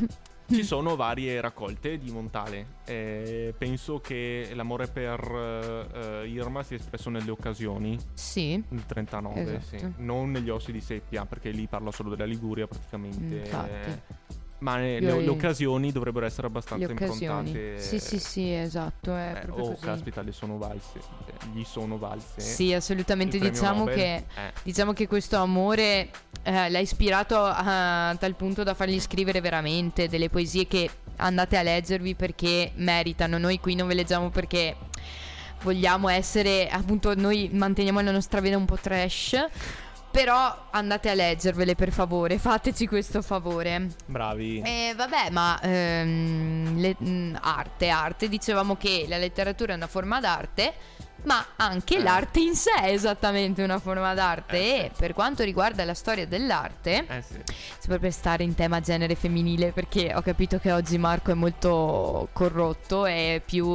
Ci 0.48 0.64
sono 0.64 0.96
varie 0.96 1.41
raccolte 1.41 1.98
di 1.98 2.12
Montale. 2.12 2.68
E 2.86 3.54
penso 3.58 4.00
che 4.00 4.50
l'amore 4.54 4.88
per 4.88 5.20
eh, 5.20 6.22
eh, 6.24 6.28
Irma 6.28 6.62
sia 6.62 6.78
espresso 6.78 7.10
nelle 7.10 7.32
occasioni. 7.32 7.98
Sì, 8.14 8.64
Nel 8.70 8.86
39, 8.86 9.56
Esatto. 9.56 9.78
sì. 9.78 9.93
Non 9.98 10.30
negli 10.32 10.50
ossi 10.50 10.72
di 10.72 10.82
seppia, 10.82 11.26
perché 11.26 11.50
lì 11.50 11.66
parla 11.68 11.91
solo 11.91 12.10
della 12.10 12.26
Liguria 12.26 12.68
praticamente. 12.68 13.36
Infatti. 13.38 14.02
Ma 14.60 14.78
Io 14.80 14.99
le, 14.99 15.22
i- 15.22 15.24
le 15.26 15.30
occasioni 15.30 15.91
dovrebbero 15.91 16.26
essere 16.26 16.47
abbastanza 16.47 16.88
le 16.88 16.93
occasioni. 16.93 17.49
improntate. 17.49 17.80
Sì, 17.82 17.99
sì, 17.99 18.20
sì, 18.20 18.53
esatto, 18.53 19.14
è 19.16 19.41
Eh, 19.45 19.49
oh, 19.49 19.72
così. 19.72 19.86
caspita, 19.86 20.22
le 20.22 20.32
sono 20.32 20.58
valse. 20.58 20.99
Eh, 21.28 21.34
Gli 21.53 21.64
sono 21.66 21.97
valse. 21.97 22.39
Sì, 22.39 22.74
assolutamente. 22.74 23.38
Diciamo 23.38 23.84
che, 23.86 24.16
Eh. 24.16 24.53
diciamo 24.64 24.93
che 24.93 25.08
questo 25.08 25.36
amore 25.38 26.10
eh, 26.43 26.70
l'ha 26.70 26.80
ispirato 26.80 27.38
a, 27.38 28.10
a 28.10 28.16
tal 28.16 28.36
punto 28.36 28.64
da 28.64 28.74
fargli 28.74 28.99
scrivere 28.99 29.41
veramente 29.41 30.08
delle 30.08 30.30
poesie 30.30 30.68
che 30.68 30.89
andate 31.18 31.58
a 31.58 31.62
leggervi 31.62 32.16
perché 32.16 32.72
meritano. 32.76 33.38
Noi 33.38 33.60
qui 33.60 33.76
non 33.76 33.88
ve 33.88 33.93
leggiamo 33.93 34.30
perché 34.30 34.76
vogliamo 35.64 36.10
essere, 36.10 36.68
appunto, 36.70 37.14
noi 37.16 37.49
manteniamo 37.51 37.99
la 38.01 38.12
nostra 38.12 38.39
vena 38.39 38.58
un 38.58 38.66
po' 38.66 38.78
trash. 38.80 39.36
Però 40.16 40.68
andate 40.72 41.09
a 41.09 41.13
leggervele 41.13 41.76
per 41.76 41.91
favore, 41.91 42.38
fateci 42.38 42.88
questo 42.88 43.22
favore. 43.22 43.89
Bravi. 44.05 44.61
E 44.61 44.93
vabbè, 44.95 45.30
ma 45.30 45.59
ehm, 45.61 46.80
le- 46.80 46.95
mh, 46.97 47.38
arte, 47.41 47.89
arte, 47.89 48.30
dicevamo 48.30 48.78
che 48.78 49.07
la 49.09 49.18
letteratura 49.18 49.74
è 49.74 49.76
una 49.76 49.88
forma 49.88 50.22
d'arte, 50.22 50.74
ma 51.26 51.46
anche 51.58 51.98
Eh. 51.98 52.02
l'arte 52.02 52.40
in 52.40 52.56
sé 52.56 52.72
è 52.82 52.90
esattamente 52.92 53.62
una 53.64 53.80
forma 53.80 54.14
d'arte. 54.14 54.58
Eh, 54.58 54.86
e 54.86 54.92
per 54.98 55.14
quanto 55.14 55.44
riguarda 55.44 55.84
la 55.86 55.94
storia 55.94 56.26
dell'arte, 56.26 57.06
Eh 57.08 57.22
sì. 57.22 57.40
sempre 57.80 58.00
per 58.00 58.12
stare 58.12 58.44
in 58.44 58.56
tema 58.56 58.80
genere 58.80 59.16
femminile, 59.16 59.72
perché 59.72 60.14
ho 60.16 60.22
capito 60.22 60.58
che 60.60 60.72
oggi 60.72 60.98
Marco 60.98 61.32
è 61.32 61.36
molto 61.36 62.30
corrotto 62.34 63.06
e 63.06 63.42
più, 63.46 63.66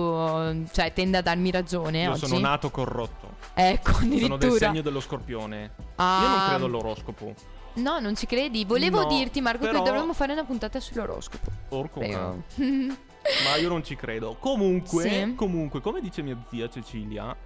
cioè 0.72 0.92
tende 0.94 1.18
a 1.18 1.22
darmi 1.22 1.50
ragione 1.50 2.02
Io 2.02 2.10
oggi. 2.12 2.26
sono 2.26 2.38
nato 2.40 2.70
corrotto. 2.70 3.28
Ecco, 3.54 3.92
Sono 3.92 4.06
del 4.08 4.24
addirittura. 4.32 4.66
segno 4.66 4.80
dello 4.82 5.00
scorpione. 5.00 5.70
Ah, 5.96 6.20
Io 6.22 6.28
non 6.28 6.48
credo 6.48 6.64
all'oroscopo. 6.66 7.34
No, 7.74 8.00
non 8.00 8.16
ci 8.16 8.26
credi. 8.26 8.64
Volevo 8.64 9.02
No, 9.02 9.08
dirti, 9.08 9.40
Marco, 9.40 9.64
però- 9.66 9.82
che 9.82 9.90
dovremmo 9.90 10.12
fare 10.12 10.32
una 10.32 10.44
puntata 10.44 10.80
sull'oroscopo. 10.80 11.50
Orco. 11.70 12.00
Ma 13.44 13.56
io 13.56 13.68
non 13.68 13.84
ci 13.84 13.96
credo. 13.96 14.36
Comunque, 14.38 15.02
Sì. 15.08 15.34
comunque, 15.34 15.80
come 15.80 16.00
dice 16.00 16.22
mia 16.22 16.36
zia 16.50 16.68
Cecilia, 16.68 17.36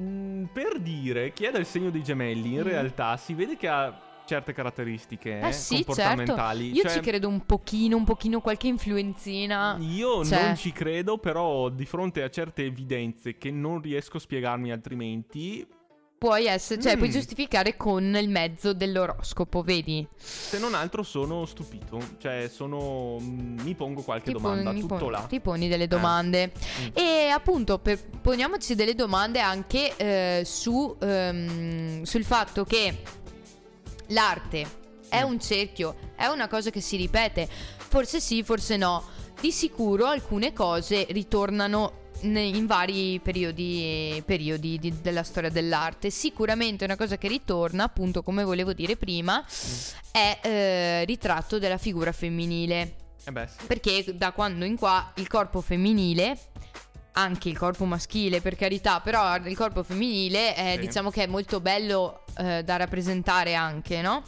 mm, 0.00 0.44
per 0.52 0.78
dire 0.80 1.32
chi 1.32 1.44
è 1.44 1.50
del 1.50 1.66
segno 1.66 1.90
dei 1.90 2.02
gemelli, 2.02 2.54
in 2.54 2.60
Mm. 2.60 2.64
realtà 2.64 3.16
si 3.16 3.34
vede 3.34 3.56
che 3.56 3.68
ha 3.68 4.00
certe 4.24 4.52
caratteristiche 4.52 5.40
Eh 5.40 5.52
sì, 5.52 5.76
certo. 5.76 5.92
comportamentali. 5.94 6.72
Io 6.72 6.82
Cioè, 6.82 6.92
ci 6.92 7.00
credo 7.00 7.28
un 7.28 7.44
pochino, 7.44 7.96
un 7.96 8.04
pochino 8.04 8.40
qualche 8.40 8.68
influenzina. 8.68 9.76
Io 9.80 10.24
Cioè- 10.24 10.44
non 10.44 10.56
ci 10.56 10.72
credo, 10.72 11.18
però 11.18 11.68
di 11.68 11.84
fronte 11.84 12.22
a 12.22 12.30
certe 12.30 12.64
evidenze 12.64 13.36
che 13.36 13.50
non 13.50 13.80
riesco 13.80 14.18
a 14.18 14.20
spiegarmi 14.20 14.70
altrimenti, 14.70 15.66
puoi 16.22 16.46
essere, 16.46 16.80
cioè 16.80 16.94
Mm. 16.94 16.98
puoi 16.98 17.10
giustificare 17.10 17.76
con 17.76 18.04
il 18.16 18.28
mezzo 18.28 18.72
dell'oroscopo, 18.72 19.60
vedi? 19.62 20.06
Se 20.16 20.60
non 20.60 20.72
altro 20.74 21.02
sono 21.02 21.44
stupito. 21.46 21.98
Cioè, 22.18 22.48
sono. 22.48 23.16
mm, 23.20 23.58
Mi 23.62 23.74
pongo 23.74 24.02
qualche 24.02 24.26
Ti 24.26 24.32
domanda. 24.32 24.70
poni- 24.70 24.80
tutto 24.82 24.96
poni- 24.98 25.10
là. 25.10 25.20
Ti 25.28 25.40
poni 25.40 25.68
delle 25.68 25.88
domande. 25.88 26.52
Mm. 26.82 26.86
E 26.94 27.28
appunto 27.28 27.80
per- 27.80 27.98
poniamoci 28.20 28.76
delle 28.76 28.94
domande 28.94 29.40
anche 29.40 29.96
eh, 29.96 30.42
su, 30.44 30.96
ehm, 31.00 32.02
sul 32.04 32.24
fatto 32.24 32.64
che 32.64 33.02
l'arte 34.08 34.66
è 35.08 35.24
Mm. 35.24 35.28
un 35.28 35.40
cerchio, 35.40 35.96
è 36.14 36.26
una 36.26 36.46
cosa 36.46 36.70
che 36.70 36.80
si 36.80 36.96
ripete. 36.96 37.48
Forse 37.48 38.20
sì, 38.20 38.44
forse 38.44 38.76
no. 38.76 39.02
Di 39.40 39.50
sicuro 39.50 40.06
alcune 40.06 40.52
cose 40.52 41.04
ritornano 41.10 42.00
in 42.22 42.66
vari 42.66 43.20
periodi, 43.20 44.22
periodi 44.24 44.78
di- 44.78 45.00
della 45.00 45.22
storia 45.22 45.50
dell'arte. 45.50 46.10
Sicuramente 46.10 46.84
una 46.84 46.96
cosa 46.96 47.16
che 47.18 47.28
ritorna, 47.28 47.84
appunto 47.84 48.22
come 48.22 48.44
volevo 48.44 48.72
dire 48.72 48.96
prima, 48.96 49.44
è 50.10 50.38
eh, 50.42 51.04
ritratto 51.04 51.58
della 51.58 51.78
figura 51.78 52.12
femminile. 52.12 52.94
Eh 53.24 53.30
beh, 53.32 53.46
sì. 53.46 53.66
Perché 53.66 54.04
da 54.16 54.32
quando 54.32 54.64
in 54.64 54.76
qua 54.76 55.12
il 55.16 55.28
corpo 55.28 55.60
femminile, 55.60 56.38
anche 57.14 57.48
il 57.50 57.58
corpo 57.58 57.84
maschile 57.84 58.40
per 58.40 58.56
carità, 58.56 59.00
però 59.00 59.36
il 59.36 59.54
corpo 59.56 59.82
femminile 59.82 60.54
è, 60.54 60.72
Sì. 60.74 60.86
diciamo 60.86 61.10
che 61.10 61.24
è 61.24 61.26
molto 61.26 61.60
bello 61.60 62.24
eh, 62.38 62.62
da 62.64 62.76
rappresentare 62.76 63.54
anche, 63.54 64.00
no? 64.00 64.22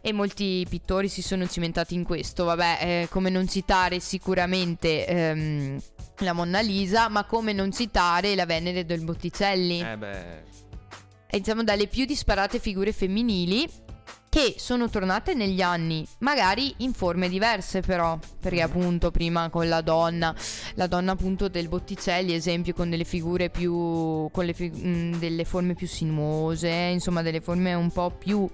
E 0.00 0.12
molti 0.12 0.66
pittori 0.68 1.08
si 1.08 1.22
sono 1.22 1.46
cimentati 1.46 1.94
in 1.94 2.02
questo, 2.02 2.44
vabbè, 2.44 2.78
eh, 2.80 3.08
come 3.08 3.30
non 3.30 3.48
citare 3.48 4.00
sicuramente 4.00 5.06
ehm, 5.06 5.80
la 6.18 6.32
Monna 6.32 6.60
Lisa, 6.60 7.08
ma 7.08 7.24
come 7.24 7.52
non 7.52 7.72
citare 7.72 8.34
la 8.34 8.46
Venere 8.46 8.84
del 8.84 9.02
Botticelli. 9.04 9.80
Eh 9.80 9.96
beh. 9.96 10.42
E 11.26 11.38
diciamo 11.38 11.64
dalle 11.64 11.88
più 11.88 12.04
disparate 12.04 12.60
figure 12.60 12.92
femminili 12.92 13.68
che 14.34 14.56
sono 14.58 14.90
tornate 14.90 15.32
negli 15.34 15.60
anni, 15.62 16.04
magari 16.18 16.74
in 16.78 16.92
forme 16.92 17.28
diverse 17.28 17.82
però, 17.82 18.18
perché 18.40 18.62
appunto 18.62 19.12
prima 19.12 19.48
con 19.48 19.68
la 19.68 19.80
donna, 19.80 20.34
la 20.74 20.88
donna 20.88 21.12
appunto 21.12 21.46
del 21.46 21.68
Botticelli, 21.68 22.34
esempio 22.34 22.74
con 22.74 22.90
delle 22.90 23.04
figure 23.04 23.48
più, 23.48 24.28
con 24.32 24.44
le 24.44 24.52
fi- 24.52 24.70
mh, 24.70 25.18
delle 25.18 25.44
forme 25.44 25.74
più 25.74 25.86
sinuose, 25.86 26.68
insomma 26.68 27.22
delle 27.22 27.40
forme 27.40 27.74
un 27.74 27.92
po' 27.92 28.10
più... 28.10 28.50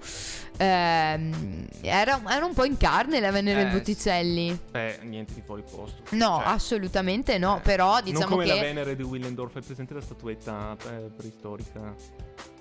ehm, 0.59 1.67
era, 1.81 2.21
era 2.29 2.45
un 2.45 2.53
po' 2.53 2.65
in 2.65 2.77
carne 2.77 3.19
la 3.19 3.31
Venere 3.31 3.61
del 3.61 3.69
Eh, 3.69 3.71
sì. 3.71 3.77
Botticelli. 3.79 4.61
Beh, 4.73 4.99
niente 5.05 5.33
di 5.33 5.41
fuori 5.43 5.63
posto. 5.63 6.03
No, 6.11 6.43
Cioè, 6.43 6.53
assolutamente 6.53 7.39
no, 7.39 7.57
eh, 7.57 7.61
però 7.61 7.95
non 7.95 8.05
diciamo 8.05 8.27
come 8.27 8.45
che... 8.45 8.55
la 8.55 8.61
Venere 8.61 8.95
di 8.97 9.03
Willendorf, 9.03 9.57
è 9.57 9.63
presente 9.63 9.95
la 9.95 10.03
statuetta 10.03 10.77
eh, 10.91 11.11
preistorica? 11.17 11.95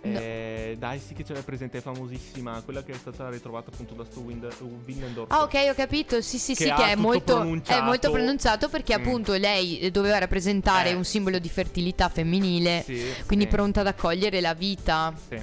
Eh, 0.02 0.76
dai, 0.80 1.00
sì 1.00 1.14
che 1.14 1.26
ce 1.26 1.34
l'hai 1.34 1.42
presente, 1.42 1.80
è 1.80 1.82
famosissima, 1.82 2.62
quella 2.64 2.84
che 2.84 2.94
è 2.94 2.96
stata 2.96 3.30
ritrovata 3.30 3.70
appunto 3.72 3.94
da 3.96 4.06
sto 4.06 4.22
Wind- 4.22 4.48
Willendorf. 4.86 5.32
Ah, 5.32 5.42
ok, 5.44 5.68
ho 5.70 5.74
capito. 5.74 6.22
Sì, 6.22 6.38
sì, 6.40 6.54
Che 6.56 6.64
sì, 6.66 6.74
che 6.74 6.84
è 6.92 6.96
molto, 6.96 7.42
è 7.66 7.82
molto 7.82 8.10
pronunciato 8.12 8.70
perché 8.70 8.98
Mm. 8.98 9.02
appunto 9.02 9.34
lei 9.34 9.90
doveva 9.92 10.18
rappresentare 10.18 10.92
Eh. 10.92 10.94
un 10.94 11.04
simbolo 11.04 11.38
di 11.40 11.50
fertilità 11.50 12.08
femminile, 12.10 12.82
Sì, 12.86 13.04
quindi 13.26 13.46
sì, 13.46 13.52
pronta 13.52 13.82
ad 13.82 13.88
accogliere 13.88 14.40
la 14.42 14.54
vita. 14.54 15.14
Sì. 15.28 15.38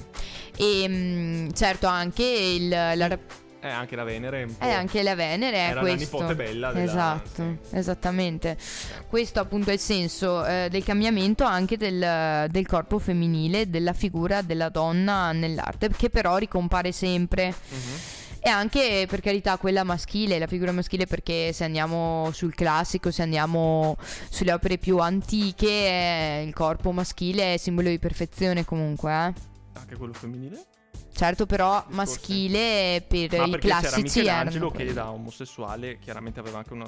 E 0.59 0.85
mm, 0.87 1.49
certo 1.51 1.85
anche 1.87 2.23
il, 2.23 2.67
la 2.69 3.07
rap- 3.07 3.33
Eh, 3.67 3.71
anche 3.71 3.95
la 3.95 4.03
Venere 4.03 4.47
è 4.57 4.65
eh, 4.65 4.71
anche 4.71 5.03
la 5.03 5.15
Venere 5.15 5.57
è 5.57 5.69
Era 5.69 5.73
la 5.75 5.79
questo. 5.81 6.17
nipote 6.17 6.35
bella 6.35 6.71
della- 6.71 6.83
Esatto, 6.85 7.29
sì. 7.35 7.75
esattamente. 7.77 8.57
Questo 9.07 9.39
appunto 9.39 9.69
è 9.69 9.73
il 9.73 9.79
senso 9.79 10.45
eh, 10.45 10.67
del 10.69 10.83
cambiamento 10.83 11.43
anche 11.43 11.77
del, 11.77 12.47
del 12.49 12.67
corpo 12.67 12.99
femminile, 12.99 13.69
della 13.69 13.93
figura 13.93 14.41
della 14.41 14.69
donna 14.69 15.31
nell'arte, 15.31 15.89
che 15.89 16.09
però 16.09 16.37
ricompare 16.37 16.91
sempre. 16.91 17.47
Mhm. 17.47 17.93
E 18.39 18.49
anche 18.49 19.05
per 19.09 19.19
carità 19.19 19.57
quella 19.57 19.83
maschile, 19.83 20.39
la 20.39 20.47
figura 20.47 20.71
maschile 20.71 21.05
perché 21.05 21.51
se 21.51 21.65
andiamo 21.65 22.29
sul 22.31 22.53
classico, 22.55 23.11
se 23.11 23.23
andiamo 23.23 23.97
sulle 24.29 24.53
opere 24.53 24.77
più 24.77 24.99
antiche, 24.99 25.67
eh, 25.67 26.43
il 26.47 26.53
corpo 26.53 26.91
maschile 26.91 27.55
è 27.55 27.57
simbolo 27.57 27.89
di 27.89 27.99
perfezione 27.99 28.63
comunque, 28.63 29.11
eh. 29.11 29.33
Anche 29.73 29.95
quello 29.97 30.13
femminile? 30.13 30.63
Certo 31.17 31.47
però 31.47 31.83
maschile 31.87 33.03
per 33.07 33.35
Ma 33.39 33.45
i 33.45 33.49
perché 33.49 33.67
c'era 33.69 33.79
classici 33.79 34.19
erano 34.19 34.51
Michelangelo 34.51 34.69
che 34.69 34.93
da 34.93 35.09
omosessuale 35.09 35.97
chiaramente 35.97 36.39
aveva 36.39 36.59
anche 36.59 36.73
una... 36.73 36.87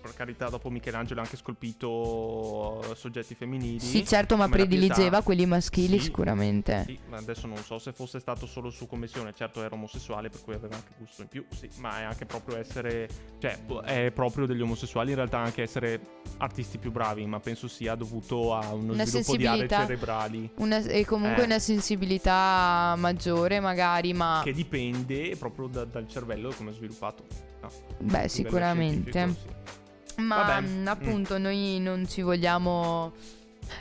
Per 0.00 0.14
carità, 0.14 0.48
dopo 0.48 0.70
Michelangelo 0.70 1.20
ha 1.20 1.24
anche 1.24 1.36
scolpito 1.36 2.82
eh, 2.90 2.94
soggetti 2.94 3.34
femminili. 3.34 3.78
Sì, 3.80 4.06
certo, 4.06 4.36
ma 4.36 4.48
prediligeva 4.48 5.20
quelli 5.22 5.44
maschili 5.44 5.98
Sì, 5.98 6.04
sicuramente. 6.04 6.84
Sì, 6.86 6.98
ma 7.08 7.18
adesso 7.18 7.46
non 7.46 7.58
so 7.58 7.78
se 7.78 7.92
fosse 7.92 8.18
stato 8.18 8.46
solo 8.46 8.70
su 8.70 8.86
commissione, 8.86 9.34
certo 9.34 9.62
era 9.62 9.74
omosessuale 9.74 10.30
per 10.30 10.40
cui 10.42 10.54
aveva 10.54 10.76
anche 10.76 10.92
gusto 10.96 11.20
in 11.20 11.28
più, 11.28 11.44
sì, 11.54 11.68
ma 11.80 12.00
è 12.00 12.02
anche 12.04 12.24
proprio 12.24 12.56
essere, 12.56 13.08
cioè 13.38 13.58
è 13.84 14.10
proprio 14.10 14.46
degli 14.46 14.62
omosessuali 14.62 15.10
in 15.10 15.16
realtà 15.16 15.38
anche 15.38 15.62
essere 15.62 16.00
artisti 16.38 16.78
più 16.78 16.90
bravi, 16.90 17.26
ma 17.26 17.38
penso 17.38 17.68
sia 17.68 17.94
dovuto 17.94 18.54
a 18.54 18.72
uno 18.72 18.92
Una 18.94 19.04
sviluppo 19.04 19.36
di 19.36 19.46
aree 19.46 19.68
cerebrali 19.68 20.50
Una- 20.56 20.78
e 20.78 21.04
comunque 21.04 21.42
Eh. 21.42 21.46
una 21.46 21.58
sensibilità 21.58 22.94
maggiore 22.96 23.60
magari, 23.60 24.14
ma 24.14 24.40
che 24.42 24.52
dipende 24.52 25.36
proprio 25.36 25.66
da- 25.66 25.84
dal 25.84 26.08
cervello 26.08 26.52
come 26.56 26.70
è 26.70 26.74
sviluppato. 26.74 27.24
No, 27.60 27.70
beh 27.98 28.28
sicuramente. 28.28 29.28
sì. 29.28 29.78
Ma 30.20 30.42
Vabbè, 30.42 30.60
mm. 30.60 30.86
appunto 30.86 31.38
noi 31.38 31.78
non 31.80 32.06
ci 32.08 32.22
vogliamo 32.22 33.12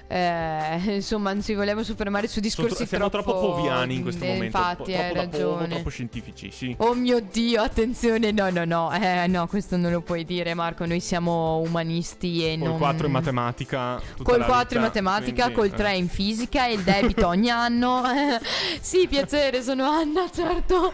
eh, 0.08 0.82
insomma 0.96 1.34
non 1.34 1.42
ci 1.42 1.54
vogliamo 1.54 1.84
soffermare 1.84 2.28
su 2.28 2.40
discorsi 2.40 2.76
Sono 2.76 2.86
tro- 2.86 2.88
siamo 2.88 3.10
troppo 3.10 3.30
troppo 3.32 3.56
poviani 3.56 3.96
in 3.96 4.02
questo 4.02 4.24
eh, 4.24 4.34
momento, 4.34 4.58
infatti 4.58 4.94
hai 4.94 5.12
troppo 5.12 5.14
da 5.14 5.26
poco, 5.26 5.38
ragione 5.38 5.68
troppo 5.68 5.90
scientifici, 5.90 6.52
sì. 6.52 6.76
Oh 6.80 6.94
mio 6.94 7.20
dio, 7.20 7.62
attenzione, 7.62 8.32
no, 8.32 8.50
no, 8.50 8.66
no, 8.66 8.92
eh, 8.94 9.28
no, 9.28 9.48
questo 9.48 9.78
non 9.78 9.92
lo 9.92 10.02
puoi 10.02 10.26
dire 10.26 10.54
Marco, 10.54 10.86
noi 10.86 11.00
siamo 11.00 11.58
umanisti 11.60 12.46
e 12.46 12.58
Col 12.58 12.68
non... 12.68 12.78
4 12.78 13.06
in 13.06 13.12
matematica. 13.12 14.02
Col 14.22 14.40
la 14.40 14.46
4 14.46 14.78
in 14.78 14.86
vita, 14.86 15.02
matematica, 15.02 15.52
quindi, 15.52 15.72
col 15.72 15.80
eh. 15.80 15.84
3 15.84 15.96
in 15.96 16.10
fisica 16.10 16.68
e 16.68 16.74
il 16.74 16.82
debito 16.82 17.28
ogni 17.28 17.50
anno. 17.50 18.04
sì, 18.80 19.08
piacere, 19.08 19.62
sono 19.62 19.86
Anna, 19.90 20.30
certo. 20.32 20.92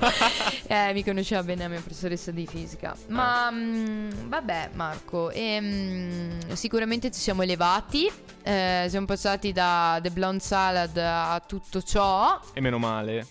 eh, 0.68 0.94
mi 0.94 1.04
conosceva 1.04 1.44
bene 1.44 1.64
la 1.64 1.70
mia 1.70 1.82
professoressa 1.82 2.32
di 2.32 2.46
fisica. 2.46 2.96
Ma 3.08 3.50
mm, 3.52 4.10
vabbè, 4.28 4.70
Marco, 4.74 5.32
ehm, 5.32 6.54
sicuramente 6.54 7.12
ci 7.12 7.20
siamo 7.20 7.42
elevati. 7.44 8.10
eh, 8.44 8.85
siamo 8.90 9.06
passati 9.06 9.52
da 9.52 10.00
The 10.02 10.12
Blonde 10.12 10.44
Salad 10.44 10.98
a 10.98 11.42
tutto 11.46 11.82
ciò. 11.82 12.40
E 12.54 12.60
meno 12.62 12.78
male. 12.78 13.28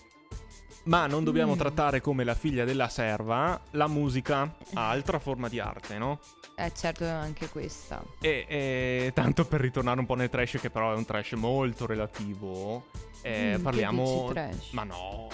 Ma 0.85 1.07
non 1.07 1.23
dobbiamo 1.23 1.55
Mm. 1.55 1.57
trattare 1.57 1.99
come 1.99 2.23
la 2.23 2.35
figlia 2.35 2.63
della 2.63 2.89
serva 2.89 3.59
la 3.71 3.87
musica, 3.87 4.55
altra 4.75 5.17
forma 5.17 5.49
di 5.49 5.59
arte, 5.59 5.97
no? 5.97 6.19
Eh, 6.55 6.71
certo, 6.75 7.05
anche 7.05 7.49
questa. 7.49 8.03
E, 8.21 8.45
e 8.47 9.11
tanto 9.15 9.45
per 9.45 9.61
ritornare 9.61 9.99
un 9.99 10.05
po' 10.05 10.13
nel 10.13 10.29
trash, 10.29 10.57
che 10.61 10.69
però 10.69 10.93
è 10.93 10.95
un 10.95 11.03
trash 11.05 11.31
molto 11.33 11.87
relativo, 11.87 12.85
eh, 13.23 13.53
Mm, 13.53 13.55
che 13.55 13.59
parliamo... 13.63 14.03
dici 14.03 14.33
trash? 14.33 14.69
Ma 14.71 14.83
no, 14.83 15.27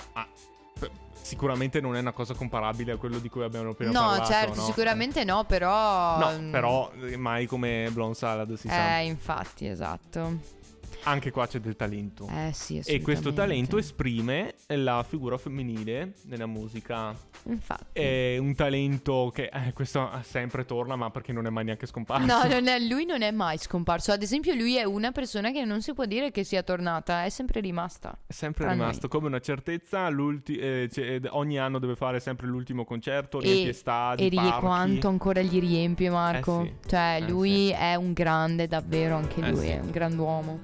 p- 0.80 0.90
sicuramente 1.22 1.80
non 1.82 1.96
è 1.96 2.00
una 2.00 2.12
cosa 2.12 2.34
comparabile 2.34 2.94
a 2.94 2.98
quello 2.98 3.20
di 3.20 3.30
cui 3.30 3.44
abbiamo 3.44 3.72
appena 3.72 3.92
No, 3.92 4.00
parlato, 4.00 4.32
certo, 4.32 4.56
no? 4.56 4.66
sicuramente 4.66 5.24
no, 5.24 5.44
però... 5.46 6.18
No, 6.18 6.40
mm, 6.40 6.52
però 6.52 6.92
eh, 7.02 7.18
mai 7.18 7.46
come 7.46 7.90
Blonde 7.92 8.16
Salad 8.16 8.54
si 8.56 8.68
sa. 8.68 9.00
Eh, 9.00 9.06
infatti, 9.06 9.68
esatto. 9.68 10.60
Anche 11.04 11.32
qua 11.32 11.48
c'è 11.48 11.60
del 11.60 11.76
talento. 11.76 12.28
Eh 12.28 12.52
sì, 12.54 12.80
E 12.86 13.02
questo 13.02 13.34
talento 13.34 13.78
esprime 13.78 14.54
la 14.68 15.04
figura 15.08 15.38
femminile 15.38 16.14
nella 16.26 16.46
musica. 16.46 17.14
Infatti. 17.44 18.00
È 18.00 18.38
un 18.38 18.54
talento 18.54 19.32
che 19.34 19.50
eh, 19.52 19.74
questo 19.74 20.10
sempre 20.22 20.64
torna, 20.66 20.96
ma 20.96 21.10
perché 21.10 21.32
non 21.34 21.48
è 21.48 21.50
mai 21.50 21.64
neanche 21.64 21.88
scomparso. 21.88 22.26
No, 22.26 22.44
non 22.48 22.68
è- 22.68 22.80
lui 22.80 23.06
non 23.06 23.22
è 23.24 23.32
mai 23.32 23.58
scomparso. 23.58 24.12
Ad 24.12 24.22
esempio, 24.22 24.54
lui 24.54 24.76
è 24.78 24.84
una 24.84 25.12
persona 25.12 25.52
che 25.52 25.66
non 25.66 25.82
si 25.82 25.94
può 25.94 26.06
dire 26.06 26.30
che 26.32 26.44
sia 26.44 26.62
tornata, 26.62 27.24
è 27.26 27.30
sempre 27.30 27.62
rimasta. 27.62 28.18
È 28.28 28.32
sempre 28.32 28.70
rimasto 28.70 29.08
come 29.08 29.28
una 29.28 29.40
certezza. 29.40 30.08
eh, 30.08 30.90
cioè, 30.92 31.20
ogni 31.30 31.58
anno 31.58 31.80
deve 31.80 31.96
fare 31.96 32.20
sempre 32.20 32.46
l'ultimo 32.48 32.86
concerto, 32.86 33.40
riempie 33.40 33.74
stadi, 33.74 34.26
e 34.26 34.30
ri- 34.30 34.36
parchi. 34.36 34.60
quanto 34.60 35.08
ancora 35.08 35.42
gli 35.42 35.60
riempie, 35.60 36.10
Marco. 36.12 36.62
Eh 36.62 36.66
sì, 36.82 36.90
Cioè, 36.90 37.18
eh 37.22 37.28
lui 37.28 37.68
sì. 37.68 37.72
è 37.72 37.96
un 37.96 38.14
grande, 38.14 38.68
davvero, 38.68 39.16
anche 39.16 39.42
Eh 39.42 39.50
lui 39.50 39.60
sì. 39.66 39.68
è 39.70 39.80
un 39.80 39.90
grand'uomo. 39.92 40.60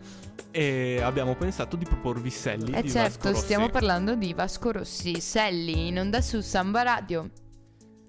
E 0.52 1.00
abbiamo 1.02 1.36
pensato 1.36 1.76
di 1.76 1.86
proporvi 1.86 2.30
Sally 2.30 2.74
E 2.74 2.82
di 2.82 2.90
certo, 2.90 3.18
Vasco 3.18 3.30
Rossi. 3.30 3.44
stiamo 3.44 3.70
parlando 3.70 4.16
di 4.16 4.34
Vasco 4.34 4.72
Rossi, 4.72 5.20
Selli, 5.20 5.88
in 5.88 6.00
onda 6.00 6.22
su 6.22 6.42
Samba 6.42 6.84
Radio. 6.84 7.30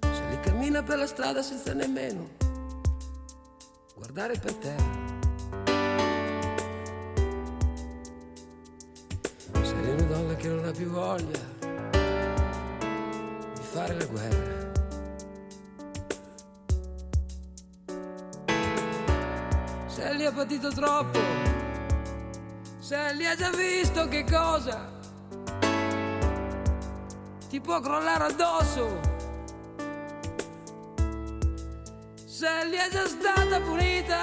Li 0.00 0.40
cammina 0.40 0.82
per 0.82 0.98
la 0.98 1.06
strada 1.06 1.42
senza 1.42 1.72
nemmeno 1.74 2.28
guardare 3.94 4.38
per 4.38 4.54
terra. 4.54 5.06
Se 9.62 9.74
è 9.74 9.92
una 9.92 10.02
donna 10.02 10.34
che 10.36 10.48
non 10.48 10.64
ha 10.64 10.70
più 10.70 10.86
voglia 10.86 11.38
di 13.54 13.62
fare 13.62 13.94
la 13.94 14.04
guerra. 14.06 14.56
Li 20.16 20.24
ha 20.24 20.32
patito 20.32 20.70
troppo, 20.70 21.20
Se 22.88 23.12
li 23.16 23.26
hai 23.26 23.36
già 23.36 23.50
visto 23.50 24.08
che 24.08 24.24
cosa 24.24 24.90
ti 27.50 27.60
può 27.60 27.80
crollare 27.80 28.24
addosso. 28.24 28.98
Se 32.24 32.48
li 32.64 32.76
è 32.76 32.88
già 32.90 33.06
stata 33.06 33.60
punita 33.60 34.16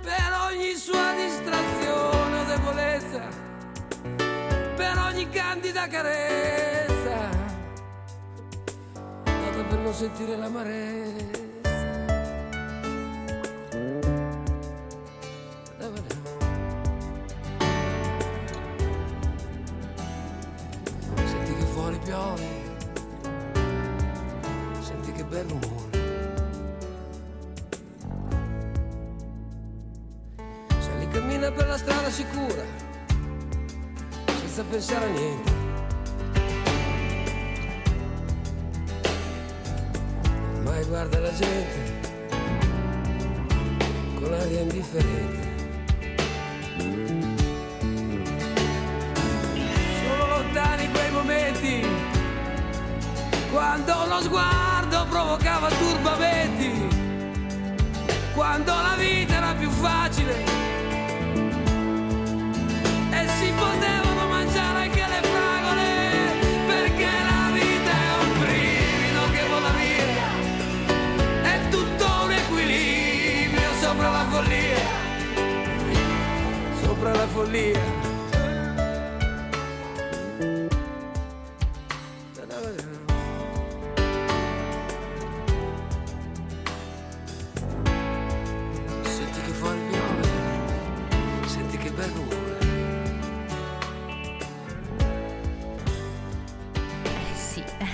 per 0.00 0.32
ogni 0.50 0.74
sua 0.76 1.12
distrazione 1.12 2.40
o 2.40 2.44
debolezza, 2.44 3.28
per 4.74 4.98
ogni 5.10 5.28
candida 5.28 5.86
carezza, 5.88 7.28
dato 9.24 9.64
per 9.68 9.78
non 9.78 9.92
sentire 9.92 10.36
l'amarezza. 10.38 11.47
Strada 31.88 32.10
sicura, 32.10 32.64
senza 34.40 34.62
pensare 34.64 35.06
a 35.06 35.08
niente. 35.08 35.52
Ormai 40.56 40.84
guarda 40.84 41.18
la 41.18 41.32
gente 41.32 41.78
con 44.20 44.34
aria 44.34 44.60
indifferente. 44.60 45.46
Sono 50.02 50.26
lontani 50.26 50.90
quei 50.90 51.10
momenti 51.10 51.86
quando 53.50 53.94
lo 54.08 54.20
sguardo 54.20 55.06
provocava 55.08 55.68
turbamenti, 55.70 56.70
quando 58.34 58.72
la 58.72 58.94
vita 58.98 59.37
sopra 77.38 78.07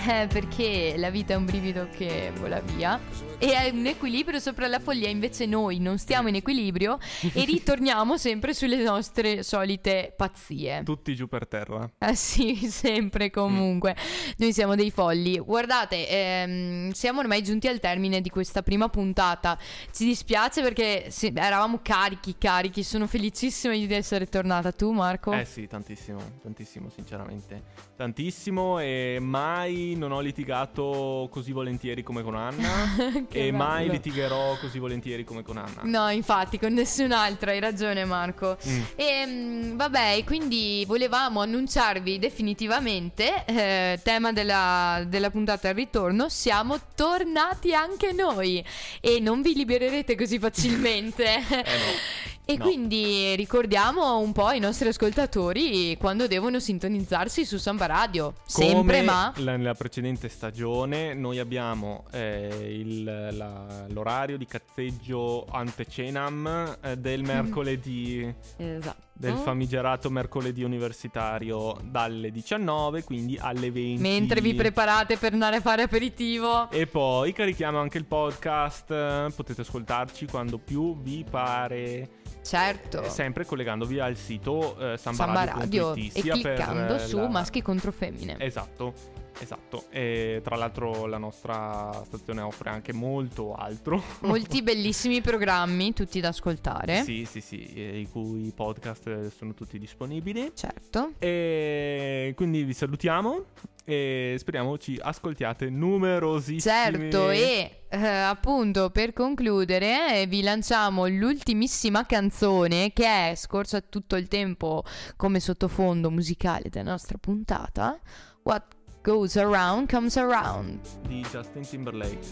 eh, 0.07 0.27
perché 0.27 0.95
la 0.97 1.11
vita 1.11 1.33
è 1.33 1.37
un 1.37 1.47
brivido 1.47 1.89
che 1.91 2.31
vola 2.39 2.61
via 2.61 3.01
e 3.39 3.53
è 3.53 3.71
un 3.71 3.87
equilibrio 3.87 4.39
sopra 4.39 4.67
la 4.69 4.79
follia, 4.79 5.09
invece 5.09 5.47
noi 5.47 5.79
non 5.79 5.99
stiamo 5.99 6.29
in 6.29 6.35
equilibrio 6.35 6.99
e 7.33 7.45
ritorniamo 7.45 8.17
sempre 8.17 8.55
sulle 8.55 8.83
nostre 8.83 9.43
solite 9.43 10.13
pazzie. 10.17 10.83
Tutti 10.85 11.15
giù 11.15 11.29
per 11.29 11.47
terra. 11.47 11.91
Ah 11.99 12.15
sì, 12.15 12.55
sempre 12.71 13.31
comunque. 13.31 13.97
Noi 14.39 14.53
siamo 14.53 14.75
dei 14.75 14.91
folli. 14.91 15.39
Guardate, 15.39 16.09
ehm, 16.09 16.91
siamo 16.93 17.21
ormai 17.21 17.43
giunti 17.43 17.67
al 17.67 17.81
termine 17.81 18.21
di 18.21 18.31
questa 18.31 18.63
prima 18.63 18.89
puntata. 18.89 19.59
Ci 19.91 20.05
dispiace 20.05 20.63
perché 20.63 21.07
sì, 21.11 21.33
eravamo 21.35 21.81
carichi, 21.83 22.37
carichi. 22.39 22.83
Sono 22.83 23.07
felicissima 23.07 23.75
di 23.75 23.93
essere 23.93 24.27
tornata. 24.27 24.73
Tu, 24.73 24.91
Marco? 24.93 25.33
Eh 25.33 25.45
sì, 25.45 25.67
tantissimo, 25.67 26.21
tantissimo, 26.43 26.89
sinceramente. 26.89 27.63
Tantissimo 27.97 28.79
e 28.79 29.19
mai 29.21 29.94
non 29.97 30.13
ho 30.13 30.21
litigato 30.21 31.29
così 31.31 31.53
volentieri 31.53 32.03
come 32.03 32.23
con 32.23 32.35
Anna. 32.35 33.23
E 33.35 33.51
mai 33.51 33.83
bello. 33.83 33.93
litigherò 33.93 34.57
così 34.59 34.79
volentieri 34.79 35.25
come 35.25 35.43
con 35.43 35.57
Anna. 35.57 35.81
No, 35.83 36.09
infatti, 36.11 36.59
con 36.59 36.73
nessun'altra, 36.73 37.51
hai 37.51 37.61
ragione 37.61 38.05
Marco. 38.05 38.57
Mm. 38.67 38.83
E 38.95 39.27
mm, 39.27 39.77
vabbè, 39.77 40.23
quindi 40.25 40.85
volevamo 40.87 41.41
annunciarvi 41.41 42.19
definitivamente, 42.19 43.45
eh, 43.47 44.01
tema 44.03 44.33
della, 44.33 45.03
della 45.07 45.31
puntata 45.31 45.69
al 45.69 45.75
ritorno, 45.75 46.29
siamo 46.29 46.79
tornati 46.95 47.75
anche 47.75 48.13
noi 48.13 48.65
e 49.01 49.21
non 49.21 49.43
vi 49.43 49.55
libererete 49.55 50.17
così 50.17 50.39
facilmente. 50.39 51.43
E 52.47 52.59
No. 52.59 52.65
quindi 52.65 53.35
ricordiamo 53.37 54.19
un 54.19 54.33
po' 54.33 54.45
ai 54.45 54.61
nostri 54.61 54.87
ascoltatori 54.89 55.97
quando 55.97 56.27
devono 56.27 56.61
sintonizzarsi 56.61 57.43
su 57.47 57.57
Samba 57.57 57.87
Radio. 57.87 58.35
Sempre 58.45 58.99
Come 58.99 59.03
ma... 59.03 59.33
la- 59.37 59.57
nella 59.57 59.73
precedente 59.73 60.29
stagione 60.29 61.15
noi 61.15 61.39
abbiamo 61.39 62.05
eh, 62.13 62.69
il- 62.79 63.03
la- 63.05 63.87
l'orario 63.89 64.37
di 64.37 64.45
cazzeggio 64.47 65.47
antecenam 65.51 66.77
eh, 66.83 66.97
del 66.99 67.23
Mm. 67.23 67.27
mercoledì 67.27 68.35
Esatto. 68.59 69.03
del 69.15 69.37
famigerato 69.37 70.11
mercoledì 70.11 70.63
universitario 70.65 71.79
dalle 71.85 72.31
19 72.31 73.05
quindi 73.05 73.39
alle 73.41 73.71
20 73.71 74.03
Mentre 74.03 74.41
vi 74.43 74.53
preparate 74.55 75.17
per 75.17 75.33
andare 75.33 75.57
a 75.57 75.61
fare 75.63 75.83
aperitivo. 75.83 76.71
e 76.71 76.87
poi 76.87 77.33
carichiamo 77.33 77.79
anche 77.79 77.97
il 77.97 78.05
podcast 78.05 79.33
potete 79.35 79.63
ascoltarci 79.63 80.27
quando 80.27 80.59
più 80.59 81.01
vi 81.01 81.25
pare 81.29 82.09
Certo. 82.45 83.03
eh, 83.03 83.09
sempre 83.09 83.47
collegandovi 83.47 83.99
al 84.01 84.17
sito 84.17 84.77
eh, 84.79 84.97
Samba 84.99 85.25
sambaradio.it, 85.25 85.59
Radio 85.61 85.95
e 85.95 86.11
sia 86.21 86.33
per, 86.35 86.43
cliccando 86.55 86.95
eh, 86.97 86.99
su 86.99 87.17
la- 87.17 87.29
maschi 87.29 87.63
contro 87.63 87.91
femmine. 87.91 88.37
Esatto, 88.39 88.93
esatto. 89.39 89.87
E 89.91 90.41
tra 90.43 90.57
l'altro 90.57 91.07
la 91.07 91.19
nostra 91.19 92.03
stazione 92.05 92.41
offre 92.41 92.71
anche 92.71 92.93
molto 92.93 93.55
altro. 93.55 94.03
Molti 94.23 94.63
bellissimi 94.63 95.21
programmi, 95.21 95.93
tutti 95.93 96.21
da 96.21 96.29
ascoltare. 96.29 97.03
Sì, 97.03 97.25
sì, 97.25 97.41
sì, 97.41 97.73
eh, 97.75 98.01
i 98.01 98.09
cui 98.09 98.53
podcast 98.55 99.07
eh, 99.07 99.31
sono 99.31 99.55
tutti 99.55 99.79
disponibili. 99.79 100.53
Certo. 100.55 101.13
E 101.19 102.33
quindi 102.37 102.65
vi 102.65 102.73
salutiamo 102.73 103.45
e 103.85 104.37
speriamo 104.39 104.79
ci 104.79 104.99
ascoltiate 105.01 105.69
numerosissimi. 105.69 106.61
Certo, 106.61 107.31
e 107.31 107.83
eh, 107.89 108.07
appunto 108.07 108.91
per 108.91 109.13
concludere 109.13 110.23
eh, 110.23 110.27
vi 110.27 110.43
lanciamo 110.43 111.07
l'ultimissima 111.07 112.07
canzone 112.07 112.93
che 112.93 113.31
è 113.31 113.35
scorsa 113.35 113.81
tutto 113.83 114.17
il 114.17 114.27
tempo 114.29 114.83
come 115.17 115.39
sottofondo 115.39 116.11
musicale 116.11 116.71
della 116.71 116.91
nostra 116.91 117.19
puntata. 117.19 118.01
What 118.43 118.65
goes 119.05 119.37
around 119.37 119.87
comes 119.89 120.17
around. 120.17 120.81
di 121.07 121.21
Justin 121.31 121.63
Timberlake. 121.63 122.25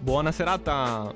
Buona 0.00 0.30
serata! 0.30 1.12